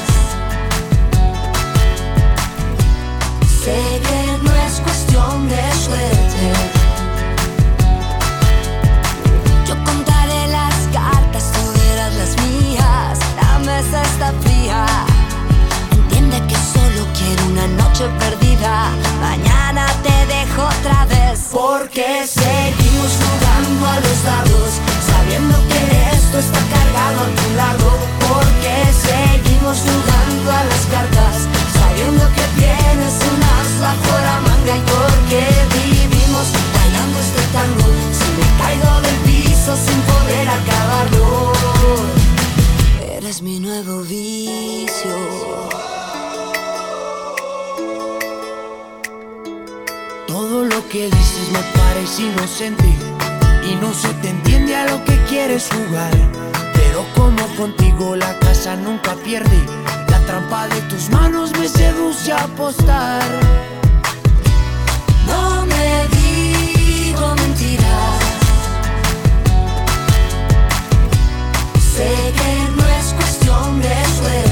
Sé 3.63 4.01
que 4.07 4.12
Porque 21.53 22.27
seguimos 22.27 23.13
jugando 23.21 23.87
a 23.87 23.97
los 24.01 24.25
dados, 24.25 24.71
sabiendo 25.07 25.57
que 25.69 26.17
esto 26.17 26.39
está 26.39 26.59
cargado 26.75 27.21
a 27.21 27.29
tu 27.39 27.47
lado. 27.55 27.89
Porque 28.27 28.75
seguimos 28.91 29.77
jugando 29.85 30.51
a 30.51 30.65
las 30.65 30.87
cartas, 30.87 31.47
sabiendo 31.79 32.25
que 32.35 32.45
tienes 32.59 33.15
un 33.31 33.43
as 33.43 33.71
bajo 33.85 34.13
la 34.29 34.41
manga. 34.49 34.77
Y 34.77 34.83
porque 34.93 35.43
vivimos 35.77 36.47
bailando 36.75 37.21
este 37.21 37.43
tango, 37.53 37.89
si 38.17 38.29
me 38.39 38.49
caigo 38.59 39.01
del 39.03 39.17
piso 39.27 39.77
sin 39.77 40.01
poder 40.09 40.49
acabarlo. 40.49 41.53
Eres 43.15 43.43
mi 43.43 43.61
nuevo 43.61 44.01
vicio. 44.01 45.32
Inocente 52.03 52.85
y 53.65 53.77
no 53.77 53.95
se 53.95 54.13
te 54.15 54.31
entiende 54.31 54.75
a 54.75 54.87
lo 54.87 55.05
que 55.05 55.17
quieres 55.29 55.69
jugar. 55.71 56.11
Pero 56.75 57.07
como 57.15 57.47
contigo 57.55 58.17
la 58.17 58.37
casa 58.41 58.75
nunca 58.75 59.15
pierde, 59.15 59.57
la 60.09 60.19
trampa 60.27 60.67
de 60.67 60.81
tus 60.83 61.11
manos 61.11 61.53
me 61.59 61.69
seduce 61.69 62.33
a 62.33 62.43
apostar. 62.43 63.23
No 65.29 65.65
me 65.65 66.09
digo 66.17 67.35
mentiras. 67.37 68.19
Sé 71.95 72.11
que 72.37 72.53
no 72.77 72.89
es 72.99 73.13
cuestión 73.15 73.81
de 73.81 73.95
suerte. 74.19 74.52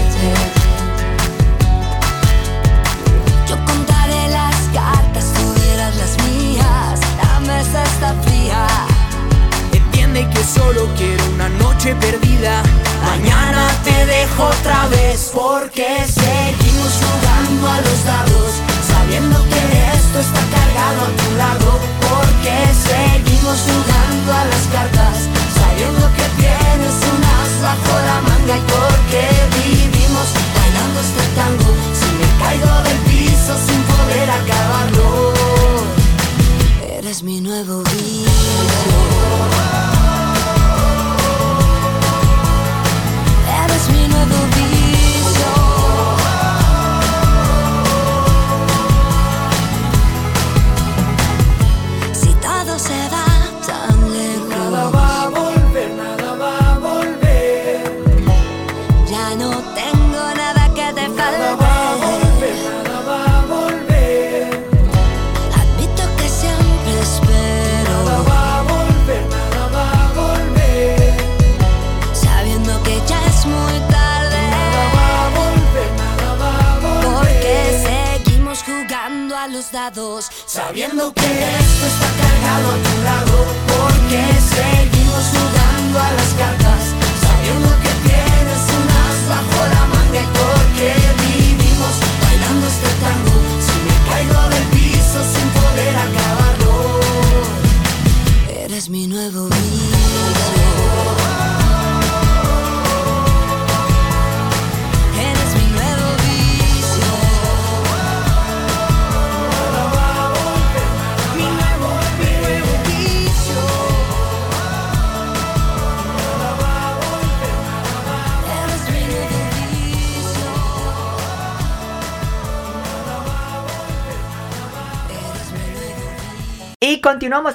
que 10.28 10.44
solo 10.44 10.86
quiero 10.96 11.24
una 11.34 11.48
noche 11.48 11.94
perdida. 11.94 12.62
Mañana 13.04 13.70
te 13.84 14.06
dejo 14.06 14.44
otra 14.44 14.86
vez 14.88 15.30
porque 15.32 15.86
seguimos 16.04 16.92
jugando 17.00 17.68
a 17.68 17.80
los 17.80 18.04
dados, 18.04 18.50
sabiendo 18.86 19.38
que 19.48 19.62
esto 19.96 20.18
está 20.20 20.42
cargado 20.56 21.00
a 21.08 21.10
tu 21.20 21.28
lado. 21.36 21.78
Porque 22.10 22.54
seguimos 22.88 23.58
jugando 23.64 24.32
a 24.32 24.44
las 24.44 24.64
cartas, 24.74 25.16
sabiendo 25.56 26.04
que 26.16 26.26
tienes 26.42 26.96
un 27.12 27.20
as 27.40 27.52
bajo 27.62 27.94
la 28.10 28.20
manga 28.28 28.56
y 28.58 28.64
porque 28.76 29.22
vivimos 29.56 30.26
bailando 30.56 31.00
este 31.00 31.24
tango. 31.38 31.70
Si 31.98 32.08
me 32.18 32.28
caigo 32.42 32.74
del 32.86 32.98
piso 33.08 33.52
sin 33.66 33.80
poder 33.92 34.28
acabarlo, 34.30 35.32
eres 36.98 37.22
mi 37.22 37.40
nuevo 37.40 37.82
día. 37.84 38.30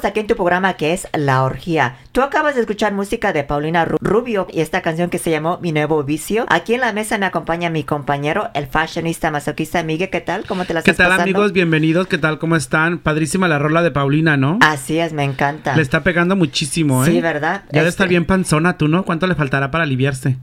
Aquí 0.05 0.19
en 0.21 0.27
tu 0.27 0.35
programa 0.35 0.73
que 0.75 0.93
es 0.93 1.07
La 1.13 1.43
Orgía. 1.43 1.95
Tú 2.11 2.21
acabas 2.21 2.55
de 2.55 2.61
escuchar 2.61 2.93
música 2.93 3.33
de 3.33 3.43
Paulina 3.43 3.85
Ru- 3.85 3.97
Rubio 3.99 4.47
y 4.51 4.61
esta 4.61 4.81
canción 4.81 5.09
que 5.09 5.17
se 5.17 5.31
llamó 5.31 5.59
Mi 5.61 5.71
Nuevo 5.71 6.03
Vicio. 6.03 6.45
Aquí 6.49 6.73
en 6.75 6.81
la 6.81 6.93
mesa 6.93 7.17
me 7.17 7.25
acompaña 7.25 7.69
mi 7.69 7.83
compañero, 7.83 8.49
el 8.53 8.67
fashionista 8.67 9.31
masoquista 9.31 9.83
Miguel. 9.83 10.09
¿Qué 10.09 10.21
tal? 10.21 10.45
¿Cómo 10.47 10.65
te 10.65 10.73
la 10.73 10.81
¿Qué 10.81 10.91
estás 10.91 11.05
tal 11.07 11.17
pasando? 11.17 11.23
amigos? 11.37 11.51
Bienvenidos, 11.51 12.07
¿qué 12.07 12.17
tal? 12.17 12.39
¿Cómo 12.39 12.55
están? 12.55 12.99
Padrísima 12.99 13.47
la 13.47 13.59
rola 13.59 13.81
de 13.81 13.91
Paulina, 13.91 14.37
¿no? 14.37 14.59
Así 14.61 14.99
es, 14.99 15.11
me 15.13 15.23
encanta. 15.23 15.75
Le 15.75 15.81
está 15.81 16.03
pegando 16.03 16.35
muchísimo, 16.35 17.03
¿eh? 17.05 17.11
Sí, 17.11 17.21
¿verdad? 17.21 17.63
Ya 17.71 17.81
de 17.81 17.87
Este- 17.87 17.89
estar 17.89 18.07
bien 18.07 18.25
panzona 18.25 18.77
tú, 18.77 18.87
¿no? 18.87 19.03
¿Cuánto 19.03 19.27
le 19.27 19.35
faltará 19.35 19.71
para 19.71 19.83
aliviarse? 19.83 20.37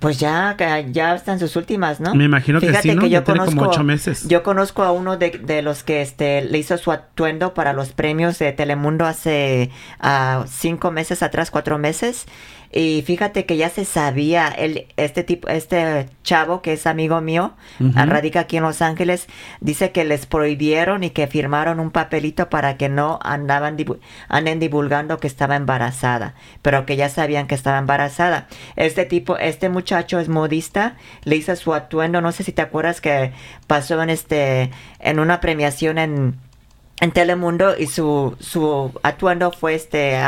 Pues 0.00 0.20
ya, 0.20 0.54
que 0.56 0.88
ya 0.92 1.14
están 1.14 1.40
sus 1.40 1.56
últimas, 1.56 1.98
¿no? 1.98 2.14
Me 2.14 2.24
imagino 2.24 2.60
que 2.60 2.72
sí, 2.74 2.94
¿no? 2.94 3.06
Ya 3.06 3.24
tiene 3.24 3.44
como 3.44 3.62
ocho 3.62 3.82
meses. 3.82 4.28
Yo 4.28 4.42
conozco 4.42 4.82
a 4.84 4.92
uno 4.92 5.16
de, 5.16 5.30
de 5.30 5.62
los 5.62 5.82
que 5.82 6.02
este, 6.02 6.42
le 6.42 6.58
hizo 6.58 6.76
su 6.78 6.92
atuendo 6.92 7.54
para 7.54 7.72
los 7.72 7.92
premios 7.92 8.38
de 8.38 8.52
Telemundo 8.52 9.06
hace 9.06 9.70
ah, 9.98 10.44
cinco 10.46 10.90
meses 10.90 11.22
atrás, 11.22 11.50
cuatro 11.50 11.78
meses. 11.78 12.26
Y 12.70 13.02
fíjate 13.06 13.46
que 13.46 13.56
ya 13.56 13.70
se 13.70 13.86
sabía, 13.86 14.48
el, 14.48 14.88
este 14.98 15.24
tipo, 15.24 15.48
este 15.48 16.06
chavo 16.22 16.60
que 16.60 16.74
es 16.74 16.86
amigo 16.86 17.20
mío, 17.22 17.52
ah, 17.96 18.04
radica 18.04 18.40
aquí 18.40 18.58
en 18.58 18.62
Los 18.62 18.82
Ángeles, 18.82 19.26
dice 19.60 19.90
que 19.90 20.04
les 20.04 20.26
prohibieron 20.26 21.02
y 21.02 21.08
que 21.10 21.26
firmaron 21.26 21.80
un 21.80 21.90
papelito 21.90 22.50
para 22.50 22.76
que 22.76 22.90
no 22.90 23.20
andaban 23.22 23.78
divu- 23.78 23.98
anden 24.28 24.60
divulgando 24.60 25.18
que 25.18 25.26
estaba 25.26 25.56
embarazada, 25.56 26.34
pero 26.60 26.84
que 26.84 26.96
ya 26.96 27.08
sabían 27.08 27.46
que 27.46 27.54
estaba 27.54 27.78
embarazada. 27.78 28.48
Este 28.76 29.06
tipo, 29.06 29.38
este 29.38 29.70
muchacho 29.70 30.20
es 30.20 30.28
modista, 30.28 30.96
le 31.24 31.36
hizo 31.36 31.56
su 31.56 31.72
atuendo, 31.72 32.20
no 32.20 32.32
sé 32.32 32.44
si 32.44 32.52
te 32.52 32.60
acuerdas 32.60 33.00
que 33.00 33.32
pasó 33.66 34.02
en 34.02 34.10
este, 34.10 34.70
en 35.00 35.20
una 35.20 35.40
premiación 35.40 35.96
en, 35.96 36.36
en 37.00 37.12
Telemundo 37.12 37.78
y 37.78 37.86
su, 37.86 38.36
su 38.40 38.92
atuendo 39.02 39.52
fue 39.52 39.74
este 39.74 40.18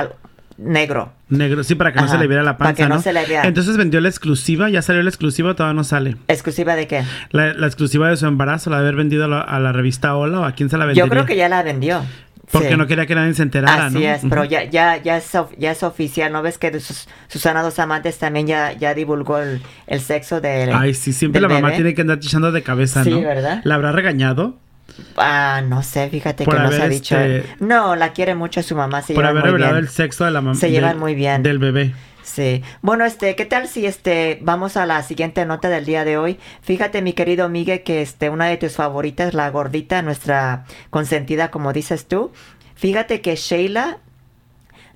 negro. 0.61 1.13
Negro, 1.29 1.65
sí, 1.65 1.75
para 1.75 1.93
que 1.93 2.01
no 2.01 2.09
se 2.09 2.19
le 2.19 2.27
viera 2.27 2.43
la 2.43 2.57
para 2.59 2.71
panza, 2.71 2.83
que 2.85 2.89
no 2.89 2.97
¿no? 2.97 3.03
se 3.03 3.13
le 3.13 3.25
vea. 3.27 3.43
Entonces 3.45 3.77
vendió 3.77 4.01
la 4.01 4.09
exclusiva, 4.09 4.69
ya 4.69 4.83
salió 4.83 5.03
la 5.03 5.09
exclusiva, 5.09 5.55
todavía 5.55 5.75
no 5.75 5.85
sale. 5.85 6.17
¿Exclusiva 6.29 6.77
de 6.77 6.87
qué? 6.87 7.03
La, 7.31 7.55
la 7.55 7.67
exclusiva 7.67 8.09
de 8.09 8.17
su 8.17 8.27
embarazo, 8.27 8.71
la 8.71 8.77
de 8.77 8.83
haber 8.83 8.97
vendido 8.97 9.25
a 9.25 9.29
la, 9.29 9.41
a 9.41 9.59
la 9.61 9.73
revista 9.73 10.15
Hola 10.17 10.41
o 10.41 10.45
a 10.45 10.53
quién 10.53 10.69
se 10.71 10.77
la 10.77 10.85
vendería. 10.87 11.05
Yo 11.05 11.11
creo 11.11 11.25
que 11.27 11.37
ya 11.37 11.49
la 11.49 11.63
vendió. 11.63 12.03
Porque 12.51 12.71
Sí. 12.71 12.77
no 12.77 12.89
quería 12.89 13.07
que 13.07 13.15
nadie 13.15 13.33
se 13.35 13.45
enterara, 13.45 13.87
Así 13.87 14.01
¿no? 14.01 14.11
es, 14.11 14.23
pero 14.29 14.43
ya, 14.45 14.65
ya, 14.65 14.97
ya, 14.97 15.19
es, 15.19 15.31
ya 15.57 15.71
es 15.71 15.83
oficial, 15.85 16.33
¿no 16.33 16.43
ves 16.43 16.59
que 16.59 16.81
sus, 16.81 17.07
Susana 17.29 17.63
Dos 17.63 17.79
Amantes 17.79 18.19
también 18.19 18.49
ya, 18.49 18.73
ya 18.73 18.93
divulgó 18.93 19.39
el, 19.39 19.63
el 19.87 20.01
sexo 20.01 20.41
de 20.41 20.69
Ay, 20.75 20.95
sí, 20.95 21.13
siempre 21.13 21.41
la 21.41 21.49
mamá 21.49 21.71
tiene 21.73 21.95
que 21.95 22.01
andar 22.01 22.19
echando 22.19 22.51
de 22.51 22.63
cabeza, 22.65 23.05
Sí, 23.05 23.11
¿no? 23.11 23.21
¿verdad? 23.21 23.61
¿La 23.63 23.77
habrá 23.77 23.93
regañado? 23.93 24.57
Ah, 25.17 25.63
no 25.67 25.83
sé, 25.83 26.09
fíjate 26.09 26.45
Por 26.45 26.57
que 26.57 26.63
no 26.63 26.73
se 26.73 26.83
ha 26.83 26.89
dicho. 26.89 27.19
este, 27.19 27.49
No, 27.61 27.97
la 27.97 28.13
quiere 28.13 28.35
mucho 28.35 28.63
su 28.63 28.75
mamá, 28.77 29.03
se 29.03 29.15
por 29.15 29.25
llevan 29.25 29.39
haber 29.39 29.53
muy 29.53 29.63
bien. 29.63 29.77
el 29.77 29.89
sexo 29.89 30.25
de 30.25 30.31
la 30.31 30.41
mamá. 30.41 30.55
Se 30.57 30.71
llevan 30.71 30.99
muy 30.99 31.15
bien. 31.15 31.43
Del 31.43 31.59
bebé. 31.59 31.95
Sí. 32.23 32.63
Bueno, 32.83 33.05
este, 33.05 33.35
¿qué 33.35 33.45
tal 33.45 33.67
si 33.67 33.87
este 33.87 34.39
vamos 34.43 34.77
a 34.77 34.87
la 34.87 35.03
siguiente 35.03 35.45
nota 35.47 35.69
del 35.69 35.85
día 35.85 36.05
de 36.05 36.17
hoy? 36.17 36.39
Fíjate, 36.63 37.03
mi 37.03 37.13
querido 37.13 37.49
Miguel, 37.49 37.83
que 37.83 38.03
este 38.03 38.31
una 38.31 38.47
de 38.47 38.57
tus 38.57 38.75
favoritas, 38.77 39.35
la 39.35 39.49
gordita, 39.51 40.01
nuestra 40.03 40.65
consentida, 40.91 41.51
como 41.51 41.73
dices 41.73 42.07
tú. 42.07 42.31
Fíjate 42.77 43.21
que 43.21 43.35
Sheila 43.37 43.99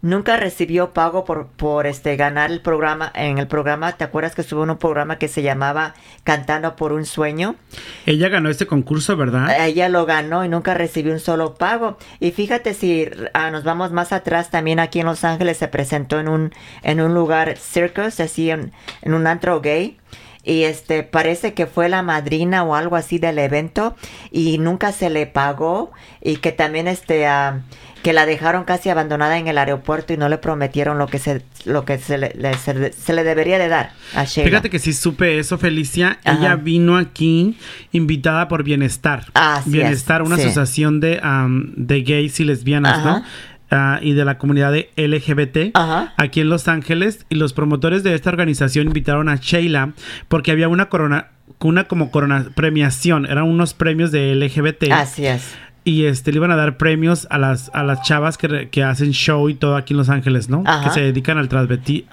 nunca 0.05 0.37
recibió 0.37 0.93
pago 0.93 1.25
por, 1.25 1.47
por 1.49 1.87
este 1.87 2.15
ganar 2.17 2.53
el 2.53 2.61
programa 2.61 3.11
en 3.15 3.39
el 3.39 3.49
programa. 3.49 3.97
¿Te 3.97 4.05
acuerdas 4.05 4.35
que 4.35 4.43
estuvo 4.43 4.63
en 4.63 4.71
un 4.71 4.77
programa 4.77 5.19
que 5.19 5.29
se 5.29 5.43
llamaba 5.43 5.95
Cantando 6.25 6.77
por 6.77 6.93
un 6.93 7.07
sueño? 7.07 7.57
Ella 8.05 8.29
ganó 8.29 8.51
este 8.51 8.67
concurso, 8.67 9.17
¿verdad? 9.17 9.67
Ella 9.67 9.89
lo 9.89 10.05
ganó 10.05 10.45
y 10.45 10.49
nunca 10.51 10.75
recibió 10.75 11.13
un 11.13 11.21
solo 11.21 11.55
pago. 11.55 11.97
Y 12.21 12.33
fíjate 12.33 12.75
si 12.75 13.09
ah, 13.33 13.51
nos 13.51 13.65
vamos 13.65 13.93
más 13.93 14.13
atrás, 14.13 14.51
también 14.51 14.79
aquí 14.79 15.01
en 15.01 15.07
Los 15.07 15.25
Ángeles 15.25 15.57
se 15.57 15.69
presentó 15.69 16.21
en 16.21 16.29
un, 16.29 16.53
en 16.83 17.01
un 17.01 17.15
lugar 17.15 17.57
circus, 17.57 18.21
así 18.21 18.51
en, 18.51 18.73
en 19.01 19.15
un 19.15 19.27
antro 19.27 19.63
gay. 19.63 19.97
Y 20.45 20.65
este 20.65 21.03
parece 21.03 21.55
que 21.55 21.67
fue 21.67 21.89
la 21.89 22.03
madrina 22.03 22.63
o 22.65 22.75
algo 22.75 22.97
así 22.97 23.19
del 23.19 23.39
evento 23.39 23.97
y 24.31 24.59
nunca 24.59 24.93
se 24.93 25.09
le 25.11 25.27
pagó 25.27 25.91
y 26.23 26.37
que 26.37 26.53
también 26.53 26.87
este 26.89 27.27
ah, 27.27 27.61
que 28.03 28.13
la 28.13 28.27
dejaron 28.27 28.65
casi 28.65 28.91
abandonada 28.91 29.39
en 29.39 29.49
el 29.49 29.57
aeropuerto 29.57 30.13
y 30.13 30.19
no 30.19 30.29
le 30.29 30.37
prometieron 30.37 30.99
lo 30.99 31.07
que 31.07 31.19
se 31.19 31.43
lo 31.65 31.87
que 31.87 31.97
se 31.97 32.19
le, 32.19 32.33
le- 32.37 32.53
se, 32.59 32.75
le- 32.75 32.93
se 32.93 33.15
le 33.15 33.25
debería 33.25 33.59
de 33.59 33.69
dar 33.69 33.93
a 34.15 34.25
Sheila. 34.25 34.51
Fíjate 34.51 34.69
que 34.69 34.79
sí 34.79 34.93
supe 34.93 35.39
eso, 35.39 35.57
Felicia. 35.57 36.19
Ajá. 36.25 36.39
Ella 36.39 36.57
vino 36.57 36.99
aquí 36.99 37.57
invitada 37.93 38.47
por 38.49 38.63
Bienestar. 38.65 39.25
Así 39.33 39.71
Bienestar, 39.71 40.21
es, 40.21 40.27
una 40.27 40.37
sí. 40.37 40.43
asociación 40.43 41.01
de, 41.01 41.21
am, 41.23 41.73
de 41.77 42.03
gays 42.03 42.39
y 42.41 42.45
lesbianas, 42.45 42.99
Ajá. 42.99 43.11
¿no? 43.21 43.25
Ah, 43.71 43.99
y 44.03 44.13
de 44.13 44.25
la 44.25 44.39
comunidad 44.39 44.73
de 44.73 44.91
LGBT 44.97 45.71
Ajá. 45.75 46.13
aquí 46.17 46.41
en 46.41 46.49
Los 46.49 46.69
Ángeles. 46.69 47.27
Y 47.29 47.37
los 47.37 47.53
promotores 47.53 48.03
de 48.05 48.15
esta 48.15 48.31
organización 48.31 48.87
invitaron 48.89 49.29
a 49.29 49.37
Sheila 49.37 49.93
porque 50.29 50.53
había 50.53 50.69
una 50.69 50.89
corona, 50.89 51.29
una 51.61 51.85
como 51.85 52.11
corona 52.11 52.47
premiación, 52.55 53.27
eran 53.27 53.45
unos 53.45 53.75
premios 53.75 54.13
de 54.13 54.35
LGBT. 54.35 54.93
Así 54.93 55.27
es. 55.27 55.57
Y 55.87 56.07
este 56.07 56.31
le 56.33 56.37
iban 56.39 56.51
a 56.51 56.57
dar 56.57 56.79
premios 56.79 57.27
a 57.31 57.37
las 57.37 57.71
a 57.75 57.83
las 57.83 58.01
chavas 58.03 58.39
que, 58.39 58.69
que 58.71 58.83
hacen 58.83 59.11
show 59.13 59.51
y 59.51 59.55
todo 59.55 59.77
aquí 59.77 59.93
en 59.93 59.99
Los 59.99 60.09
Ángeles, 60.09 60.49
¿no? 60.49 60.63
Ajá. 60.65 60.85
Que 60.89 60.91
se 60.95 61.01
dedican 61.03 61.37
al 61.37 61.45
Ajá. 61.53 61.67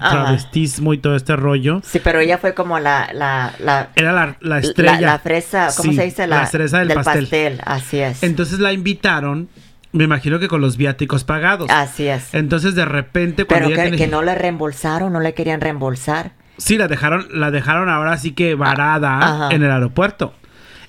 travestismo 0.10 0.94
y 0.94 0.98
todo 0.98 1.16
este 1.16 1.38
rollo. 1.38 1.80
Sí, 1.86 2.02
pero 2.04 2.20
ella 2.20 2.38
fue 2.38 2.54
como 2.54 2.80
la, 2.80 3.10
la, 3.14 3.54
la, 3.64 3.90
Era 3.96 4.12
la, 4.12 4.36
la 4.42 4.60
estrella. 4.60 5.00
la, 5.00 5.08
la 5.08 5.20
fresa, 5.20 5.70
¿cómo 5.78 5.92
Sí, 5.92 5.98
se 5.98 6.04
dice? 6.04 6.28
La, 6.28 6.46
cereza 6.48 6.80
del, 6.80 6.94
pastel. 6.94 7.62
Así 7.64 8.00
es. 8.00 8.24
Entonces 8.24 8.60
la 8.60 8.74
invitaron, 8.74 9.48
me 9.92 10.04
imagino 10.04 10.40
que 10.40 10.48
con 10.48 10.62
los 10.62 10.78
viáticos 10.78 11.24
pagados. 11.24 11.70
Así 11.70 12.08
es. 12.08 12.34
Entonces 12.34 12.76
de 12.76 12.86
repente 12.86 13.46
cuando 13.46 13.70
Pero 13.70 13.98
que, 13.98 14.08
no 14.08 14.22
le 14.22 14.36
reembolsaron, 14.36 15.12
no 15.12 15.20
le 15.20 15.34
querían 15.34 15.62
reembolsar. 15.62 16.32
Sí, 16.58 16.78
la 16.78 16.88
dejaron, 16.88 17.28
la 17.32 17.50
dejaron 17.52 17.90
ahora 17.90 18.18
sí 18.18 18.34
que 18.34 18.56
varada 18.56 19.50
en 19.52 19.64
el 19.64 19.72
aeropuerto. 19.72 20.34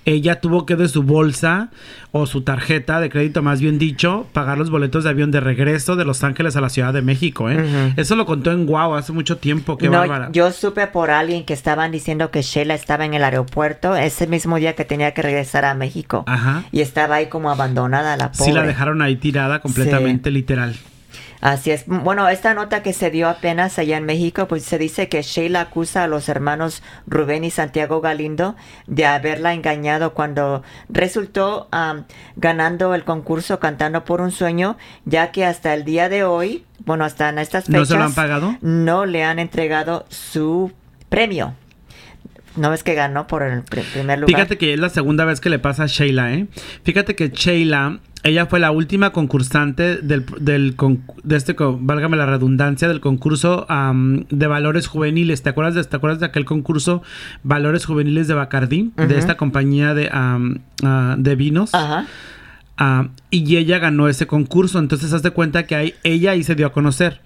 Ella 0.04 0.40
tuvo 0.40 0.66
que 0.66 0.76
de 0.76 0.88
su 0.88 1.02
bolsa 1.02 1.70
o 2.10 2.26
su 2.26 2.42
tarjeta 2.42 3.00
de 3.00 3.08
crédito, 3.08 3.42
más 3.42 3.60
bien 3.60 3.78
dicho, 3.78 4.26
pagar 4.32 4.58
los 4.58 4.70
boletos 4.70 5.04
de 5.04 5.10
avión 5.10 5.30
de 5.30 5.40
regreso 5.40 5.96
de 5.96 6.04
Los 6.04 6.24
Ángeles 6.24 6.56
a 6.56 6.60
la 6.60 6.68
Ciudad 6.68 6.92
de 6.92 7.02
México. 7.02 7.50
¿eh? 7.50 7.94
Eso 7.96 8.16
lo 8.16 8.26
contó 8.26 8.50
en 8.50 8.66
Guau 8.66 8.94
hace 8.94 9.12
mucho 9.12 9.36
tiempo. 9.38 9.78
Qué 9.78 9.88
no, 9.88 9.98
bárbara. 9.98 10.28
yo 10.32 10.50
supe 10.50 10.86
por 10.88 11.10
alguien 11.10 11.44
que 11.44 11.54
estaban 11.54 11.92
diciendo 11.92 12.30
que 12.30 12.42
Sheila 12.42 12.74
estaba 12.74 13.04
en 13.04 13.14
el 13.14 13.24
aeropuerto 13.24 13.96
ese 13.96 14.26
mismo 14.26 14.56
día 14.56 14.74
que 14.74 14.84
tenía 14.84 15.14
que 15.14 15.22
regresar 15.22 15.64
a 15.64 15.74
México. 15.74 16.24
Ajá. 16.26 16.64
Y 16.72 16.80
estaba 16.80 17.16
ahí 17.16 17.26
como 17.26 17.50
abandonada 17.50 18.16
la 18.16 18.32
pobre. 18.32 18.44
Sí, 18.44 18.52
la 18.52 18.62
dejaron 18.64 19.02
ahí 19.02 19.16
tirada 19.16 19.60
completamente, 19.60 20.30
literal. 20.30 20.74
Así 21.42 21.72
es. 21.72 21.84
Bueno, 21.86 22.28
esta 22.28 22.54
nota 22.54 22.84
que 22.84 22.92
se 22.92 23.10
dio 23.10 23.28
apenas 23.28 23.76
allá 23.78 23.96
en 23.96 24.04
México, 24.06 24.46
pues 24.46 24.62
se 24.64 24.78
dice 24.78 25.08
que 25.08 25.22
Sheila 25.22 25.60
acusa 25.62 26.04
a 26.04 26.06
los 26.06 26.28
hermanos 26.28 26.84
Rubén 27.08 27.42
y 27.42 27.50
Santiago 27.50 28.00
Galindo 28.00 28.54
de 28.86 29.06
haberla 29.06 29.52
engañado 29.52 30.14
cuando 30.14 30.62
resultó 30.88 31.66
am, 31.72 32.04
ganando 32.36 32.94
el 32.94 33.02
concurso 33.02 33.58
Cantando 33.58 34.04
por 34.04 34.20
un 34.20 34.30
Sueño, 34.30 34.78
ya 35.04 35.32
que 35.32 35.44
hasta 35.44 35.74
el 35.74 35.84
día 35.84 36.08
de 36.08 36.22
hoy, 36.22 36.64
bueno, 36.86 37.04
hasta 37.04 37.28
en 37.28 37.38
estas 37.40 37.64
fechas... 37.64 37.80
¿No 37.80 37.84
se 37.86 37.96
lo 37.96 38.04
han 38.04 38.14
pagado? 38.14 38.56
No 38.60 39.04
le 39.04 39.24
han 39.24 39.40
entregado 39.40 40.06
su 40.10 40.70
premio. 41.08 41.54
¿No 42.54 42.70
ves 42.70 42.84
que 42.84 42.94
ganó 42.94 43.26
por 43.26 43.42
el 43.42 43.64
pr- 43.64 43.82
primer 43.92 44.20
lugar? 44.20 44.32
Fíjate 44.36 44.58
que 44.58 44.74
es 44.74 44.78
la 44.78 44.90
segunda 44.90 45.24
vez 45.24 45.40
que 45.40 45.48
le 45.50 45.58
pasa 45.58 45.82
a 45.82 45.86
Sheila, 45.86 46.34
¿eh? 46.34 46.46
Fíjate 46.84 47.16
que 47.16 47.30
Sheila, 47.30 47.98
ella 48.24 48.46
fue 48.46 48.60
la 48.60 48.70
última 48.70 49.10
concursante 49.10 49.96
del, 49.96 50.24
del 50.38 50.76
de 51.24 51.36
este, 51.36 51.56
válgame 51.58 52.16
la 52.16 52.26
redundancia, 52.26 52.86
del 52.86 53.00
concurso 53.00 53.66
am, 53.68 54.26
de 54.30 54.46
valores 54.46 54.86
juveniles. 54.86 55.42
¿Te 55.42 55.50
acuerdas, 55.50 55.74
de, 55.74 55.84
¿Te 55.84 55.96
acuerdas 55.96 56.20
de 56.20 56.26
aquel 56.26 56.44
concurso 56.44 57.02
Valores 57.42 57.84
Juveniles 57.84 58.28
de 58.28 58.34
Bacardí? 58.34 58.92
De 58.96 59.18
esta 59.18 59.36
compañía 59.36 59.94
de, 59.94 60.08
am, 60.12 60.60
ah, 60.84 61.16
de 61.18 61.34
vinos. 61.34 61.74
Ajá. 61.74 62.06
Ah, 62.78 63.08
y 63.30 63.56
ella 63.56 63.78
ganó 63.78 64.08
ese 64.08 64.26
concurso. 64.26 64.78
Entonces, 64.78 65.12
haz 65.12 65.22
de 65.22 65.30
cuenta 65.30 65.66
que 65.66 65.74
ahí, 65.74 65.94
ella 66.04 66.32
ahí 66.32 66.44
se 66.44 66.54
dio 66.54 66.66
a 66.66 66.72
conocer. 66.72 67.20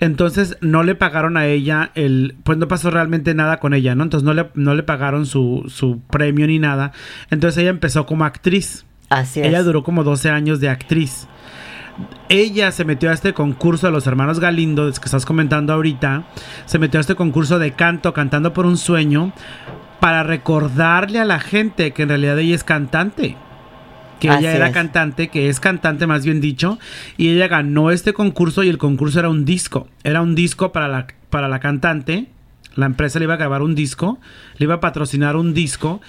Entonces 0.00 0.56
no 0.60 0.84
le 0.84 0.94
pagaron 0.94 1.36
a 1.36 1.46
ella 1.46 1.90
el, 1.94 2.36
pues 2.44 2.56
no 2.56 2.68
pasó 2.68 2.90
realmente 2.90 3.34
nada 3.34 3.58
con 3.58 3.74
ella, 3.74 3.94
¿no? 3.94 4.04
Entonces 4.04 4.24
no 4.24 4.32
le, 4.32 4.48
no 4.54 4.74
le 4.74 4.84
pagaron 4.84 5.26
su, 5.26 5.64
su 5.68 6.00
premio 6.02 6.46
ni 6.46 6.58
nada. 6.58 6.92
Entonces 7.30 7.60
ella 7.60 7.70
empezó 7.70 8.06
como 8.06 8.24
actriz. 8.24 8.84
Así 9.08 9.40
es. 9.40 9.46
Ella 9.46 9.62
duró 9.62 9.82
como 9.82 10.04
12 10.04 10.30
años 10.30 10.60
de 10.60 10.68
actriz. 10.68 11.26
Ella 12.28 12.70
se 12.72 12.84
metió 12.84 13.10
a 13.10 13.12
este 13.12 13.32
concurso 13.34 13.86
de 13.86 13.92
los 13.92 14.06
hermanos 14.06 14.38
Galindo, 14.38 14.84
que 14.92 15.04
estás 15.04 15.26
comentando 15.26 15.72
ahorita. 15.72 16.24
Se 16.66 16.78
metió 16.78 16.98
a 16.98 17.00
este 17.00 17.14
concurso 17.14 17.58
de 17.58 17.72
canto, 17.72 18.12
cantando 18.12 18.52
por 18.52 18.66
un 18.66 18.76
sueño, 18.76 19.32
para 19.98 20.22
recordarle 20.22 21.18
a 21.18 21.24
la 21.24 21.40
gente 21.40 21.92
que 21.92 22.02
en 22.02 22.10
realidad 22.10 22.38
ella 22.38 22.54
es 22.54 22.64
cantante 22.64 23.36
que 24.18 24.30
Así 24.30 24.44
ella 24.44 24.56
era 24.56 24.68
es. 24.68 24.74
cantante, 24.74 25.28
que 25.28 25.48
es 25.48 25.60
cantante 25.60 26.06
más 26.06 26.24
bien 26.24 26.40
dicho, 26.40 26.78
y 27.16 27.28
ella 27.28 27.48
ganó 27.48 27.90
este 27.90 28.12
concurso 28.12 28.62
y 28.64 28.68
el 28.68 28.78
concurso 28.78 29.20
era 29.20 29.28
un 29.28 29.44
disco, 29.44 29.88
era 30.04 30.22
un 30.22 30.34
disco 30.34 30.72
para 30.72 30.88
la, 30.88 31.06
para 31.30 31.48
la 31.48 31.60
cantante, 31.60 32.26
la 32.74 32.86
empresa 32.86 33.18
le 33.18 33.24
iba 33.24 33.34
a 33.34 33.38
grabar 33.38 33.62
un 33.62 33.74
disco, 33.74 34.18
le 34.56 34.64
iba 34.64 34.74
a 34.74 34.80
patrocinar 34.80 35.36
un 35.36 35.54
disco 35.54 36.00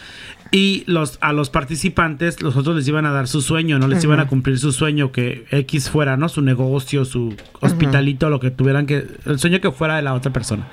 y 0.51 0.83
los, 0.87 1.17
a 1.21 1.31
los 1.31 1.49
participantes 1.49 2.41
los 2.41 2.55
otros 2.55 2.75
les 2.75 2.87
iban 2.87 3.05
a 3.05 3.11
dar 3.11 3.27
su 3.27 3.41
sueño, 3.41 3.77
no 3.77 3.87
les 3.87 4.03
iban 4.03 4.19
a 4.19 4.27
cumplir 4.27 4.57
su 4.57 4.71
sueño 4.71 5.11
que 5.11 5.45
X 5.51 5.89
fuera, 5.89 6.17
¿no? 6.17 6.27
Su 6.29 6.41
negocio, 6.41 7.05
su 7.05 7.35
hospitalito, 7.59 8.29
lo 8.29 8.39
que 8.39 8.49
tuvieran 8.49 8.85
que, 8.85 9.05
el 9.25 9.39
sueño 9.39 9.61
que 9.61 9.71
fuera 9.71 9.97
de 9.97 10.01
la 10.01 10.13
otra 10.13 10.33
persona. 10.33 10.67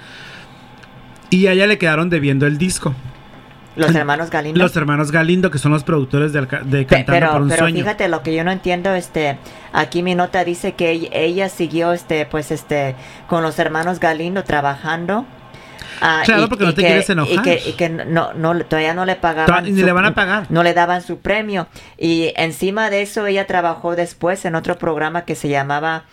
Y 1.28 1.46
a 1.46 1.52
ella 1.52 1.66
le 1.66 1.76
quedaron 1.76 2.08
debiendo 2.08 2.46
el 2.46 2.56
disco. 2.56 2.94
Los 3.74 3.94
hermanos 3.94 4.30
Galindo. 4.30 4.58
Los 4.58 4.74
hermanos 4.74 5.12
Galindo, 5.12 5.50
que 5.50 5.58
son 5.58 5.72
los 5.72 5.84
productores 5.84 6.32
de, 6.32 6.40
de 6.40 6.86
Cantando 6.86 7.12
pero, 7.12 7.32
por 7.32 7.42
un 7.42 7.48
pero 7.48 7.60
Sueño. 7.60 7.80
fíjate 7.80 8.08
lo 8.08 8.22
que 8.22 8.34
yo 8.34 8.42
no 8.42 8.50
entiendo 8.50 8.94
este 8.94 9.36
aquí 9.74 10.02
mi 10.02 10.14
nota 10.14 10.44
dice 10.44 10.72
que 10.72 10.92
ella, 10.92 11.08
ella 11.12 11.48
siguió 11.50 11.92
este 11.92 12.24
pues 12.24 12.50
este 12.50 12.96
con 13.28 13.42
los 13.42 13.58
hermanos 13.58 14.00
Galindo 14.00 14.44
trabajando 14.44 15.26
ah, 16.00 16.22
Claro, 16.24 16.48
porque 16.48 16.64
no 16.64 16.74
te 16.74 16.80
que- 16.82 16.86
quieres 16.88 17.10
enojar. 17.10 17.32
y 17.34 17.38
que, 17.42 17.62
y 17.68 17.72
que 17.72 17.88
no, 17.88 18.32
no 18.34 18.56
todavía 18.64 18.94
no 18.94 19.04
le 19.04 19.16
pagaban 19.16 19.64
ni 19.64 19.72
le 19.82 19.92
van 19.92 20.04
a 20.04 20.14
pagar. 20.14 20.46
no 20.50 20.62
le 20.62 20.74
daban 20.74 21.02
su 21.02 21.18
premio 21.18 21.66
y 21.98 22.32
encima 22.36 22.90
de 22.90 23.02
eso 23.02 23.26
ella 23.26 23.46
trabajó 23.46 23.96
después 23.96 24.44
en 24.44 24.54
otro 24.54 24.78
programa 24.78 25.24
que 25.24 25.34
se 25.34 25.48
llamaba 25.48 26.04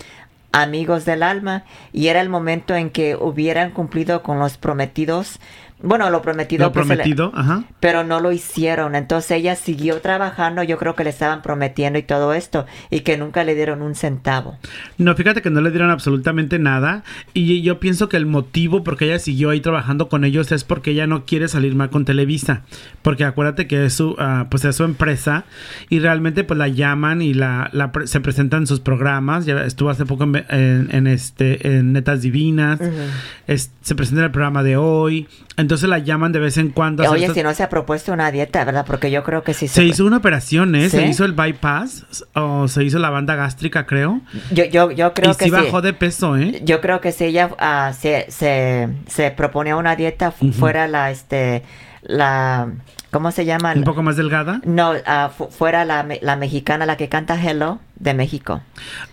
Amigos 0.52 1.04
del 1.06 1.24
Alma 1.24 1.64
y 1.92 2.08
era 2.10 2.22
el 2.22 2.30
momento 2.30 2.76
en 2.76 2.90
que 2.92 3.16
hubieran 3.16 3.72
cumplido 3.72 4.22
con 4.22 4.38
los 4.40 4.58
prometidos 4.58 5.40
bueno 5.84 6.10
lo 6.10 6.22
prometido 6.24 6.64
Lo 6.64 6.70
le- 6.70 6.74
prometido, 6.74 7.32
ajá. 7.36 7.64
pero 7.80 8.04
no 8.04 8.20
lo 8.20 8.32
hicieron. 8.32 8.96
Entonces 8.96 9.30
ella 9.32 9.56
siguió 9.56 10.00
trabajando, 10.02 10.64
yo 10.64 10.78
creo 10.78 10.96
que 10.96 11.04
le 11.04 11.12
estaban 11.12 11.42
prometiendo 11.44 12.00
y 12.00 12.04
todo 12.04 12.34
esto, 12.34 12.66
y 12.90 13.02
que 13.02 13.18
nunca 13.18 13.44
le 13.44 13.54
dieron 13.54 13.82
un 13.82 13.94
centavo. 13.94 14.58
No, 14.98 15.14
fíjate 15.16 15.42
que 15.42 15.50
no 15.52 15.62
le 15.62 15.70
dieron 15.70 15.92
absolutamente 15.92 16.58
nada. 16.58 17.04
Y 17.34 17.62
yo 17.62 17.80
pienso 17.80 18.10
que 18.10 18.18
el 18.18 18.26
motivo 18.26 18.84
por 18.84 18.98
qué 18.98 19.06
ella 19.06 19.20
siguió 19.20 19.50
ahí 19.50 19.60
trabajando 19.60 20.10
con 20.10 20.24
ellos 20.24 20.52
es 20.52 20.64
porque 20.64 20.92
ella 20.92 21.06
no 21.08 21.26
quiere 21.26 21.48
salir 21.48 21.76
mal 21.76 21.90
con 21.90 22.06
Televisa. 22.06 22.62
Porque 23.02 23.26
acuérdate 23.26 23.68
que 23.68 23.86
es 23.86 23.94
su, 23.94 24.16
ah, 24.20 24.48
pues 24.50 24.66
es 24.66 24.76
su 24.76 24.84
empresa. 24.86 25.44
Y 25.90 26.00
realmente 26.00 26.44
pues 26.44 26.58
la 26.58 26.70
llaman 26.70 27.22
y 27.22 27.34
la, 27.34 27.70
la 27.74 27.92
pre- 27.92 28.08
se 28.08 28.22
presentan 28.22 28.62
en 28.62 28.68
sus 28.68 28.80
programas. 28.80 29.46
Ya 29.46 29.64
estuvo 29.66 29.90
hace 29.90 30.06
poco 30.06 30.24
en, 30.24 30.36
en- 30.50 30.88
en 30.92 31.08
este, 31.08 31.68
en 31.78 31.92
Netas 31.94 32.22
Divinas. 32.22 32.80
Es- 33.48 33.72
se 33.82 33.96
presenta 33.96 34.22
en 34.22 34.26
el 34.26 34.32
programa 34.32 34.64
de 34.64 34.78
hoy. 34.78 35.28
Entonces 35.58 35.73
la 35.82 36.00
llaman 36.00 36.32
de 36.32 36.40
vez 36.40 36.58
en 36.58 36.70
cuando. 36.70 37.04
Oye, 37.10 37.34
si 37.34 37.44
no 37.44 37.54
se 37.54 37.64
ha 37.64 37.70
propuesto 37.70 38.14
una 38.14 38.32
dieta, 38.32 38.64
¿verdad? 38.66 38.86
Porque 38.86 39.10
yo 39.12 39.24
creo 39.24 39.44
que 39.44 39.54
sí 39.54 39.68
Se 39.68 39.84
hizo 39.84 40.06
una 40.06 40.18
operación, 40.18 40.76
¿eh? 40.76 40.90
Se 40.90 41.00
¿Sí? 41.02 41.06
hizo 41.06 41.26
el 41.26 41.34
bypass 41.34 42.06
o 42.36 42.68
se 42.68 42.84
hizo 42.84 43.00
la 43.00 43.10
banda 43.10 43.36
gástrica, 43.36 43.86
creo. 43.86 44.22
Yo, 44.52 44.66
yo, 44.66 44.92
yo 44.92 45.14
creo 45.14 45.32
y 45.32 45.36
que 45.36 45.46
sí 45.46 45.52
bajó 45.52 45.82
de 45.82 45.94
peso, 45.94 46.38
¿eh? 46.38 46.62
Yo 46.64 46.82
creo 46.82 47.02
que 47.02 47.12
si 47.12 47.26
ella 47.26 47.50
ah, 47.60 47.92
se, 48.00 48.26
se, 48.30 48.88
se 49.08 49.32
proponía 49.32 49.76
una 49.76 49.96
dieta, 49.96 50.32
fu- 50.32 50.52
fuera 50.52 50.88
la, 50.88 51.12
este, 51.12 51.64
la, 52.04 52.70
¿cómo 53.12 53.32
se 53.32 53.46
llama? 53.46 53.74
Un 53.76 53.84
poco 53.84 54.04
más 54.04 54.16
delgada. 54.18 54.62
No, 54.66 54.94
fu- 55.36 55.50
fuera 55.50 55.86
la, 55.86 56.06
la 56.22 56.36
mexicana, 56.36 56.86
la 56.86 56.98
que 56.98 57.10
canta 57.10 57.36
Hello, 57.42 57.80
de 57.96 58.14
México. 58.14 58.62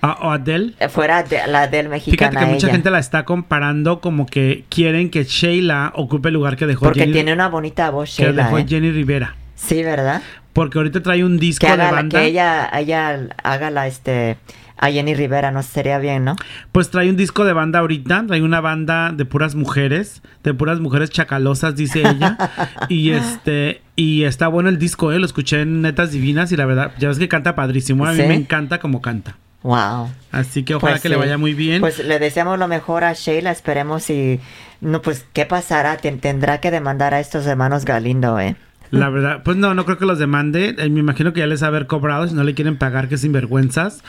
Ah, 0.03 0.19
o 0.23 0.31
Adele. 0.31 0.75
Eh, 0.81 0.89
Fuera 0.89 1.23
de, 1.23 1.47
la 1.47 1.69
del 1.69 1.87
Fíjate 1.87 1.89
mexicana 1.89 2.41
que 2.41 2.47
mucha 2.47 2.67
ella. 2.67 2.75
gente 2.75 2.91
la 2.91 2.99
está 2.99 3.25
comparando 3.25 4.01
como 4.01 4.27
que 4.27 4.65
quieren 4.69 5.11
que 5.11 5.25
Sheila 5.25 5.93
ocupe 5.95 6.29
el 6.29 6.35
lugar 6.35 6.57
que 6.57 6.67
dejó 6.67 6.87
Porque 6.87 7.01
Jenny, 7.01 7.13
tiene 7.13 7.33
una 7.33 7.49
bonita 7.49 7.91
voz, 7.91 8.15
que 8.17 8.25
Sheila, 8.25 8.45
dejó 8.45 8.59
¿eh? 8.59 8.67
Jenny 8.69 8.91
Rivera. 8.91 9.37
Sí, 9.55 9.83
¿verdad? 9.83 10.23
Porque 10.53 10.79
ahorita 10.79 11.01
trae 11.03 11.23
un 11.23 11.39
disco 11.39 11.67
que 11.67 11.77
de 11.77 11.81
haga 11.83 11.93
banda. 11.93 12.19
que 12.21 12.27
ella, 12.27 12.69
ella 12.77 13.21
haga 13.45 13.71
la 13.71 13.87
este 13.87 14.37
a 14.83 14.91
Jenny 14.91 15.15
Rivera, 15.15 15.51
no 15.51 15.63
sería 15.63 15.99
bien, 15.99 16.25
¿no? 16.25 16.37
Pues 16.73 16.91
trae 16.91 17.11
un 17.11 17.17
disco 17.17 17.45
de 17.45 17.53
banda 17.53 17.81
ahorita, 17.81 18.25
trae 18.27 18.43
una 18.43 18.61
banda 18.61 19.13
de 19.13 19.25
puras 19.27 19.55
mujeres, 19.55 20.23
de 20.43 20.55
puras 20.55 20.81
mujeres 20.81 21.11
chacalosas, 21.11 21.77
dice 21.77 22.01
ella. 22.01 22.37
y 22.89 23.11
este, 23.11 23.83
y 23.95 24.25
está 24.25 24.49
bueno 24.49 24.69
el 24.71 24.79
disco, 24.79 25.13
eh, 25.13 25.19
lo 25.19 25.27
escuché 25.27 25.61
en 25.61 25.83
Netas 25.83 26.13
Divinas 26.13 26.51
y 26.53 26.57
la 26.57 26.65
verdad, 26.67 26.93
ya 26.99 27.09
ves 27.09 27.19
que 27.19 27.29
canta 27.29 27.55
padrísimo, 27.55 28.07
a 28.07 28.13
mí 28.13 28.23
¿Sí? 28.23 28.27
me 28.27 28.35
encanta 28.35 28.79
como 28.81 29.03
canta. 29.03 29.37
Wow. 29.63 30.09
Así 30.33 30.63
que 30.63 30.75
ojalá 30.77 30.93
Pues 30.95 31.03
que 31.03 31.11
le 31.11 31.17
sí. 31.17 31.21
vaya 31.21 31.37
muy 31.37 31.53
bien. 31.53 31.83
Pues 31.83 32.03
le 32.03 32.19
deseamos 32.19 32.59
lo 32.59 32.67
mejor 32.67 33.05
a 33.05 33.13
Sheila, 33.13 33.51
esperemos 33.51 34.09
y 34.09 34.41
no 34.81 35.03
pues 35.03 35.27
qué 35.35 35.45
pasará, 35.45 35.99
Ten- 35.99 36.19
tendrá 36.21 36.59
que 36.63 36.71
demandar 36.71 37.13
a 37.13 37.21
estos 37.21 37.45
hermanos 37.47 37.85
Galindo, 37.85 38.41
eh. 38.41 38.57
La 38.91 39.09
verdad, 39.09 39.43
pues 39.45 39.57
no, 39.57 39.73
no 39.75 39.85
creo 39.85 39.99
que 39.99 40.07
los 40.07 40.19
demande. 40.19 40.75
Eh, 40.79 40.89
me 40.91 40.99
imagino 40.99 41.33
que 41.33 41.39
ya 41.41 41.47
les 41.47 41.63
ha 41.63 41.69
haber 41.69 41.87
cobrado, 41.87 42.27
si 42.27 42.35
no 42.35 42.43
le 42.43 42.55
quieren 42.55 42.77
pagar, 42.77 43.07
que 43.09 43.19
sinvergüenzas. 43.19 44.03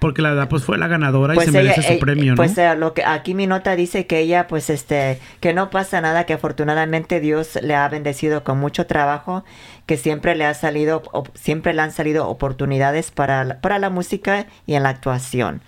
Porque 0.00 0.22
la 0.22 0.30
verdad, 0.30 0.48
pues 0.48 0.62
fue 0.64 0.78
la 0.78 0.88
ganadora 0.88 1.34
y 1.34 1.36
se 1.40 1.52
merece 1.52 1.82
su 1.82 1.92
eh, 1.94 1.98
premio, 1.98 2.32
¿no? 2.32 2.36
Pues 2.36 2.56
lo 2.78 2.92
que 2.94 3.04
aquí 3.04 3.34
mi 3.34 3.46
nota 3.46 3.76
dice 3.76 4.06
que 4.06 4.18
ella, 4.20 4.46
pues 4.46 4.68
este, 4.70 5.18
que 5.40 5.54
no 5.54 5.70
pasa 5.70 6.00
nada, 6.00 6.24
que 6.26 6.34
afortunadamente 6.34 7.20
Dios 7.20 7.58
le 7.62 7.74
ha 7.74 7.88
bendecido 7.88 8.44
con 8.44 8.58
mucho 8.58 8.86
trabajo, 8.86 9.44
que 9.86 9.96
siempre 9.96 10.34
le 10.34 10.44
ha 10.44 10.54
salido, 10.54 11.02
siempre 11.34 11.72
le 11.74 11.82
han 11.82 11.92
salido 11.92 12.28
oportunidades 12.28 13.10
para, 13.10 13.44
la- 13.44 13.60
para 13.60 13.78
la 13.78 13.90
música 13.90 14.46
y 14.66 14.74
en 14.74 14.82
la 14.82 14.90
actuación. 14.90 15.62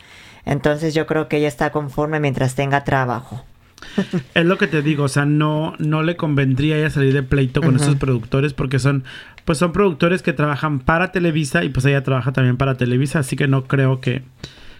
Entonces 0.45 0.95
yo 0.95 1.07
creo 1.07 1.29
que 1.29 1.37
ella 1.39 1.49
está 1.49 1.71
conforme 1.71 2.21
mientras 2.21 2.55
tenga 2.55 2.85
trabajo. 2.85 3.45
Es 4.35 4.45
lo 4.45 4.59
que 4.59 4.67
te 4.67 4.83
digo, 4.83 5.05
o 5.05 5.09
sea, 5.09 5.25
no, 5.25 5.75
no 5.79 6.03
le 6.03 6.17
convendría 6.17 6.77
a 6.77 6.79
ella 6.79 6.91
salir 6.91 7.13
de 7.13 7.23
pleito 7.23 7.61
con 7.63 7.77
esos 7.77 7.97
productores 7.97 8.53
porque 8.55 8.79
son, 8.79 9.05
pues 9.45 9.59
son 9.59 9.73
productores 9.73 10.23
que 10.23 10.33
trabajan 10.33 10.79
para 10.81 11.13
Televisa 11.13 11.65
y 11.65 11.69
pues 11.69 11.85
ella 11.87 12.03
trabaja 12.03 12.33
también 12.33 12.57
para 12.57 12.77
Televisa, 12.77 13.21
así 13.21 13.37
que 13.37 13.49
no 13.49 13.65
creo 13.65 14.01
que, 14.01 14.23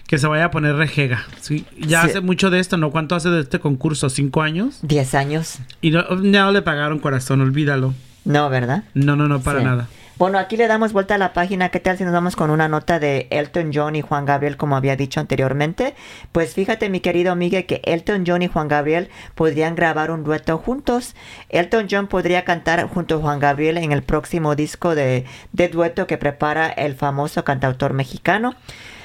que 0.07 0.19
se 0.19 0.27
vaya 0.27 0.47
a 0.47 0.51
poner 0.51 0.77
rejega. 0.77 1.25
Sí, 1.41 1.65
ya 1.79 2.03
Sí. 2.03 2.11
hace 2.11 2.21
mucho 2.21 2.51
de 2.51 2.61
esto, 2.61 2.77
¿no? 2.77 2.91
¿Cuánto 2.91 3.15
hace 3.15 3.29
de 3.31 3.41
este 3.41 3.59
concurso? 3.61 4.09
¿Cinco 4.11 4.43
años? 4.43 4.79
Diez 4.83 5.15
años. 5.15 5.59
Y 5.81 5.91
no, 5.91 6.03
no 6.17 6.51
le 6.53 6.63
pagaron 6.63 6.99
corazón, 6.99 7.41
olvídalo. 7.41 7.95
No, 8.25 8.49
¿verdad? 8.51 8.85
No, 8.95 9.17
no, 9.17 9.27
no, 9.29 9.41
para 9.41 9.61
Sí. 9.61 9.65
nada. 9.65 9.89
Bueno, 10.19 10.41
aquí 10.41 10.57
le 10.57 10.67
damos 10.67 10.93
vuelta 10.93 11.15
a 11.15 11.19
la 11.19 11.33
página. 11.33 11.69
¿Qué 11.69 11.79
tal 11.79 11.97
si 11.97 12.03
nos 12.03 12.13
vamos 12.13 12.35
con 12.35 12.51
una 12.51 12.67
nota 12.67 12.99
de 12.99 13.29
Elton 13.31 13.71
John 13.73 13.95
y 13.95 14.03
Juan 14.03 14.27
Gabriel, 14.27 14.57
como 14.57 14.75
había 14.75 14.97
dicho 14.97 15.21
anteriormente? 15.21 15.95
Pues 16.33 16.55
fíjate, 16.55 16.91
mi 16.91 16.99
querido 16.99 17.37
Miguel, 17.37 17.67
que 17.67 17.81
Elton 17.85 18.25
John 18.27 18.43
y 18.43 18.49
Juan 18.49 18.67
Gabriel 18.67 19.11
podrían 19.37 19.77
grabar 19.77 20.11
un 20.11 20.25
dueto 20.25 20.59
juntos. 20.59 21.15
Elton 21.51 21.87
John 21.89 22.09
podría 22.09 22.45
cantar 22.45 22.89
junto 22.89 23.15
a 23.15 23.21
Juan 23.21 23.39
Gabriel 23.39 23.79
en 23.79 23.93
el 23.93 24.03
próximo 24.03 24.57
disco 24.57 24.97
de, 24.97 25.25
de 25.53 25.69
dueto 25.69 26.09
que 26.09 26.19
prepara 26.19 26.69
el 26.69 26.97
famoso 26.97 27.45
cantautor 27.45 27.93
mexicano. 27.93 28.57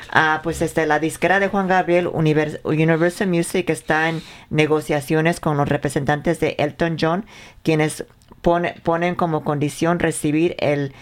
Ah, 0.09 0.41
pues 0.43 0.63
este, 0.63 0.87
la 0.87 0.97
disquera 0.97 1.39
de 1.39 1.47
Juan 1.47 1.67
Gabriel, 1.67 2.07
Univers- 2.07 2.59
Universal 2.63 3.27
Music, 3.27 3.69
está 3.69 4.09
en 4.09 4.23
negociaciones 4.49 5.39
con 5.39 5.57
los 5.57 5.69
representantes 5.69 6.39
de 6.39 6.55
Elton 6.57 6.97
John, 6.99 7.25
quienes 7.61 8.05
pone- 8.43 8.75
ponen 8.83 9.15
como 9.15 9.43
condición 9.43 9.97
recibir 9.97 10.55
el, 10.59 10.93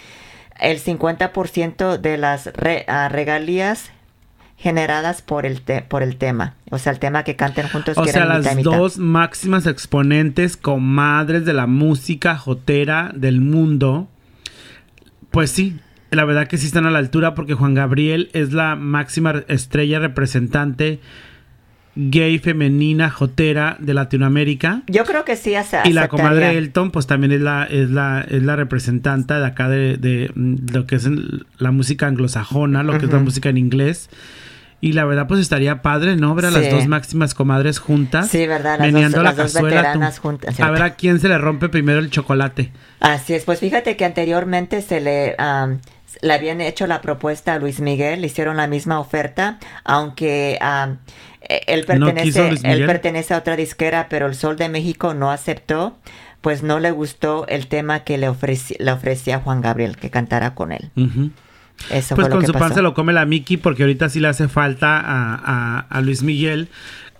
el 0.59 0.79
50% 0.81 1.97
de 1.97 2.17
las 2.17 2.45
re- 2.53 2.85
ah, 2.87 3.09
regalías 3.09 3.91
generadas 4.57 5.21
por 5.23 5.45
el, 5.47 5.61
te- 5.61 5.81
por 5.81 6.03
el 6.03 6.15
tema. 6.17 6.53
O 6.69 6.77
sea, 6.77 6.93
el 6.93 6.99
tema 6.99 7.23
que 7.23 7.35
canten 7.35 7.67
juntos. 7.67 7.97
O 7.97 8.03
que 8.03 8.11
sea, 8.11 8.25
mitad 8.25 8.43
las 8.43 8.55
mitad. 8.55 8.71
dos 8.77 8.97
máximas 8.99 9.65
exponentes 9.67 10.55
comadres 10.55 11.43
de 11.45 11.53
la 11.53 11.65
música 11.67 12.37
jotera 12.37 13.11
del 13.15 13.41
mundo. 13.41 14.07
Pues 15.31 15.49
sí, 15.51 15.79
la 16.11 16.25
verdad 16.25 16.47
que 16.47 16.57
sí 16.57 16.67
están 16.67 16.85
a 16.85 16.91
la 16.91 16.99
altura 16.99 17.33
porque 17.33 17.53
Juan 17.55 17.73
Gabriel 17.73 18.29
es 18.33 18.53
la 18.53 18.75
máxima 18.75 19.43
estrella 19.47 19.99
representante 19.99 20.99
gay 21.95 22.39
femenina 22.39 23.09
jotera 23.09 23.75
de 23.79 23.93
Latinoamérica. 23.93 24.81
Yo 24.87 25.03
creo 25.03 25.25
que 25.25 25.35
sí 25.35 25.55
ace- 25.55 25.81
Y 25.85 25.93
la 25.93 26.07
comadre 26.07 26.57
Elton, 26.57 26.91
pues 26.91 27.05
también 27.07 27.31
es 27.33 27.41
la, 27.41 27.65
es 27.65 27.89
la, 27.89 28.25
es 28.29 28.43
la 28.43 28.55
representante 28.55 29.33
de 29.33 29.45
acá 29.45 29.67
de, 29.69 29.97
de, 29.97 30.31
lo 30.35 30.85
que 30.87 30.95
es 30.95 31.07
la 31.57 31.71
música 31.71 32.07
anglosajona, 32.07 32.83
lo 32.83 32.97
que 32.97 33.05
es 33.05 33.11
la 33.11 33.19
música 33.19 33.49
en 33.49 33.57
inglés. 33.57 34.09
Y 34.84 34.93
la 34.93 35.05
verdad, 35.05 35.27
pues 35.27 35.39
estaría 35.39 35.84
padre, 35.84 36.15
¿no? 36.17 36.34
Ver 36.34 36.45
a 36.47 36.51
las 36.51 36.69
dos 36.71 36.88
máximas 36.88 37.34
comadres 37.36 37.77
juntas. 37.79 38.29
Sí, 38.29 38.47
¿verdad? 38.47 38.79
Las 38.79 38.91
meneando 38.91 39.17
dos- 39.17 39.23
la 39.23 39.29
las 39.29 39.38
dos 39.38 39.53
cazuela, 39.53 39.75
veteranas 39.77 40.19
juntas. 40.19 40.59
A 40.59 40.71
ver 40.71 40.82
a 40.82 40.95
quién 40.95 41.19
se 41.19 41.27
le 41.29 41.38
rompe 41.38 41.69
primero 41.69 41.99
el 41.99 42.09
chocolate. 42.09 42.71
Así 42.99 43.34
es, 43.36 43.45
pues 43.45 43.59
fíjate 43.59 43.95
que 43.95 44.05
anteriormente 44.05 44.82
se 44.82 44.99
le 44.99 45.36
am, 45.38 45.79
le 46.21 46.34
habían 46.34 46.61
hecho 46.61 46.88
la 46.88 46.99
propuesta 47.01 47.53
a 47.53 47.59
Luis 47.59 47.79
Miguel, 47.79 48.21
le 48.21 48.27
hicieron 48.27 48.57
la 48.57 48.65
misma 48.67 48.99
oferta, 48.99 49.59
aunque 49.84 50.57
eh, 50.59 51.61
él, 51.67 51.82
¿No 51.82 51.86
pertenece, 52.07 52.49
él 52.63 52.86
pertenece 52.88 53.34
a 53.34 53.38
otra 53.38 53.55
disquera, 53.55 54.07
pero 54.09 54.25
el 54.25 54.36
Sol 54.36 54.57
de 54.57 54.67
México 54.69 55.13
no 55.13 55.32
aceptó, 55.32 55.97
pues 56.41 56.63
no 56.63 56.79
le 56.79 56.89
gustó 56.91 57.45
el 57.47 57.67
tema 57.67 57.99
que 58.03 58.17
le, 58.17 58.27
ofreci- 58.29 58.77
le 58.79 58.91
ofrecía 58.91 59.39
Juan 59.39 59.61
Gabriel, 59.61 59.95
que 59.97 60.09
cantara 60.09 60.55
con 60.55 60.71
él. 60.71 60.89
Ujú. 60.95 61.29
Eso 61.89 62.15
Pues 62.15 62.25
fue 62.27 62.29
lo 62.29 62.29
con 62.29 62.39
que 62.41 62.47
su 62.47 62.53
pan 62.53 62.61
pasó. 62.63 62.75
se 62.75 62.82
lo 62.82 62.93
come 62.93 63.13
la 63.13 63.25
Mickey 63.25 63.57
porque 63.57 63.84
ahorita 63.84 64.09
sí 64.09 64.19
le 64.19 64.27
hace 64.27 64.47
falta 64.47 64.99
a, 64.99 65.36
a- 65.36 65.79
a 65.89 66.01
Luis 66.01 66.23
Miguel 66.23 66.67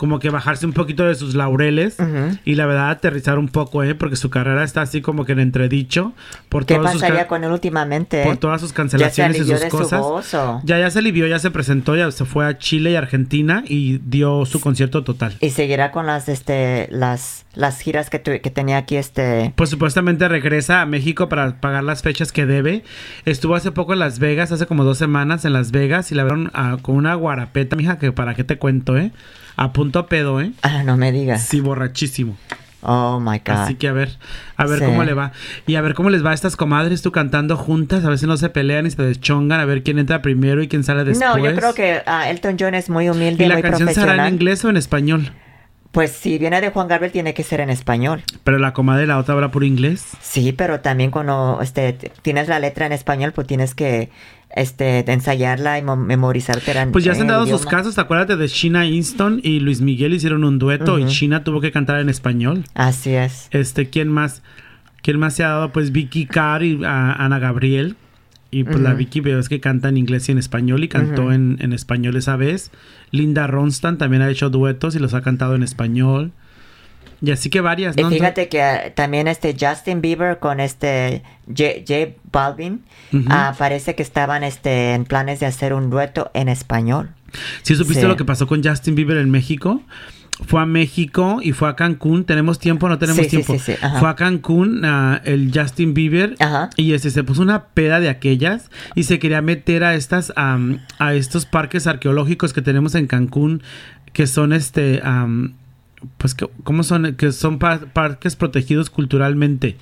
como 0.02 0.18
que 0.18 0.30
bajarse 0.30 0.66
un 0.66 0.72
poquito 0.72 1.04
de 1.04 1.14
sus 1.14 1.36
laureles 1.36 1.96
y 2.44 2.56
la 2.56 2.66
verdad 2.66 2.90
aterrizar 2.90 3.38
un 3.38 3.46
poco, 3.46 3.84
¿eh? 3.84 3.94
Porque 3.94 4.16
su 4.16 4.30
carrera 4.30 4.64
está 4.64 4.82
así 4.82 5.00
como 5.00 5.24
que 5.24 5.30
en 5.30 5.38
entredicho 5.38 6.12
por 6.48 6.66
¿Qué 6.66 6.74
todas 6.74 6.94
pasaría 6.94 7.28
con 7.28 7.44
él 7.44 7.52
últimamente? 7.52 8.24
por 8.24 8.36
todas 8.36 8.60
sus 8.60 8.72
cancelaciones 8.72 9.36
y 9.36 9.40
sus 9.42 9.60
de 9.60 9.70
su 9.70 9.78
cosas. 9.78 10.00
voz, 10.00 10.34
o- 10.34 10.60
Ya 10.64 10.80
ya 10.80 10.90
se 10.90 10.98
alivió, 10.98 11.28
ya 11.28 11.38
se 11.38 11.52
presentó, 11.52 11.94
ya 11.94 12.10
se 12.10 12.24
fue 12.24 12.44
a 12.46 12.58
Chile 12.58 12.90
y 12.90 12.96
Argentina 12.96 13.62
y 13.68 13.98
dio 13.98 14.44
su 14.44 14.58
concierto 14.58 15.04
total. 15.04 15.36
Y 15.38 15.50
seguirá 15.50 15.92
con 15.92 16.04
las, 16.08 16.28
este, 16.28 16.88
las, 16.90 17.44
las 17.54 17.78
giras 17.80 18.10
que, 18.10 18.18
tu- 18.18 18.40
que 18.42 18.50
tenía 18.50 18.78
aquí, 18.78 18.96
este... 18.96 19.52
Pues 19.54 19.70
supuestamente 19.70 20.26
regresa 20.26 20.80
a 20.80 20.86
México 20.86 21.28
para 21.28 21.60
pagar 21.60 21.84
las 21.84 22.02
fechas 22.02 22.32
que 22.32 22.44
debe. 22.44 22.82
Estuvo 23.24 23.54
hace 23.54 23.70
poco 23.70 23.92
en 23.92 24.00
Las 24.00 24.18
Vegas, 24.18 24.50
hace 24.50 24.66
como 24.66 24.82
dos 24.82 24.98
semanas 24.98 25.44
en 25.44 25.52
Las 25.52 25.70
Vegas 25.70 26.10
y 26.10 26.16
la 26.16 26.24
vieron 26.24 26.50
ah, 26.54 26.78
con 26.82 26.96
una 26.96 27.14
guarapeta, 27.14 27.76
mija, 27.76 28.00
que 28.00 28.10
para 28.10 28.34
qué 28.34 28.42
te 28.42 28.58
cuento, 28.58 28.96
¿eh? 28.98 29.12
A 29.56 29.72
punto 29.72 30.06
pedo, 30.06 30.40
¿eh? 30.40 30.52
Ah, 30.62 30.82
no 30.84 30.96
me 30.96 31.12
digas. 31.12 31.42
Sí, 31.42 31.60
borrachísimo. 31.60 32.36
Oh, 32.84 33.20
my 33.20 33.38
God. 33.38 33.54
Así 33.58 33.74
que 33.76 33.86
a 33.86 33.92
ver, 33.92 34.16
a 34.56 34.66
ver 34.66 34.80
Sí. 34.80 34.84
cómo 34.84 35.04
le 35.04 35.14
va. 35.14 35.30
Y 35.68 35.76
a 35.76 35.80
ver 35.80 35.94
cómo 35.94 36.10
les 36.10 36.24
va 36.26 36.30
a 36.32 36.34
estas 36.34 36.56
comadres 36.56 37.00
tú 37.00 37.12
cantando 37.12 37.56
juntas, 37.56 38.04
a 38.04 38.08
ver 38.08 38.18
si 38.18 38.26
no 38.26 38.36
se 38.36 38.48
pelean 38.48 38.86
y 38.86 38.90
se 38.90 39.00
deschongan, 39.02 39.60
a 39.60 39.64
ver 39.64 39.84
quién 39.84 40.00
entra 40.00 40.20
primero 40.20 40.62
y 40.62 40.68
quién 40.68 40.82
sale 40.82 41.04
después. 41.04 41.28
No, 41.28 41.38
yo 41.38 41.54
creo 41.54 41.74
que 41.74 42.02
ah, 42.06 42.28
Elton 42.28 42.56
John 42.58 42.74
es 42.74 42.90
muy 42.90 43.08
humilde, 43.08 43.44
¿Y 43.44 43.48
la 43.48 43.54
muy 43.54 43.62
canción 43.62 43.88
será 43.90 44.00
profesional. 44.06 44.26
en 44.26 44.34
inglés 44.34 44.64
o 44.64 44.70
en 44.70 44.76
español? 44.76 45.30
Pues 45.92 46.10
si 46.12 46.38
viene 46.38 46.60
de 46.62 46.70
Juan 46.70 46.88
Gabriel 46.88 47.12
tiene 47.12 47.34
que 47.34 47.42
ser 47.42 47.60
en 47.60 47.68
español. 47.68 48.22
Pero 48.44 48.58
la 48.58 48.72
comadre 48.72 49.06
la 49.06 49.18
otra 49.18 49.34
habla 49.34 49.50
por 49.50 49.62
inglés. 49.62 50.06
Sí, 50.22 50.52
pero 50.52 50.80
también 50.80 51.10
cuando 51.10 51.58
este, 51.62 51.92
tienes 52.22 52.48
la 52.48 52.58
letra 52.58 52.86
en 52.86 52.92
español, 52.92 53.32
pues 53.32 53.46
tienes 53.46 53.74
que 53.74 54.10
este, 54.56 55.10
ensayarla 55.10 55.78
y 55.78 55.82
en 55.82 56.92
Pues 56.92 57.04
ya 57.04 57.14
se 57.14 57.20
han 57.20 57.26
dado 57.26 57.46
sus 57.46 57.66
casos, 57.66 57.98
acuérdate 57.98 58.36
de 58.36 58.48
Sheena 58.48 58.86
Easton 58.86 59.40
y 59.42 59.60
Luis 59.60 59.82
Miguel 59.82 60.14
hicieron 60.14 60.44
un 60.44 60.58
dueto 60.58 60.98
y. 60.98 61.04
Sheena 61.04 61.44
tuvo 61.44 61.60
que 61.60 61.72
cantar 61.72 62.00
en 62.00 62.08
español. 62.08 62.64
Así 62.74 63.14
es. 63.14 63.48
Este, 63.50 63.90
¿quién 63.90 64.08
más? 64.08 64.42
¿Quién 65.02 65.18
más 65.18 65.34
se 65.34 65.44
ha 65.44 65.48
dado? 65.48 65.72
Pues 65.72 65.92
Vicky 65.92 66.26
Carr 66.26 66.62
y 66.62 66.80
ah, 66.84 67.16
Ana 67.18 67.38
Gabriel. 67.38 67.96
Y 68.52 68.62
pues 68.64 68.78
la. 68.78 68.92
Vicky 68.94 69.20
veo 69.20 69.38
es 69.40 69.48
que 69.48 69.58
canta 69.60 69.88
en 69.88 69.96
inglés 69.96 70.28
y 70.28 70.32
en 70.32 70.38
español 70.38 70.84
y 70.84 70.88
cantó 70.88 71.32
en, 71.32 71.56
en 71.60 71.72
español 71.72 72.14
esa 72.16 72.36
vez. 72.36 72.70
Linda 73.10 73.46
Ronstadt 73.48 73.98
también 73.98 74.22
ha 74.22 74.28
hecho 74.30 74.50
duetos 74.50 74.94
y 74.94 74.98
los 75.00 75.14
ha 75.14 75.22
cantado 75.22 75.54
en 75.56 75.62
español. 75.64 76.30
Y 77.24 77.30
así 77.30 77.50
que 77.50 77.60
varias, 77.60 77.96
Y 77.96 78.02
fíjate 78.04 78.48
que 78.48 78.60
ah, 78.62 78.92
también 78.94 79.26
este 79.28 79.56
Justin 79.58 80.00
Bieber 80.00 80.38
con 80.38 80.58
este 80.60 81.22
J, 81.46 81.64
J 81.86 82.16
Balvin 82.32 82.82
Ujú. 83.12 83.24
ah, 83.28 83.54
parece 83.56 83.94
que 83.94 84.02
estaban 84.02 84.42
este, 84.42 84.92
en 84.94 85.04
planes 85.04 85.38
de 85.40 85.46
hacer 85.46 85.72
un 85.72 85.88
dueto 85.88 86.30
en 86.34 86.48
español. 86.48 87.10
¿Sí 87.62 87.76
supiste 87.76 88.02
Sí. 88.02 88.06
lo 88.08 88.16
que 88.16 88.24
pasó 88.24 88.46
con 88.48 88.62
Justin 88.62 88.96
Bieber 88.96 89.16
en 89.18 89.30
México? 89.30 89.80
Fue 90.46 90.60
a 90.60 90.66
México 90.66 91.40
y 91.42 91.52
fue 91.52 91.68
a 91.68 91.76
Cancún. 91.76 92.24
¿Tenemos 92.24 92.58
tiempo? 92.58 92.88
No 92.88 92.98
tenemos 92.98 93.22
Sí, 93.24 93.28
tiempo. 93.30 93.52
sí, 93.52 93.58
sí. 93.58 93.72
Fue 94.00 94.08
a 94.08 94.16
Cancún 94.16 94.84
ah, 94.84 95.20
el 95.24 95.52
Justin 95.54 95.94
Bieber 95.94 96.34
Ajá. 96.40 96.70
y 96.76 96.94
este 96.94 97.10
se 97.10 97.22
puso 97.22 97.42
una 97.42 97.66
peda 97.66 98.00
de 98.00 98.08
aquellas 98.08 98.70
y 98.94 99.04
se 99.04 99.18
quería 99.18 99.42
meter 99.42 99.84
a 99.84 99.94
estas 99.94 100.32
am, 100.36 100.80
a 100.98 101.14
estos 101.14 101.46
parques 101.46 101.86
arqueológicos 101.86 102.52
que 102.52 102.62
tenemos 102.62 102.94
en 102.94 103.06
Cancún 103.06 103.62
que 104.12 104.26
son 104.26 104.52
este 104.52 105.00
am, 105.04 105.54
pues 106.18 106.34
que- 106.34 106.48
cómo 106.64 106.82
son 106.82 107.14
que 107.14 107.30
son 107.30 107.58
pa- 107.58 107.78
parques 107.92 108.34
protegidos 108.34 108.90
culturalmente. 108.90 109.76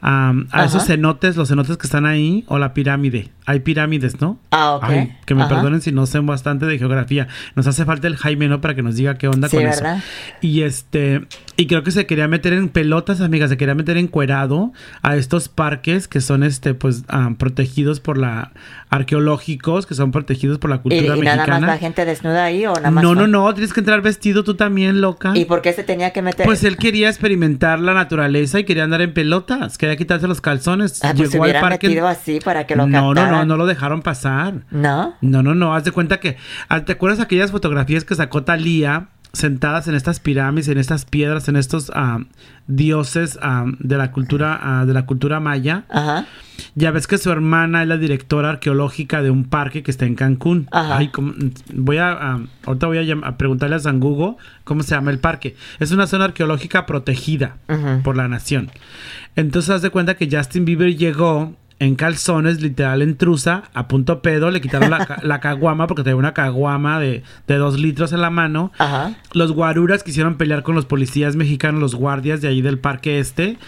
A 0.00 0.64
esos 0.64 0.84
cenotes, 0.86 1.36
los 1.36 1.48
cenotes 1.48 1.76
que 1.76 1.86
están 1.86 2.06
ahí, 2.06 2.44
o 2.48 2.58
la 2.58 2.74
pirámide. 2.74 3.30
Hay 3.46 3.60
pirámides, 3.60 4.20
¿no? 4.20 4.38
Ah, 4.50 4.74
ok. 4.74 4.84
Ay, 4.84 5.16
que 5.24 5.34
me 5.34 5.42
Ajá. 5.42 5.54
perdonen 5.54 5.80
si 5.80 5.90
no 5.90 6.04
sé 6.06 6.18
bastante 6.20 6.66
de 6.66 6.78
geografía. 6.78 7.28
Nos 7.54 7.66
hace 7.66 7.84
falta 7.86 8.06
el 8.06 8.16
Jaime, 8.16 8.46
¿no? 8.48 8.60
Para 8.60 8.74
que 8.74 8.82
nos 8.82 8.96
diga 8.96 9.16
qué 9.16 9.26
onda 9.28 9.48
Sí, 9.48 9.56
con 9.56 9.64
¿verdad? 9.64 9.96
eso. 9.96 10.04
Y 10.42 10.62
este, 10.62 11.22
y 11.56 11.66
creo 11.66 11.82
que 11.82 11.90
se 11.90 12.04
quería 12.06 12.28
meter 12.28 12.52
en 12.52 12.68
pelotas, 12.68 13.20
amigas, 13.22 13.48
se 13.48 13.56
quería 13.56 13.74
meter 13.74 13.96
encuerado 13.96 14.72
a 15.02 15.16
estos 15.16 15.48
parques 15.48 16.08
que 16.08 16.20
son 16.20 16.42
este, 16.42 16.74
pues, 16.74 17.04
ah, 17.08 17.30
protegidos 17.38 18.00
por 18.00 18.18
la 18.18 18.52
arqueológicos, 18.90 19.86
que 19.86 19.94
son 19.94 20.12
protegidos 20.12 20.58
por 20.58 20.70
la 20.70 20.76
¿Y, 20.76 20.80
cultura 20.80 21.16
y 21.16 21.20
nada 21.20 21.36
mexicana. 21.36 21.60
más 21.60 21.68
la 21.70 21.78
gente 21.78 22.04
desnuda 22.04 22.44
ahí 22.44 22.66
o 22.66 22.74
nada 22.74 22.90
más? 22.90 23.02
no, 23.02 23.14
no, 23.14 23.26
no, 23.26 23.52
tienes 23.54 23.72
que 23.72 23.80
entrar 23.80 24.02
vestido 24.02 24.44
tú 24.44 24.54
también, 24.54 25.00
loca. 25.00 25.32
¿Y 25.34 25.44
por 25.46 25.62
qué 25.62 25.72
se 25.72 25.84
tenía 25.84 26.10
que 26.12 26.20
meter? 26.22 26.44
Pues 26.44 26.64
él 26.64 26.76
quería 26.76 27.08
experimentar 27.08 27.80
la 27.80 27.94
naturaleza 27.94 28.60
y 28.60 28.64
quería 28.64 28.84
andar 28.84 29.00
en 29.00 29.12
pelotas, 29.14 29.78
quería 29.88 29.96
quitarse 29.96 30.28
los 30.28 30.40
calzones. 30.40 31.02
Ah, 31.02 31.12
pues 31.16 31.30
se 31.30 31.32
Llegó 31.34 31.44
al 31.44 31.50
hubieran 31.50 31.68
parque. 31.68 31.88
metido 31.88 32.06
así 32.06 32.40
para 32.40 32.66
que 32.66 32.76
lo 32.76 32.86
no, 32.86 33.14
no, 33.14 33.26
no, 33.26 33.44
no 33.44 33.56
lo 33.56 33.66
dejaron 33.66 34.02
pasar. 34.02 34.54
¿No? 34.70 35.14
No, 35.20 35.42
no, 35.42 35.54
no, 35.54 35.74
haz 35.74 35.84
de 35.84 35.92
cuenta 35.92 36.20
que, 36.20 36.36
ah, 36.68 36.84
¿te 36.84 36.92
acuerdas 36.92 37.20
aquellas 37.20 37.50
fotografías 37.50 38.04
que 38.04 38.14
sacó 38.14 38.44
Talía 38.44 39.08
sentadas 39.32 39.88
en 39.88 39.94
estas 39.94 40.20
pirámides, 40.20 40.68
en 40.68 40.78
estas 40.78 41.04
piedras, 41.04 41.48
en 41.48 41.56
estos 41.56 41.92
ah, 41.94 42.20
dioses 42.66 43.38
ah, 43.42 43.66
de 43.78 43.96
la 43.96 44.12
cultura 44.12 44.84
de 44.86 44.92
la 44.92 45.06
cultura 45.06 45.40
maya? 45.40 45.84
Ajá. 45.88 46.26
Ya 46.74 46.90
ves 46.90 47.06
que 47.06 47.18
su 47.18 47.30
hermana 47.30 47.82
es 47.82 47.88
la 47.88 47.96
directora 47.96 48.50
arqueológica 48.50 49.22
de 49.22 49.30
un 49.30 49.44
parque 49.44 49.82
que 49.82 49.90
está 49.90 50.06
en 50.06 50.14
Cancún. 50.16 50.68
Ajá. 50.72 50.98
Ay, 50.98 51.08
¿cómo? 51.08 51.32
voy 51.72 51.98
a, 51.98 52.10
ah, 52.10 52.40
ahorita 52.66 52.86
voy 52.86 53.10
a, 53.10 53.36
preguntarle 53.36 53.76
a 53.76 53.80
San 53.80 54.00
Google 54.00 54.36
cómo 54.64 54.82
se 54.82 54.94
llama 54.94 55.10
el 55.10 55.18
parque. 55.18 55.56
Es 55.78 55.92
una 55.92 56.06
zona 56.06 56.26
arqueológica 56.26 56.86
protegida 56.86 57.56
por 58.02 58.16
la 58.16 58.28
nación. 58.28 58.70
Entonces 59.38 59.70
haz 59.70 59.82
de 59.82 59.90
cuenta 59.90 60.16
que 60.16 60.28
Justin 60.30 60.64
Bieber 60.64 60.96
llegó 60.96 61.54
en 61.78 61.94
calzones, 61.94 62.60
literal 62.60 63.02
en 63.02 63.16
trusa, 63.16 63.62
a 63.72 63.86
punto 63.86 64.20
pedo, 64.20 64.50
le 64.50 64.60
quitaron 64.60 64.90
la, 64.90 65.06
ca- 65.06 65.20
la 65.22 65.38
caguama 65.38 65.86
porque 65.86 66.02
tenía 66.02 66.16
una 66.16 66.34
caguama 66.34 66.98
de, 66.98 67.22
de 67.46 67.54
dos 67.56 67.78
litros 67.78 68.12
en 68.12 68.20
la 68.20 68.30
mano. 68.30 68.72
Ajá. 68.78 69.14
Los 69.32 69.52
guaruras 69.52 70.02
quisieron 70.02 70.36
pelear 70.38 70.64
con 70.64 70.74
los 70.74 70.86
policías 70.86 71.36
mexicanos, 71.36 71.80
los 71.80 71.94
guardias 71.94 72.40
de 72.40 72.48
ahí 72.48 72.62
del 72.62 72.80
parque 72.80 73.20
este, 73.20 73.58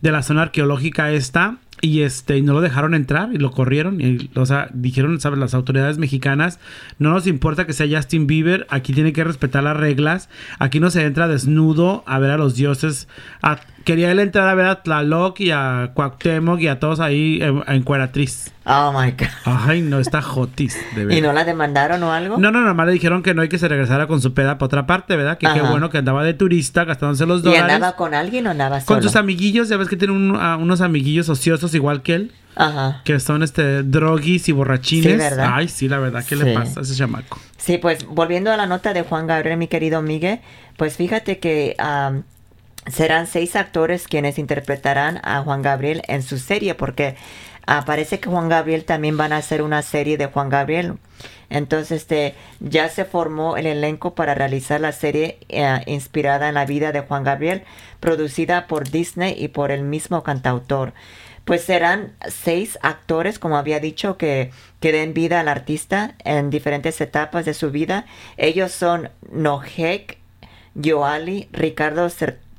de 0.00 0.10
la 0.10 0.22
zona 0.22 0.40
arqueológica 0.42 1.10
esta, 1.12 1.58
y 1.82 2.00
este, 2.00 2.36
y 2.38 2.42
no 2.42 2.52
lo 2.54 2.60
dejaron 2.62 2.94
entrar 2.94 3.28
y 3.32 3.36
lo 3.38 3.50
corrieron. 3.50 4.00
Y, 4.00 4.30
o 4.36 4.46
sea, 4.46 4.68
dijeron, 4.72 5.20
¿sabes? 5.20 5.38
Las 5.38 5.52
autoridades 5.52 5.98
mexicanas, 5.98 6.60
no 6.98 7.10
nos 7.10 7.26
importa 7.26 7.66
que 7.66 7.74
sea 7.74 7.86
Justin 7.94 8.26
Bieber, 8.26 8.66
aquí 8.70 8.94
tiene 8.94 9.12
que 9.12 9.22
respetar 9.24 9.62
las 9.64 9.76
reglas, 9.76 10.30
aquí 10.58 10.80
no 10.80 10.88
se 10.90 11.04
entra 11.04 11.28
desnudo 11.28 12.04
a 12.06 12.18
ver 12.18 12.30
a 12.30 12.38
los 12.38 12.54
dioses. 12.54 13.06
A- 13.42 13.60
quería 13.84 14.10
él 14.10 14.18
entrar 14.20 14.48
a 14.48 14.54
ver 14.54 14.66
a 14.66 14.82
Tlaloc 14.82 15.40
y 15.40 15.50
a 15.50 15.92
Cuauhtémoc 15.94 16.60
y 16.60 16.68
a 16.68 16.78
todos 16.78 17.00
ahí 17.00 17.38
en, 17.42 17.62
en 17.66 17.82
Cueratriz. 17.82 18.52
Oh 18.64 18.92
my 18.92 19.10
God. 19.12 19.26
Ay, 19.44 19.80
no, 19.82 19.98
está 19.98 20.22
jotis, 20.22 20.76
de 20.94 21.02
¿Y 21.02 21.04
verdad. 21.06 21.22
no 21.22 21.32
la 21.32 21.44
demandaron 21.44 22.02
o 22.02 22.12
algo? 22.12 22.36
No, 22.38 22.50
no, 22.50 22.60
nomás 22.60 22.86
le 22.86 22.92
dijeron 22.92 23.22
que 23.22 23.34
no 23.34 23.42
hay 23.42 23.48
que 23.48 23.58
se 23.58 23.66
regresara 23.68 24.06
con 24.06 24.20
su 24.20 24.32
peda 24.34 24.58
para 24.58 24.66
otra 24.66 24.86
parte, 24.86 25.16
¿verdad? 25.16 25.38
Que 25.38 25.46
qué 25.46 25.58
Ajá. 25.60 25.70
bueno 25.70 25.90
que 25.90 25.98
andaba 25.98 26.22
de 26.24 26.34
turista 26.34 26.84
gastándose 26.84 27.26
los 27.26 27.40
¿Y 27.40 27.44
dólares. 27.44 27.74
andaba 27.74 27.96
con 27.96 28.14
alguien 28.14 28.46
o 28.46 28.50
andaba 28.50 28.76
Con 28.78 28.96
solo? 28.98 29.02
sus 29.02 29.16
amiguillos, 29.16 29.68
ya 29.68 29.76
ves 29.76 29.88
que 29.88 29.96
tiene 29.96 30.14
un- 30.14 30.36
a 30.36 30.56
unos 30.56 30.80
amiguillos 30.82 31.28
ociosos 31.28 31.74
igual 31.74 32.02
que 32.02 32.14
él, 32.14 32.32
Ajá. 32.56 33.00
que 33.04 33.18
son 33.18 33.42
este 33.42 33.82
droguis 33.82 34.48
y 34.48 34.52
borrachines. 34.52 35.12
Sí, 35.12 35.18
¿verdad? 35.18 35.50
Ay, 35.54 35.68
sí, 35.68 35.88
la 35.88 35.98
verdad, 35.98 36.22
¿qué 36.28 36.36
le 36.36 36.54
pasa 36.54 36.80
a 36.80 36.82
ese 36.82 36.94
chamaco? 36.94 37.38
Sí, 37.56 37.78
pues 37.78 38.06
volviendo 38.06 38.52
a 38.52 38.56
la 38.56 38.66
nota 38.66 38.92
de 38.92 39.02
Juan 39.02 39.26
Gabriel, 39.26 39.56
mi 39.56 39.66
querido 39.68 40.00
Miguel, 40.02 40.40
pues 40.76 40.96
fíjate 40.96 41.38
que 41.38 41.74
am, 41.78 42.22
serán 42.92 43.26
seis 43.26 43.56
actores 43.56 44.08
quienes 44.08 44.38
interpretarán 44.38 45.20
a 45.22 45.42
Juan 45.42 45.62
Gabriel 45.62 46.02
en 46.08 46.22
su 46.22 46.38
serie, 46.38 46.74
porque 46.74 47.16
ah, 47.66 47.84
parece 47.84 48.20
que 48.20 48.30
Juan 48.30 48.48
Gabriel 48.48 48.84
también 48.84 49.16
van 49.16 49.32
a 49.32 49.38
hacer 49.38 49.62
una 49.62 49.82
serie 49.82 50.16
de 50.16 50.26
Juan 50.26 50.48
Gabriel. 50.48 50.98
Entonces, 51.50 52.02
este, 52.02 52.34
ya 52.60 52.88
se 52.88 53.04
formó 53.04 53.56
el 53.56 53.66
elenco 53.66 54.14
para 54.14 54.34
realizar 54.34 54.80
la 54.80 54.92
serie 54.92 55.38
eh, 55.48 55.80
inspirada 55.86 56.48
en 56.48 56.54
la 56.54 56.64
vida 56.64 56.92
de 56.92 57.00
Juan 57.00 57.24
Gabriel, 57.24 57.64
producida 57.98 58.68
por 58.68 58.88
Disney 58.88 59.34
y 59.36 59.48
por 59.48 59.72
el 59.72 59.82
mismo 59.82 60.22
cantautor. 60.22 60.92
Pues 61.44 61.64
serán 61.64 62.12
seis 62.28 62.78
actores, 62.82 63.40
como 63.40 63.56
había 63.56 63.80
dicho, 63.80 64.16
que, 64.16 64.52
que 64.78 64.92
den 64.92 65.14
vida 65.14 65.40
al 65.40 65.48
artista 65.48 66.14
en 66.24 66.50
diferentes 66.50 67.00
etapas 67.00 67.44
de 67.44 67.54
su 67.54 67.72
vida. 67.72 68.06
Ellos 68.36 68.70
son 68.70 69.10
Nojek, 69.32 70.18
Yoali, 70.74 71.48
Ricardo 71.50 72.08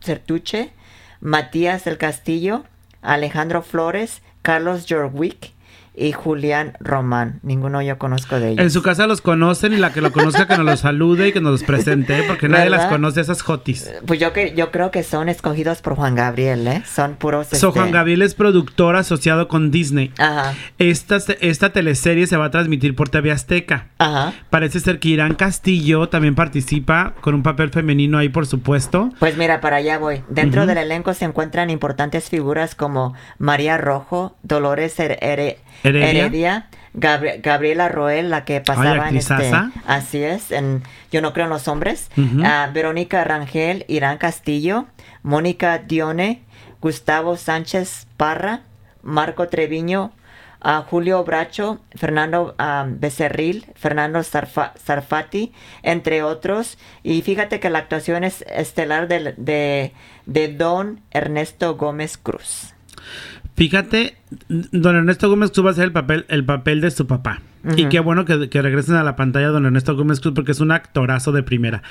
Certuche, 0.02 0.72
Matías 1.20 1.86
del 1.86 1.98
Castillo, 1.98 2.64
Alejandro 3.02 3.62
Flores, 3.62 4.22
Carlos 4.42 4.86
Jorwick 4.90 5.54
y 5.94 6.14
Julián 6.14 6.74
Román. 6.80 7.40
Ninguno 7.44 7.82
yo 7.82 7.98
conozco 7.98 8.40
de 8.40 8.50
ellos. 8.52 8.64
En 8.64 8.72
su 8.72 8.82
casa 8.82 9.08
los 9.08 9.22
conocen 9.22 9.74
y 9.74 9.78
la 9.78 9.92
que 9.92 10.00
lo 10.02 10.12
conozca 10.12 10.48
que 10.48 10.56
nos 10.58 10.66
los 10.66 10.80
salude 10.80 11.28
y 11.28 11.32
que 11.34 11.42
nos 11.42 11.52
los 11.52 11.64
presente, 11.64 12.20
¿eh? 12.20 12.24
porque 12.28 12.48
nadie 12.48 12.70
las 12.70 12.86
conoce 12.88 13.20
esas 13.22 13.42
jotis. 13.42 13.92
Pues 14.08 14.20
yo 14.20 14.32
que 14.34 14.54
yo 14.56 14.72
creo 14.72 14.90
que 14.92 15.04
son 15.04 15.28
escogidos 15.30 15.82
por 15.82 15.96
Juan 15.96 16.16
Gabriel, 16.16 16.66
¿eh? 16.68 16.84
Son 16.86 17.16
puros. 17.16 17.48
So, 17.48 17.56
este- 17.68 17.80
Juan 17.80 17.92
Gabriel 17.92 18.22
es 18.22 18.36
productor 18.36 18.96
asociado 18.96 19.48
con 19.48 19.70
Disney. 19.72 20.12
Ajá, 20.18 20.54
Esta, 20.78 21.18
esta 21.42 21.72
teleserie 21.74 22.26
se 22.28 22.38
va 22.38 22.46
a 22.46 22.52
transmitir 22.52 22.96
por 22.96 23.10
TV 23.10 23.32
Azteca. 23.32 23.88
ajá. 23.98 24.34
Parece 24.50 24.80
ser 24.80 25.00
que 25.00 25.10
Irán 25.10 25.36
Castillo 25.36 26.08
también 26.10 26.36
participa 26.36 27.14
con 27.22 27.36
un 27.36 27.44
papel 27.44 27.70
femenino 27.70 28.18
ahí, 28.18 28.30
por 28.30 28.46
supuesto. 28.48 29.10
Pues 29.20 29.38
mira, 29.38 29.60
para 29.62 29.78
allá 29.78 29.98
voy. 29.98 30.22
Dentro 30.30 30.66
del 30.66 30.78
elenco 30.78 31.14
se 31.14 31.26
encuentran 31.26 31.70
importantes 31.70 32.30
figuras 32.30 32.76
como 32.76 33.14
María 33.38 33.78
Rojo, 33.78 34.38
Dolores 34.44 34.98
Her- 35.00 35.20
Here- 35.22 35.58
Heredia. 35.84 36.10
Heredia, 36.26 36.68
Gabri- 36.94 37.42
Gabriela 37.42 37.88
Roel, 37.90 38.30
la 38.30 38.44
que 38.46 38.62
pasaba 38.62 39.10
en 39.10 39.18
este. 39.18 39.34
Así 39.88 40.24
es, 40.24 40.52
en 40.52 40.84
Yo 41.12 41.22
no 41.22 41.34
creo 41.34 41.46
en 41.46 41.52
los 41.52 41.68
hombres. 41.68 42.10
Ah, 42.46 42.70
Verónica 42.74 43.24
Rangel, 43.24 43.86
Irán 43.88 44.18
Castillo, 44.18 44.86
Mónica 45.24 45.78
Dione, 45.80 46.42
Gustavo 46.82 47.38
Sánchez 47.38 48.08
Parra, 48.18 48.62
Marco 49.04 49.48
Treviño, 49.48 50.12
a 50.64 50.82
Julio 50.84 51.24
Bracho, 51.24 51.80
Fernando 51.96 52.54
ah, 52.60 52.86
Becerril, 52.88 53.66
Fernando 53.76 54.20
Zarfa- 54.20 54.74
Zarfati, 54.78 55.54
entre 55.82 56.22
otros. 56.24 56.78
Y 57.02 57.22
fíjate 57.24 57.60
que 57.60 57.70
la 57.72 57.80
actuación 57.80 58.24
es 58.24 58.44
estelar 58.48 59.08
del- 59.08 59.34
de, 59.38 59.94
de 60.28 60.48
Don 60.50 61.02
Ernesto 61.12 61.76
Gómez 61.78 62.18
Cruz. 62.18 62.74
Fíjate, 63.62 64.16
don 64.50 64.96
Ernesto 64.96 65.30
Gómez 65.30 65.52
Cruz 65.52 65.64
va 65.64 65.70
a 65.70 65.74
hacer 65.74 65.84
el 65.84 65.92
papel, 65.92 66.26
el 66.30 66.44
papel 66.44 66.82
de 66.82 66.90
su 66.90 67.06
papá. 67.06 67.42
Y 67.78 67.90
qué 67.90 68.00
bueno 68.00 68.26
que, 68.26 68.50
que 68.50 68.60
regresen 68.60 68.96
a 68.96 69.04
la 69.04 69.16
pantalla 69.16 69.50
don 69.50 69.68
Ernesto 69.68 69.96
Gómez 69.96 70.20
Cruz 70.20 70.34
porque 70.34 70.54
es 70.54 70.62
un 70.62 70.72
actorazo 70.72 71.32
de 71.32 71.44
primera. 71.44 71.84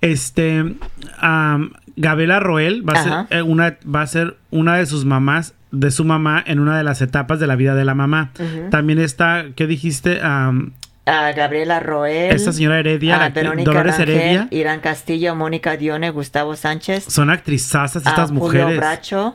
Este, 0.00 0.74
am, 1.20 1.70
Gabriela 1.94 2.40
Roel 2.40 2.82
va 2.88 2.94
a, 2.94 3.02
ser, 3.04 3.38
eh, 3.38 3.42
una, 3.42 3.76
va 3.86 4.02
a 4.02 4.06
ser 4.08 4.38
una 4.50 4.76
de 4.76 4.86
sus 4.86 5.04
mamás, 5.04 5.54
de 5.70 5.92
su 5.92 6.04
mamá 6.04 6.42
en 6.44 6.58
una 6.58 6.76
de 6.76 6.82
las 6.82 7.00
etapas 7.00 7.38
de 7.38 7.46
la 7.46 7.54
vida 7.54 7.76
de 7.76 7.84
la 7.84 7.94
mamá. 7.94 8.32
También 8.72 8.98
está, 8.98 9.44
¿qué 9.54 9.68
dijiste? 9.68 10.18
A 10.20 10.52
Gabriela 11.06 11.80
Roel. 11.80 12.34
Esta 12.34 12.52
señora 12.52 12.78
Heredia, 12.78 13.22
a 13.22 13.28
Verónica 13.28 13.70
Dolores 13.70 13.98
Rangel, 13.98 14.16
Heredia. 14.16 14.48
Irán 14.50 14.80
Castillo, 14.80 15.34
Mónica 15.34 15.76
Dione, 15.76 16.10
Gustavo 16.10 16.56
Sánchez. 16.56 17.04
son 17.04 17.30
actrizazas 17.30 18.06
a 18.06 18.10
estas 18.10 18.30
Julio 18.30 18.42
mujeres. 18.42 18.76
Bracho. 18.78 19.34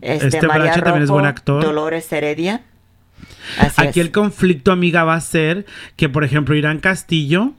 Este, 0.00 0.26
Este 0.28 0.46
María 0.46 0.72
también 0.74 1.02
es 1.02 1.10
buen 1.10 1.26
actor. 1.26 1.62
Dolores 1.62 2.10
Heredia. 2.12 2.62
Así 3.58 3.80
Aquí 3.82 4.00
es. 4.00 4.06
el 4.06 4.12
conflicto, 4.12 4.72
amiga, 4.72 5.04
va 5.04 5.14
a 5.14 5.20
ser 5.20 5.66
que, 5.96 6.08
por 6.08 6.22
ejemplo, 6.24 6.54
Irán 6.54 6.78
Castillo 6.80 7.52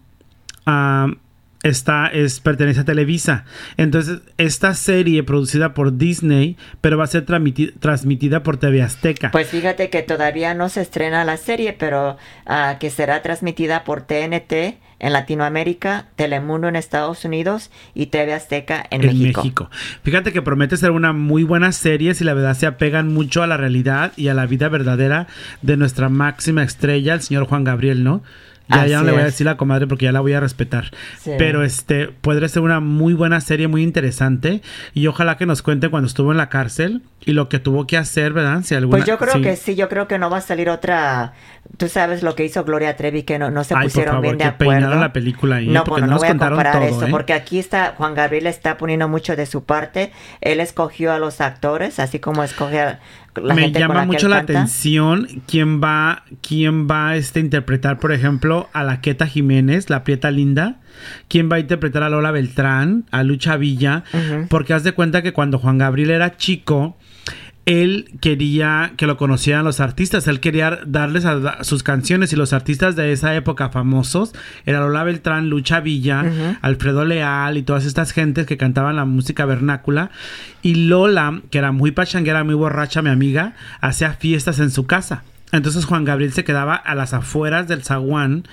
está, 1.63 2.07
es, 2.07 2.39
pertenece 2.39 2.81
a 2.81 2.85
Televisa. 2.85 3.43
Entonces, 3.77 4.19
esta 4.37 4.73
serie 4.75 5.23
producida 5.23 5.73
por 5.73 5.97
Disney, 5.97 6.57
pero 6.81 6.97
va 6.97 7.03
a 7.03 7.07
ser 7.07 7.25
transmiti- 7.25 7.73
transmitida 7.79 8.43
por 8.43 8.57
TV 8.57 8.81
Azteca. 8.81 9.31
Pues 9.31 9.47
fíjate 9.47 9.89
que 9.89 10.01
todavía 10.03 10.53
no 10.53 10.69
se 10.69 10.81
estrena 10.81 11.25
la 11.25 11.37
serie, 11.37 11.73
pero 11.73 12.17
ah, 12.45 12.77
que 12.79 12.89
será 12.89 13.21
transmitida 13.21 13.83
por 13.83 14.01
TNT 14.03 14.77
en 14.99 15.13
Latinoamérica, 15.13 16.05
Telemundo 16.15 16.67
en 16.67 16.75
Estados 16.75 17.25
Unidos 17.25 17.71
y 17.93 18.07
TV 18.07 18.33
Azteca 18.33 18.85
en, 18.91 19.01
en 19.01 19.07
México. 19.07 19.41
México. 19.41 19.69
Fíjate 20.03 20.31
que 20.31 20.41
promete 20.41 20.77
ser 20.77 20.91
una 20.91 21.13
muy 21.13 21.43
buena 21.43 21.71
serie 21.71 22.13
si 22.13 22.23
la 22.23 22.33
verdad 22.33 22.55
se 22.55 22.67
apegan 22.67 23.13
mucho 23.13 23.41
a 23.41 23.47
la 23.47 23.57
realidad 23.57 24.11
y 24.15 24.27
a 24.27 24.33
la 24.33 24.45
vida 24.45 24.69
verdadera 24.69 25.27
de 25.61 25.77
nuestra 25.77 26.09
máxima 26.09 26.63
estrella, 26.63 27.13
el 27.13 27.21
señor 27.21 27.45
Juan 27.45 27.63
Gabriel, 27.63 28.03
¿no? 28.03 28.21
Ya, 28.69 28.85
ya 28.87 28.97
no 28.99 29.03
le 29.05 29.11
voy 29.13 29.21
a 29.21 29.25
decir 29.25 29.45
la 29.45 29.57
comadre 29.57 29.87
porque 29.87 30.05
ya 30.05 30.11
la 30.11 30.19
voy 30.19 30.33
a 30.33 30.39
respetar. 30.39 30.91
Sí. 31.19 31.31
Pero 31.37 31.63
este 31.63 32.07
podría 32.07 32.47
ser 32.47 32.61
una 32.61 32.79
muy 32.79 33.13
buena 33.13 33.41
serie, 33.41 33.67
muy 33.67 33.83
interesante. 33.83 34.61
Y 34.93 35.07
ojalá 35.07 35.37
que 35.37 35.45
nos 35.45 35.61
cuente 35.61 35.89
cuando 35.89 36.07
estuvo 36.07 36.31
en 36.31 36.37
la 36.37 36.49
cárcel 36.49 37.01
y 37.25 37.33
lo 37.33 37.49
que 37.49 37.59
tuvo 37.59 37.87
que 37.87 37.97
hacer, 37.97 38.31
¿verdad? 38.33 38.61
Si 38.63 38.75
alguna, 38.75 38.97
Pues 38.99 39.07
yo 39.07 39.17
creo 39.17 39.33
sí. 39.33 39.41
que 39.41 39.55
sí, 39.55 39.75
yo 39.75 39.89
creo 39.89 40.07
que 40.07 40.17
no 40.19 40.29
va 40.29 40.37
a 40.37 40.41
salir 40.41 40.69
otra. 40.69 41.33
Tú 41.77 41.87
sabes 41.87 42.23
lo 42.23 42.35
que 42.35 42.45
hizo 42.45 42.63
Gloria 42.63 42.95
Trevi, 42.95 43.23
que 43.23 43.37
no, 43.37 43.51
no 43.51 43.63
se 43.63 43.73
Ay, 43.75 43.81
por 43.81 43.91
pusieron 43.91 44.11
favor, 44.13 44.21
bien 44.23 44.37
de 44.37 44.43
que 44.43 44.49
acuerdo. 44.49 44.95
la 44.95 45.13
película 45.13 45.55
ahí, 45.57 45.67
no, 45.67 45.83
porque 45.83 46.01
bueno, 46.01 46.07
no 46.07 46.11
no 46.11 46.13
nos 46.13 46.21
voy 46.21 46.27
a 46.27 46.31
contaron 46.31 46.57
comparar 46.57 46.73
todo, 46.79 46.97
eso, 46.97 47.05
¿eh? 47.07 47.11
porque 47.11 47.33
aquí 47.33 47.59
está 47.59 47.93
Juan 47.97 48.15
Gabriel 48.15 48.47
está 48.47 48.77
poniendo 48.77 49.07
mucho 49.07 49.35
de 49.35 49.45
su 49.45 49.63
parte. 49.65 50.11
Él 50.41 50.59
escogió 50.61 51.11
a 51.11 51.19
los 51.19 51.41
actores, 51.41 51.99
así 51.99 52.19
como 52.19 52.43
escoge 52.43 52.79
a 52.81 52.99
la 53.35 53.53
me 53.53 53.61
gente 53.63 53.79
con 53.79 53.87
llama 53.87 53.99
la 54.01 54.05
mucho 54.05 54.27
la 54.27 54.37
canta. 54.37 54.53
atención 54.53 55.27
quién 55.47 55.81
va 55.81 56.23
quién 56.41 56.87
va 56.87 57.15
este, 57.15 57.39
a 57.39 57.43
interpretar 57.43 57.99
por 57.99 58.11
ejemplo 58.11 58.69
a 58.73 58.83
la 58.83 59.01
Queta 59.01 59.27
Jiménez 59.27 59.89
la 59.89 60.03
Prieta 60.03 60.31
Linda. 60.31 60.79
Quién 61.29 61.49
va 61.49 61.55
a 61.55 61.59
interpretar 61.59 62.03
a 62.03 62.09
Lola 62.09 62.31
Beltrán 62.31 63.05
a 63.11 63.23
Lucha 63.23 63.55
Villa 63.55 64.03
porque 64.49 64.73
haz 64.73 64.83
de 64.83 64.91
cuenta 64.91 65.21
que 65.21 65.31
cuando 65.31 65.57
Juan 65.57 65.77
Gabriel 65.77 66.09
era 66.11 66.35
chico 66.35 66.97
él 67.69 68.09
quería 68.19 68.93
que 68.97 69.05
lo 69.05 69.15
conocieran 69.15 69.63
los 69.63 69.79
artistas, 69.79 70.27
él 70.27 70.39
quería 70.39 70.79
darles 70.87 71.25
a- 71.25 71.33
a 71.59 71.63
sus 71.63 71.83
canciones 71.83 72.33
y 72.33 72.35
los 72.35 72.51
artistas 72.51 72.95
de 72.95 73.11
esa 73.11 73.35
época 73.35 73.69
famosos 73.69 74.33
era 74.65 74.79
Lola 74.79 75.03
Beltrán, 75.03 75.49
Lucha 75.51 75.79
Villa. 75.79 76.23
Alfredo 76.63 77.05
Leal 77.05 77.57
y 77.57 77.61
todas 77.61 77.85
estas 77.85 78.11
gentes 78.11 78.47
que 78.47 78.57
cantaban 78.57 78.95
la 78.95 79.05
música 79.05 79.45
vernácula 79.45 80.09
y 80.63 80.87
Lola, 80.87 81.41
que 81.51 81.59
era 81.59 81.71
muy 81.71 81.91
pachanguera, 81.91 82.43
muy 82.43 82.55
borracha, 82.55 83.03
mi 83.03 83.11
amiga, 83.11 83.53
hacía 83.81 84.13
fiestas 84.13 84.59
en 84.59 84.71
su 84.71 84.87
casa. 84.87 85.23
Entonces 85.51 85.85
Juan 85.85 86.05
Gabriel 86.05 86.33
se 86.33 86.43
quedaba 86.43 86.73
a 86.75 86.95
las 86.95 87.13
afueras 87.13 87.67
del 87.67 87.83
zaguán 87.83 88.45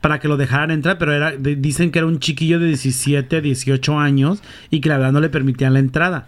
para 0.00 0.18
que 0.18 0.26
lo 0.26 0.36
dejaran 0.36 0.72
entrar, 0.72 0.98
pero 0.98 1.12
era, 1.12 1.32
dicen 1.36 1.92
que 1.92 2.00
era 2.00 2.06
un 2.06 2.18
chiquillo 2.18 2.58
de 2.58 2.66
17, 2.66 3.40
18 3.42 3.98
años 3.98 4.42
y 4.70 4.80
que 4.80 4.88
la 4.88 4.96
verdad 4.96 5.12
no 5.12 5.20
le 5.20 5.28
permitían 5.28 5.72
la 5.74 5.78
entrada. 5.78 6.26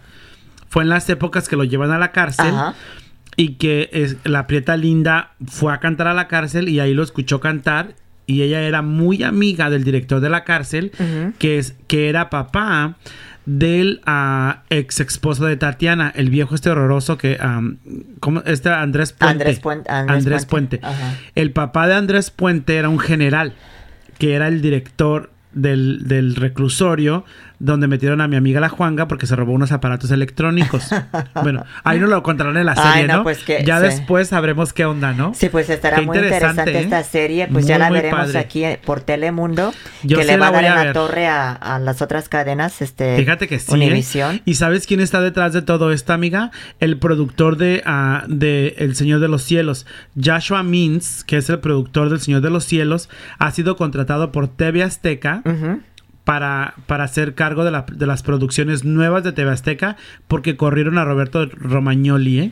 Fue 0.73 0.81
en 0.81 0.89
las 0.89 1.07
épocas 1.09 1.47
que 1.47 1.55
lo 1.55 1.63
llevan 1.65 1.91
a 1.91 1.99
la 1.99 2.11
cárcel 2.11 2.47
Ajá. 2.47 2.73
y 3.37 3.55
que 3.57 3.89
es- 3.93 4.17
la 4.23 4.47
Prieta 4.47 4.75
Linda 4.75 5.33
fue 5.45 5.71
a 5.71 5.77
cantar 5.79 6.07
a 6.07 6.15
la 6.15 6.27
cárcel 6.27 6.67
y 6.67 6.79
ahí 6.79 6.95
lo 6.95 7.03
escuchó 7.03 7.39
cantar 7.39 7.93
y 8.25 8.41
ella 8.41 8.61
era 8.61 8.81
muy 8.81 9.21
amiga 9.21 9.69
del 9.69 9.83
director 9.83 10.19
de 10.19 10.29
la 10.31 10.43
cárcel 10.43 10.91
que 11.37 11.59
es 11.59 11.75
que 11.85 12.09
era 12.09 12.31
papá 12.31 12.95
del 13.45 14.01
ah, 14.07 14.63
ex 14.71 14.99
esposo 15.01 15.45
de 15.45 15.57
Tatiana, 15.57 16.11
el 16.15 16.29
viejo 16.31 16.55
este 16.55 16.69
horroroso 16.71 17.17
que 17.19 17.37
am, 17.39 17.77
¿cómo? 18.19 18.41
este 18.45 18.69
Andrés 18.69 19.11
Puente. 19.13 19.33
Andrés 19.43 19.59
Puente- 19.59 19.91
Andrés 19.91 20.45
Puente. 20.47 20.81
El 21.35 21.51
papá 21.51 21.85
de 21.87 21.93
Andrés 21.93 22.31
Puente 22.31 22.77
era 22.77 22.89
un 22.89 22.99
general 22.99 23.53
que 24.17 24.33
era 24.33 24.47
el 24.47 24.61
director 24.61 25.29
del, 25.51 26.07
del 26.07 26.35
reclusorio 26.35 27.25
donde 27.63 27.87
metieron 27.87 28.19
a 28.21 28.27
mi 28.27 28.35
amiga 28.35 28.59
la 28.59 28.69
Juanga 28.69 29.07
porque 29.07 29.25
se 29.25 29.35
robó 29.35 29.53
unos 29.53 29.71
aparatos 29.71 30.11
electrónicos. 30.11 30.89
bueno, 31.43 31.63
ahí 31.83 31.97
no 31.99 32.07
lo 32.07 32.21
contarán 32.23 32.57
en 32.57 32.65
la 32.65 32.73
Ay, 32.77 32.91
serie, 32.93 33.07
no, 33.07 33.17
¿no? 33.17 33.23
pues 33.23 33.39
que- 33.43 33.63
ya 33.63 33.77
sí. 33.79 33.85
después 33.85 34.27
sabremos 34.27 34.73
qué 34.73 34.85
onda, 34.85 35.13
¿no? 35.13 35.33
Sí, 35.33 35.49
pues 35.49 35.69
estará 35.69 35.97
Qué 35.97 36.01
muy 36.03 36.17
interesante 36.17 36.71
¿eh? 36.77 36.81
esta 36.81 37.03
serie. 37.03 37.47
Pues 37.47 37.63
Muy, 37.63 37.69
ya 37.69 37.77
la 37.79 37.89
veremos 37.89 38.19
padre. 38.19 38.39
aquí 38.39 38.63
eh, 38.65 38.79
por 38.85 39.01
Telemundo. 39.01 39.73
Yo 40.03 40.17
que 40.17 40.23
sí 40.23 40.29
le 40.29 40.37
va 40.37 40.47
a 40.47 40.51
dar 40.51 40.63
en 40.65 40.75
la 40.75 40.83
ver. 40.83 40.93
torre 40.93 41.27
a, 41.27 41.53
a 41.53 41.79
las 41.79 42.01
otras 42.01 42.27
cadenas. 42.29 42.81
Este, 42.81 43.15
Fíjate 43.17 43.47
que 43.47 43.59
sí. 43.59 43.71
¿eh? 43.71 43.75
Univisión. 43.75 44.41
¿Y 44.45 44.55
sabes 44.55 44.85
quién 44.85 44.99
está 44.99 45.21
detrás 45.21 45.53
de 45.53 45.61
todo 45.61 45.91
esto, 45.91 46.11
amiga? 46.13 46.51
El 46.79 46.97
productor 46.99 47.55
de, 47.57 47.81
ah, 47.85 48.23
de 48.27 48.75
El 48.77 48.95
Señor 48.95 49.19
de 49.21 49.27
los 49.29 49.43
Cielos. 49.43 49.85
Joshua 50.21 50.63
Means, 50.63 51.23
que 51.23 51.37
es 51.37 51.49
el 51.49 51.59
productor 51.59 52.09
del 52.09 52.19
Señor 52.19 52.41
de 52.41 52.49
los 52.49 52.65
Cielos, 52.65 53.09
ha 53.39 53.51
sido 53.51 53.75
contratado 53.77 54.31
por 54.31 54.47
TV 54.49 54.83
Azteca. 54.83 55.41
Para, 56.23 56.75
para 56.87 57.03
hacer 57.03 57.35
cargo 57.35 57.63
de, 57.65 57.71
la- 57.71 57.85
de 57.91 58.05
las 58.07 58.23
producciones 58.23 58.83
nuevas 58.85 59.23
de 59.23 59.31
TV 59.33 59.51
Azteca 59.51 59.97
porque 60.27 60.55
corrieron 60.55 60.97
a 60.97 61.05
Roberto 61.05 61.45
Romagnoli, 61.47 62.39
¿eh? 62.39 62.51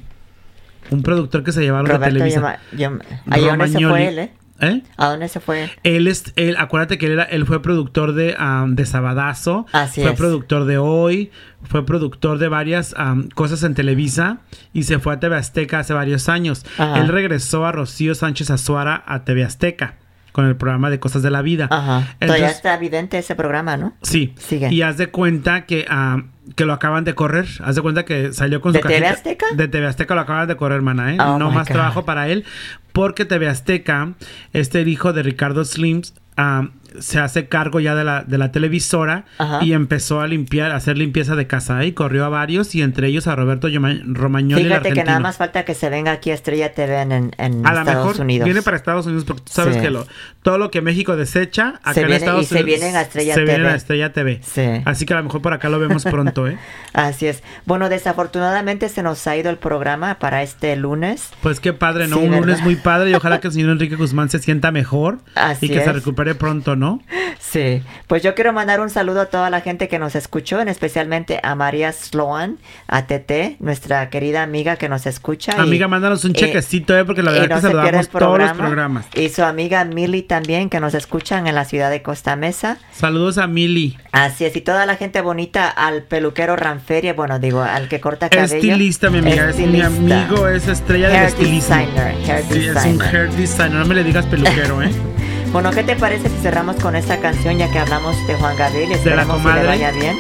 Un 0.90 1.04
productor 1.04 1.44
que 1.44 1.52
se 1.52 1.62
llevaron 1.62 1.86
de 1.88 1.94
Roberto 1.94 2.14
Televisa. 2.16 2.60
Yama- 2.76 3.00
Yam- 3.00 3.02
¿Ahí 3.30 3.46
dónde 3.46 3.68
se 3.68 3.80
fue 3.88 4.08
él, 4.08 4.20
eh? 4.20 4.32
¿Eh? 4.64 4.84
¿A 4.98 5.08
dónde 5.08 5.28
se 5.28 5.40
fue 5.40 5.70
él? 5.84 6.08
Es, 6.08 6.34
él, 6.36 6.56
acuérdate 6.60 6.98
que 7.00 7.08
él, 7.08 7.14
era- 7.14 7.24
él 7.24 7.46
fue 7.48 7.62
productor 7.64 8.14
de, 8.14 8.36
am, 8.38 8.76
de 8.76 8.86
Sabadazo, 8.86 9.66
Así 9.72 10.02
fue 10.02 10.12
es. 10.12 10.18
productor 10.18 10.66
de 10.66 10.78
Hoy, 10.78 11.32
fue 11.64 11.84
productor 11.86 12.38
de 12.38 12.48
varias 12.48 12.94
am, 12.98 13.30
cosas 13.30 13.64
en 13.64 13.74
Televisa 13.74 14.40
y 14.74 14.84
se 14.84 15.00
fue 15.00 15.14
a 15.14 15.20
TV 15.20 15.36
Azteca 15.36 15.80
hace 15.80 15.94
varios 15.94 16.30
años. 16.30 16.64
Ajá. 16.78 17.00
Él 17.00 17.08
regresó 17.08 17.66
a 17.66 17.72
Rocío 17.72 18.14
Sánchez 18.14 18.52
Azuara 18.52 19.02
a 19.08 19.24
TV 19.24 19.44
Azteca 19.44 19.96
con 20.32 20.46
el 20.46 20.56
programa 20.56 20.90
de 20.90 21.00
Cosas 21.00 21.22
de 21.24 21.32
la 21.32 21.42
Vida. 21.42 21.68
Ajá. 21.70 21.82
Todavía 21.82 22.16
Entonces, 22.20 22.52
está 22.52 22.74
evidente 22.76 23.18
ese 23.18 23.36
programa, 23.36 23.78
¿no? 23.78 23.94
Sí. 24.02 24.34
Sigue. 24.38 24.70
Y 24.74 24.82
haz 24.82 24.98
de 24.98 25.08
cuenta 25.08 25.66
que, 25.66 25.86
ah, 25.90 26.24
que 26.56 26.66
lo 26.66 26.74
acaban 26.74 27.04
de 27.04 27.16
correr. 27.16 27.48
Haz 27.64 27.76
de 27.76 27.82
cuenta 27.82 28.06
que 28.06 28.34
salió 28.34 28.62
con 28.62 28.74
¿De 28.74 28.82
su 28.82 28.88
TV 28.88 29.08
Azteca? 29.08 29.46
De 29.56 29.68
TV 29.68 29.88
Azteca 29.88 30.16
lo 30.16 30.22
acaban 30.22 30.48
de 30.48 30.56
correr, 30.56 30.78
hermana, 30.78 31.14
¿eh? 31.14 31.18
Oh 31.20 31.38
no 31.38 31.52
más 31.52 31.68
God. 31.68 31.74
trabajo 31.74 32.06
para 32.06 32.28
él. 32.30 32.46
Porque 32.92 33.26
TV 33.26 33.48
Azteca, 33.48 34.14
este 34.54 34.82
hijo 34.82 35.14
de 35.14 35.24
Ricardo 35.24 35.64
Slims, 35.66 36.14
ah, 36.38 36.70
se 37.00 37.20
hace 37.20 37.48
cargo 37.48 37.80
ya 37.80 37.96
de 37.96 38.04
la, 38.04 38.24
de 38.24 38.38
la 38.38 38.52
televisora 38.52 39.24
Ajá. 39.38 39.60
y 39.64 39.72
empezó 39.72 40.20
a 40.20 40.28
limpiar, 40.28 40.72
a 40.72 40.76
hacer 40.76 40.98
limpieza 40.98 41.38
de 41.38 41.48
casa 41.48 41.86
y 41.86 41.94
corrió 41.94 42.26
a 42.26 42.30
varios 42.30 42.76
y 42.76 42.82
entre 42.82 43.08
ellos 43.08 43.28
a 43.28 43.36
Roberto 43.38 43.70
Romagnoli, 43.70 44.64
el 44.64 44.68
Fíjate 44.68 44.92
que 44.92 45.04
nada 45.06 45.22
más 45.22 45.38
falta 45.38 45.64
que 45.64 45.74
se 45.74 45.90
venga 45.90 46.12
aquí 46.12 46.32
a 46.32 46.34
Estrella 46.34 46.74
TV 46.74 47.00
en, 47.02 47.12
en- 47.14 47.66
a 47.66 47.70
Estados 47.70 47.86
mejor 47.86 48.20
Unidos. 48.20 48.44
viene 48.46 48.62
para 48.62 48.76
Estados 48.76 49.06
Unidos 49.06 49.24
porque 49.24 49.42
tú 49.44 49.52
sabes 49.54 49.76
Sí. 49.76 49.82
que 49.82 49.90
lo, 49.90 50.06
todo 50.44 50.58
lo 50.58 50.70
que 50.70 50.82
México 50.82 51.16
desecha 51.16 51.76
acá 51.82 51.94
Se 51.94 52.02
en 52.02 52.08
viene- 52.08 52.26
Estados 52.26 52.44
y 52.44 52.46
se 52.48 52.56
Unidos 52.56 52.66
vienen 52.80 52.96
a 52.98 53.02
Estrella 53.04 53.34
se 53.36 53.40
vienen 53.44 53.62
TV. 53.62 53.70
a 53.72 53.76
Estrella 53.76 54.12
TV. 54.12 54.42
Sí. 54.44 54.82
Así 54.84 55.06
que 55.06 55.14
a 55.14 55.18
lo 55.18 55.24
mejor 55.24 55.42
por 55.42 55.54
acá 55.54 55.70
lo 55.70 55.80
vemos 55.80 56.04
pronto, 56.04 56.46
¿eh? 56.50 56.58
Así 56.94 57.26
es. 57.26 57.42
Bueno, 57.66 57.88
desafortunadamente 57.88 58.90
se 58.90 59.02
nos 59.02 59.26
ha 59.28 59.38
ido 59.38 59.50
el 59.50 59.58
programa 59.58 60.16
para 60.20 60.44
este 60.44 60.76
lunes. 60.76 61.30
Pues 61.42 61.62
qué 61.62 61.72
padre, 61.72 62.10
¿no? 62.10 62.18
Sí, 62.18 62.24
Un 62.26 62.32
lunes 62.36 62.62
muy 62.62 62.76
padre 62.82 63.12
y 63.12 63.14
ojalá 63.14 63.40
que 63.40 63.48
el 63.48 63.54
señor 63.54 63.70
Enrique 63.72 63.96
Guzmán 63.96 64.30
se 64.30 64.40
sienta 64.40 64.72
mejor 64.72 65.20
Así 65.36 65.66
y 65.68 65.70
que 65.70 65.84
se 65.84 65.92
recupere 65.94 66.36
pronto, 66.36 66.76
¿no? 66.76 67.02
Sí, 67.40 67.82
pues 68.08 68.24
yo 68.24 68.36
quiero 68.36 68.54
mandar 68.54 68.80
un 68.82 68.90
saludo 68.90 69.22
a 69.22 69.26
toda 69.26 69.50
la 69.50 69.62
gente 69.62 69.88
que 69.88 70.00
nos 70.00 70.16
escuchó, 70.16 70.60
en 70.62 70.68
especialmente 70.68 71.40
a 71.44 71.56
María 71.56 71.92
Sloan, 71.92 72.58
a 72.88 73.08
Tete, 73.08 73.58
nuestra 73.60 74.10
querida 74.10 74.44
amiga 74.44 74.76
que 74.76 74.90
nos 74.90 75.06
escucha. 75.06 75.54
y- 75.58 75.60
Amiga, 75.62 75.88
mándanos 75.88 76.24
un 76.26 76.34
chequecito, 76.34 76.98
¿eh? 76.98 77.06
Porque 77.06 77.24
la 77.24 77.32
verdad 77.32 77.50
no 77.50 77.56
que 77.56 77.62
se 77.62 77.68
saludamos 77.68 78.10
todos 78.10 78.22
los 78.22 78.38
programa. 78.52 78.66
programas. 78.68 79.06
Y 79.16 79.30
su 79.30 79.44
amiga 79.44 79.84
Milly 79.86 80.22
también, 80.24 80.70
que 80.70 80.80
nos 80.80 80.94
escuchan 80.94 81.48
en 81.48 81.56
la 81.56 81.66
ciudad 81.66 81.90
de 81.90 82.02
Costa 82.02 82.36
Mesa. 82.36 82.78
Saludos 82.94 83.38
a 83.38 83.48
Mili. 83.48 83.98
Así 84.12 84.46
es, 84.46 84.56
y 84.56 84.62
toda 84.62 84.86
la 84.86 84.96
gente 84.96 85.22
bonita, 85.22 85.68
al 85.70 86.04
peluquero 86.04 86.56
Ranferia, 86.56 87.14
bueno, 87.14 87.40
digo, 87.40 87.62
al 87.62 87.88
que 87.88 88.00
corta 88.02 88.30
cabello. 88.30 88.56
Estilista, 88.56 89.10
mi 89.10 89.20
amiga. 89.20 89.50
Es 89.50 89.58
mi 89.58 89.82
amigo, 89.82 90.48
es 90.48 90.68
estrella 90.68 91.08
del 91.08 91.18
Hair 91.18 91.28
estilismo. 91.30 91.76
designer, 91.76 92.16
hair 92.30 92.44
sí, 92.44 92.60
es 92.72 92.86
un 92.86 92.98
designer. 92.98 93.16
hair 93.16 93.32
designer. 93.32 93.72
No 93.80 93.86
me 93.86 93.96
le 93.96 94.04
digas 94.04 94.26
peluquero, 94.26 94.82
¿eh? 94.82 94.92
Bueno, 95.52 95.70
¿qué 95.72 95.84
te 95.84 95.98
parece 95.98 96.30
si 96.30 96.38
cerramos 96.38 96.78
con 96.78 96.96
esta 96.96 97.18
canción 97.20 97.58
ya 97.58 97.70
que 97.70 97.78
hablamos 97.80 98.16
de 98.26 98.36
Juan 98.36 98.56
Gabriel? 98.56 98.90
y 98.92 98.94
Esperamos 98.94 99.42
que 99.42 99.52
le 99.54 99.68
vaya 99.68 99.92
bien. 99.92 100.16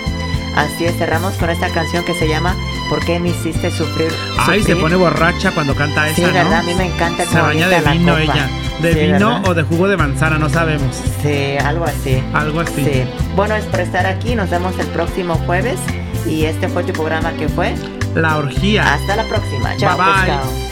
Así 0.57 0.83
es, 0.83 0.97
cerramos 0.97 1.35
con 1.35 1.49
esta 1.49 1.69
canción 1.69 2.03
que 2.03 2.13
se 2.13 2.27
llama 2.27 2.53
¿Por 2.89 2.99
qué 3.05 3.17
me 3.21 3.29
hiciste 3.29 3.71
sufrir? 3.71 4.11
Ay, 4.37 4.59
se 4.59 4.65
sufrir? 4.65 4.81
pone 4.81 4.95
borracha 4.97 5.51
cuando 5.51 5.73
canta 5.73 6.07
esa, 6.09 6.15
Sí, 6.17 6.21
¿no? 6.23 6.33
verdad, 6.33 6.55
a 6.59 6.63
mí 6.63 6.73
me 6.73 6.87
encanta 6.87 7.23
Se 7.23 7.39
baña 7.39 7.69
de 7.69 7.79
vino 7.79 8.11
copa. 8.11 8.21
ella. 8.23 8.49
¿De 8.81 8.93
Sí, 8.93 8.99
vino 8.99 9.11
¿verdad? 9.35 9.47
o 9.47 9.53
de 9.53 9.63
jugo 9.63 9.87
de 9.87 9.95
manzana? 9.95 10.37
No 10.37 10.49
sabemos. 10.49 10.97
Sí, 11.23 11.55
algo 11.63 11.85
así. 11.85 12.21
Algo 12.33 12.59
así. 12.59 12.83
Sí. 12.83 13.03
Bueno, 13.33 13.55
es 13.55 13.63
por 13.67 13.79
estar 13.79 14.05
aquí. 14.05 14.35
Nos 14.35 14.49
vemos 14.49 14.77
el 14.79 14.87
próximo 14.87 15.35
jueves. 15.45 15.79
Y 16.27 16.43
este 16.43 16.67
fue 16.67 16.83
tu 16.83 16.91
programa 16.91 17.31
que 17.31 17.47
fue. 17.47 17.73
La 18.15 18.35
orgía. 18.35 18.95
Hasta 18.95 19.15
la 19.15 19.23
próxima. 19.23 19.77
Chao, 19.77 19.97
Bye, 19.97 20.33
bye. 20.35 20.70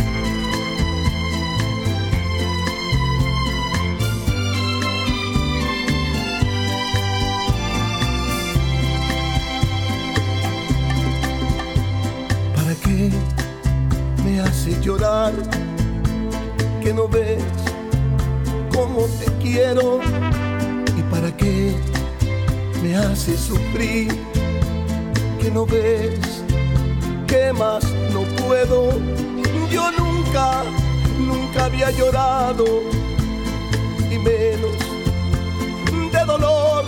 Que 16.81 16.93
no 16.93 17.07
ves 17.07 17.43
cómo 18.73 19.05
te 19.19 19.25
quiero. 19.41 19.99
¿Y 20.97 21.01
para 21.03 21.35
qué 21.35 21.75
me 22.81 22.95
haces 22.95 23.39
sufrir? 23.39 24.17
Que 25.41 25.51
no 25.51 25.65
ves 25.65 26.43
que 27.27 27.53
más 27.53 27.83
no 28.13 28.23
puedo. 28.45 28.91
Yo 29.71 29.91
nunca, 29.91 30.63
nunca 31.17 31.65
había 31.65 31.91
llorado. 31.91 32.65
Y 34.11 34.17
menos 34.17 34.77
de 36.11 36.25
dolor. 36.25 36.85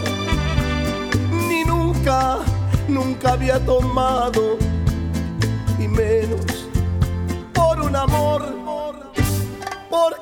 Ni 1.48 1.64
nunca, 1.64 2.40
nunca 2.88 3.34
había 3.34 3.64
tomado 3.66 4.58
un 7.82 7.96
amor. 7.96 8.42
¿Por 9.90 10.20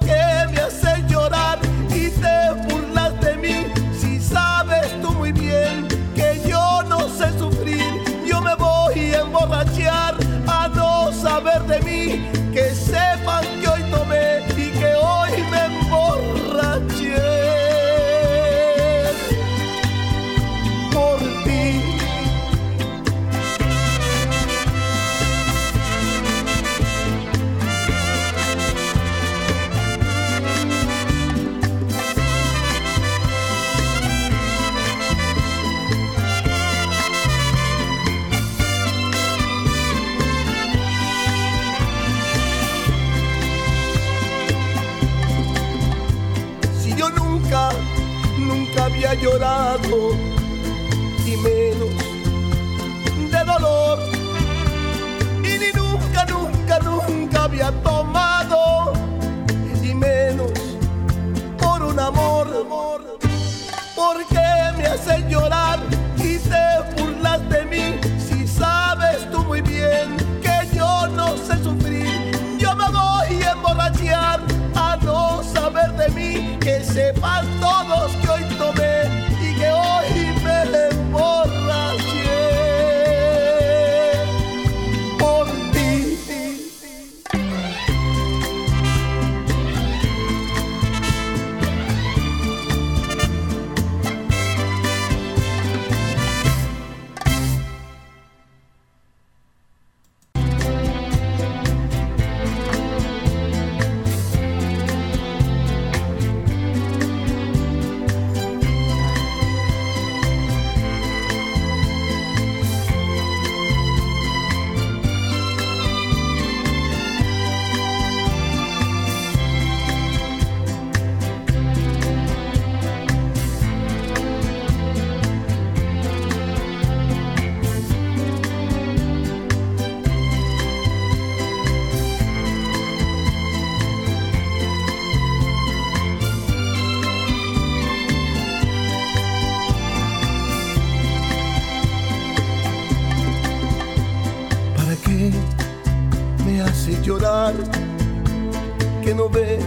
que 149.04 149.14
no 149.14 149.30
ves 149.30 149.64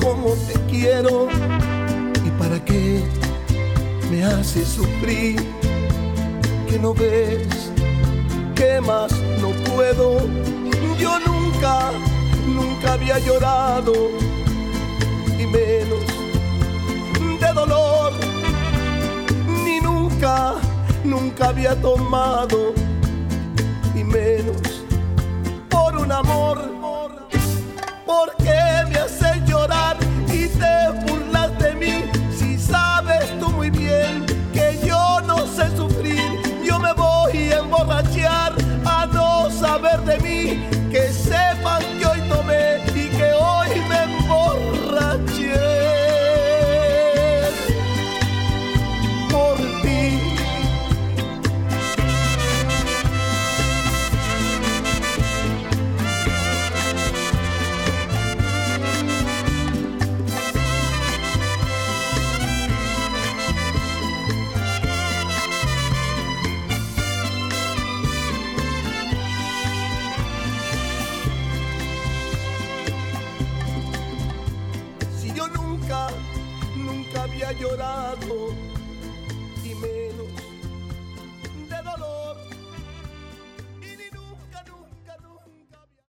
cómo 0.00 0.34
te 0.46 0.54
quiero 0.70 1.28
y 2.24 2.30
para 2.38 2.64
qué 2.64 3.02
me 4.10 4.24
haces 4.24 4.68
sufrir, 4.68 5.36
que 6.68 6.78
no 6.78 6.94
ves 6.94 7.72
que 8.54 8.80
más 8.80 9.12
no 9.40 9.50
puedo. 9.74 10.20
Yo 10.98 11.18
nunca, 11.26 11.92
nunca 12.46 12.94
había 12.94 13.18
llorado 13.18 13.92
y 15.38 15.46
menos 15.46 16.04
de 17.40 17.52
dolor, 17.52 18.12
ni 19.64 19.80
nunca, 19.80 20.54
nunca 21.04 21.48
había 21.48 21.80
tomado 21.80 22.72
y 23.94 24.02
menos 24.04 24.65
amor. 26.16 26.75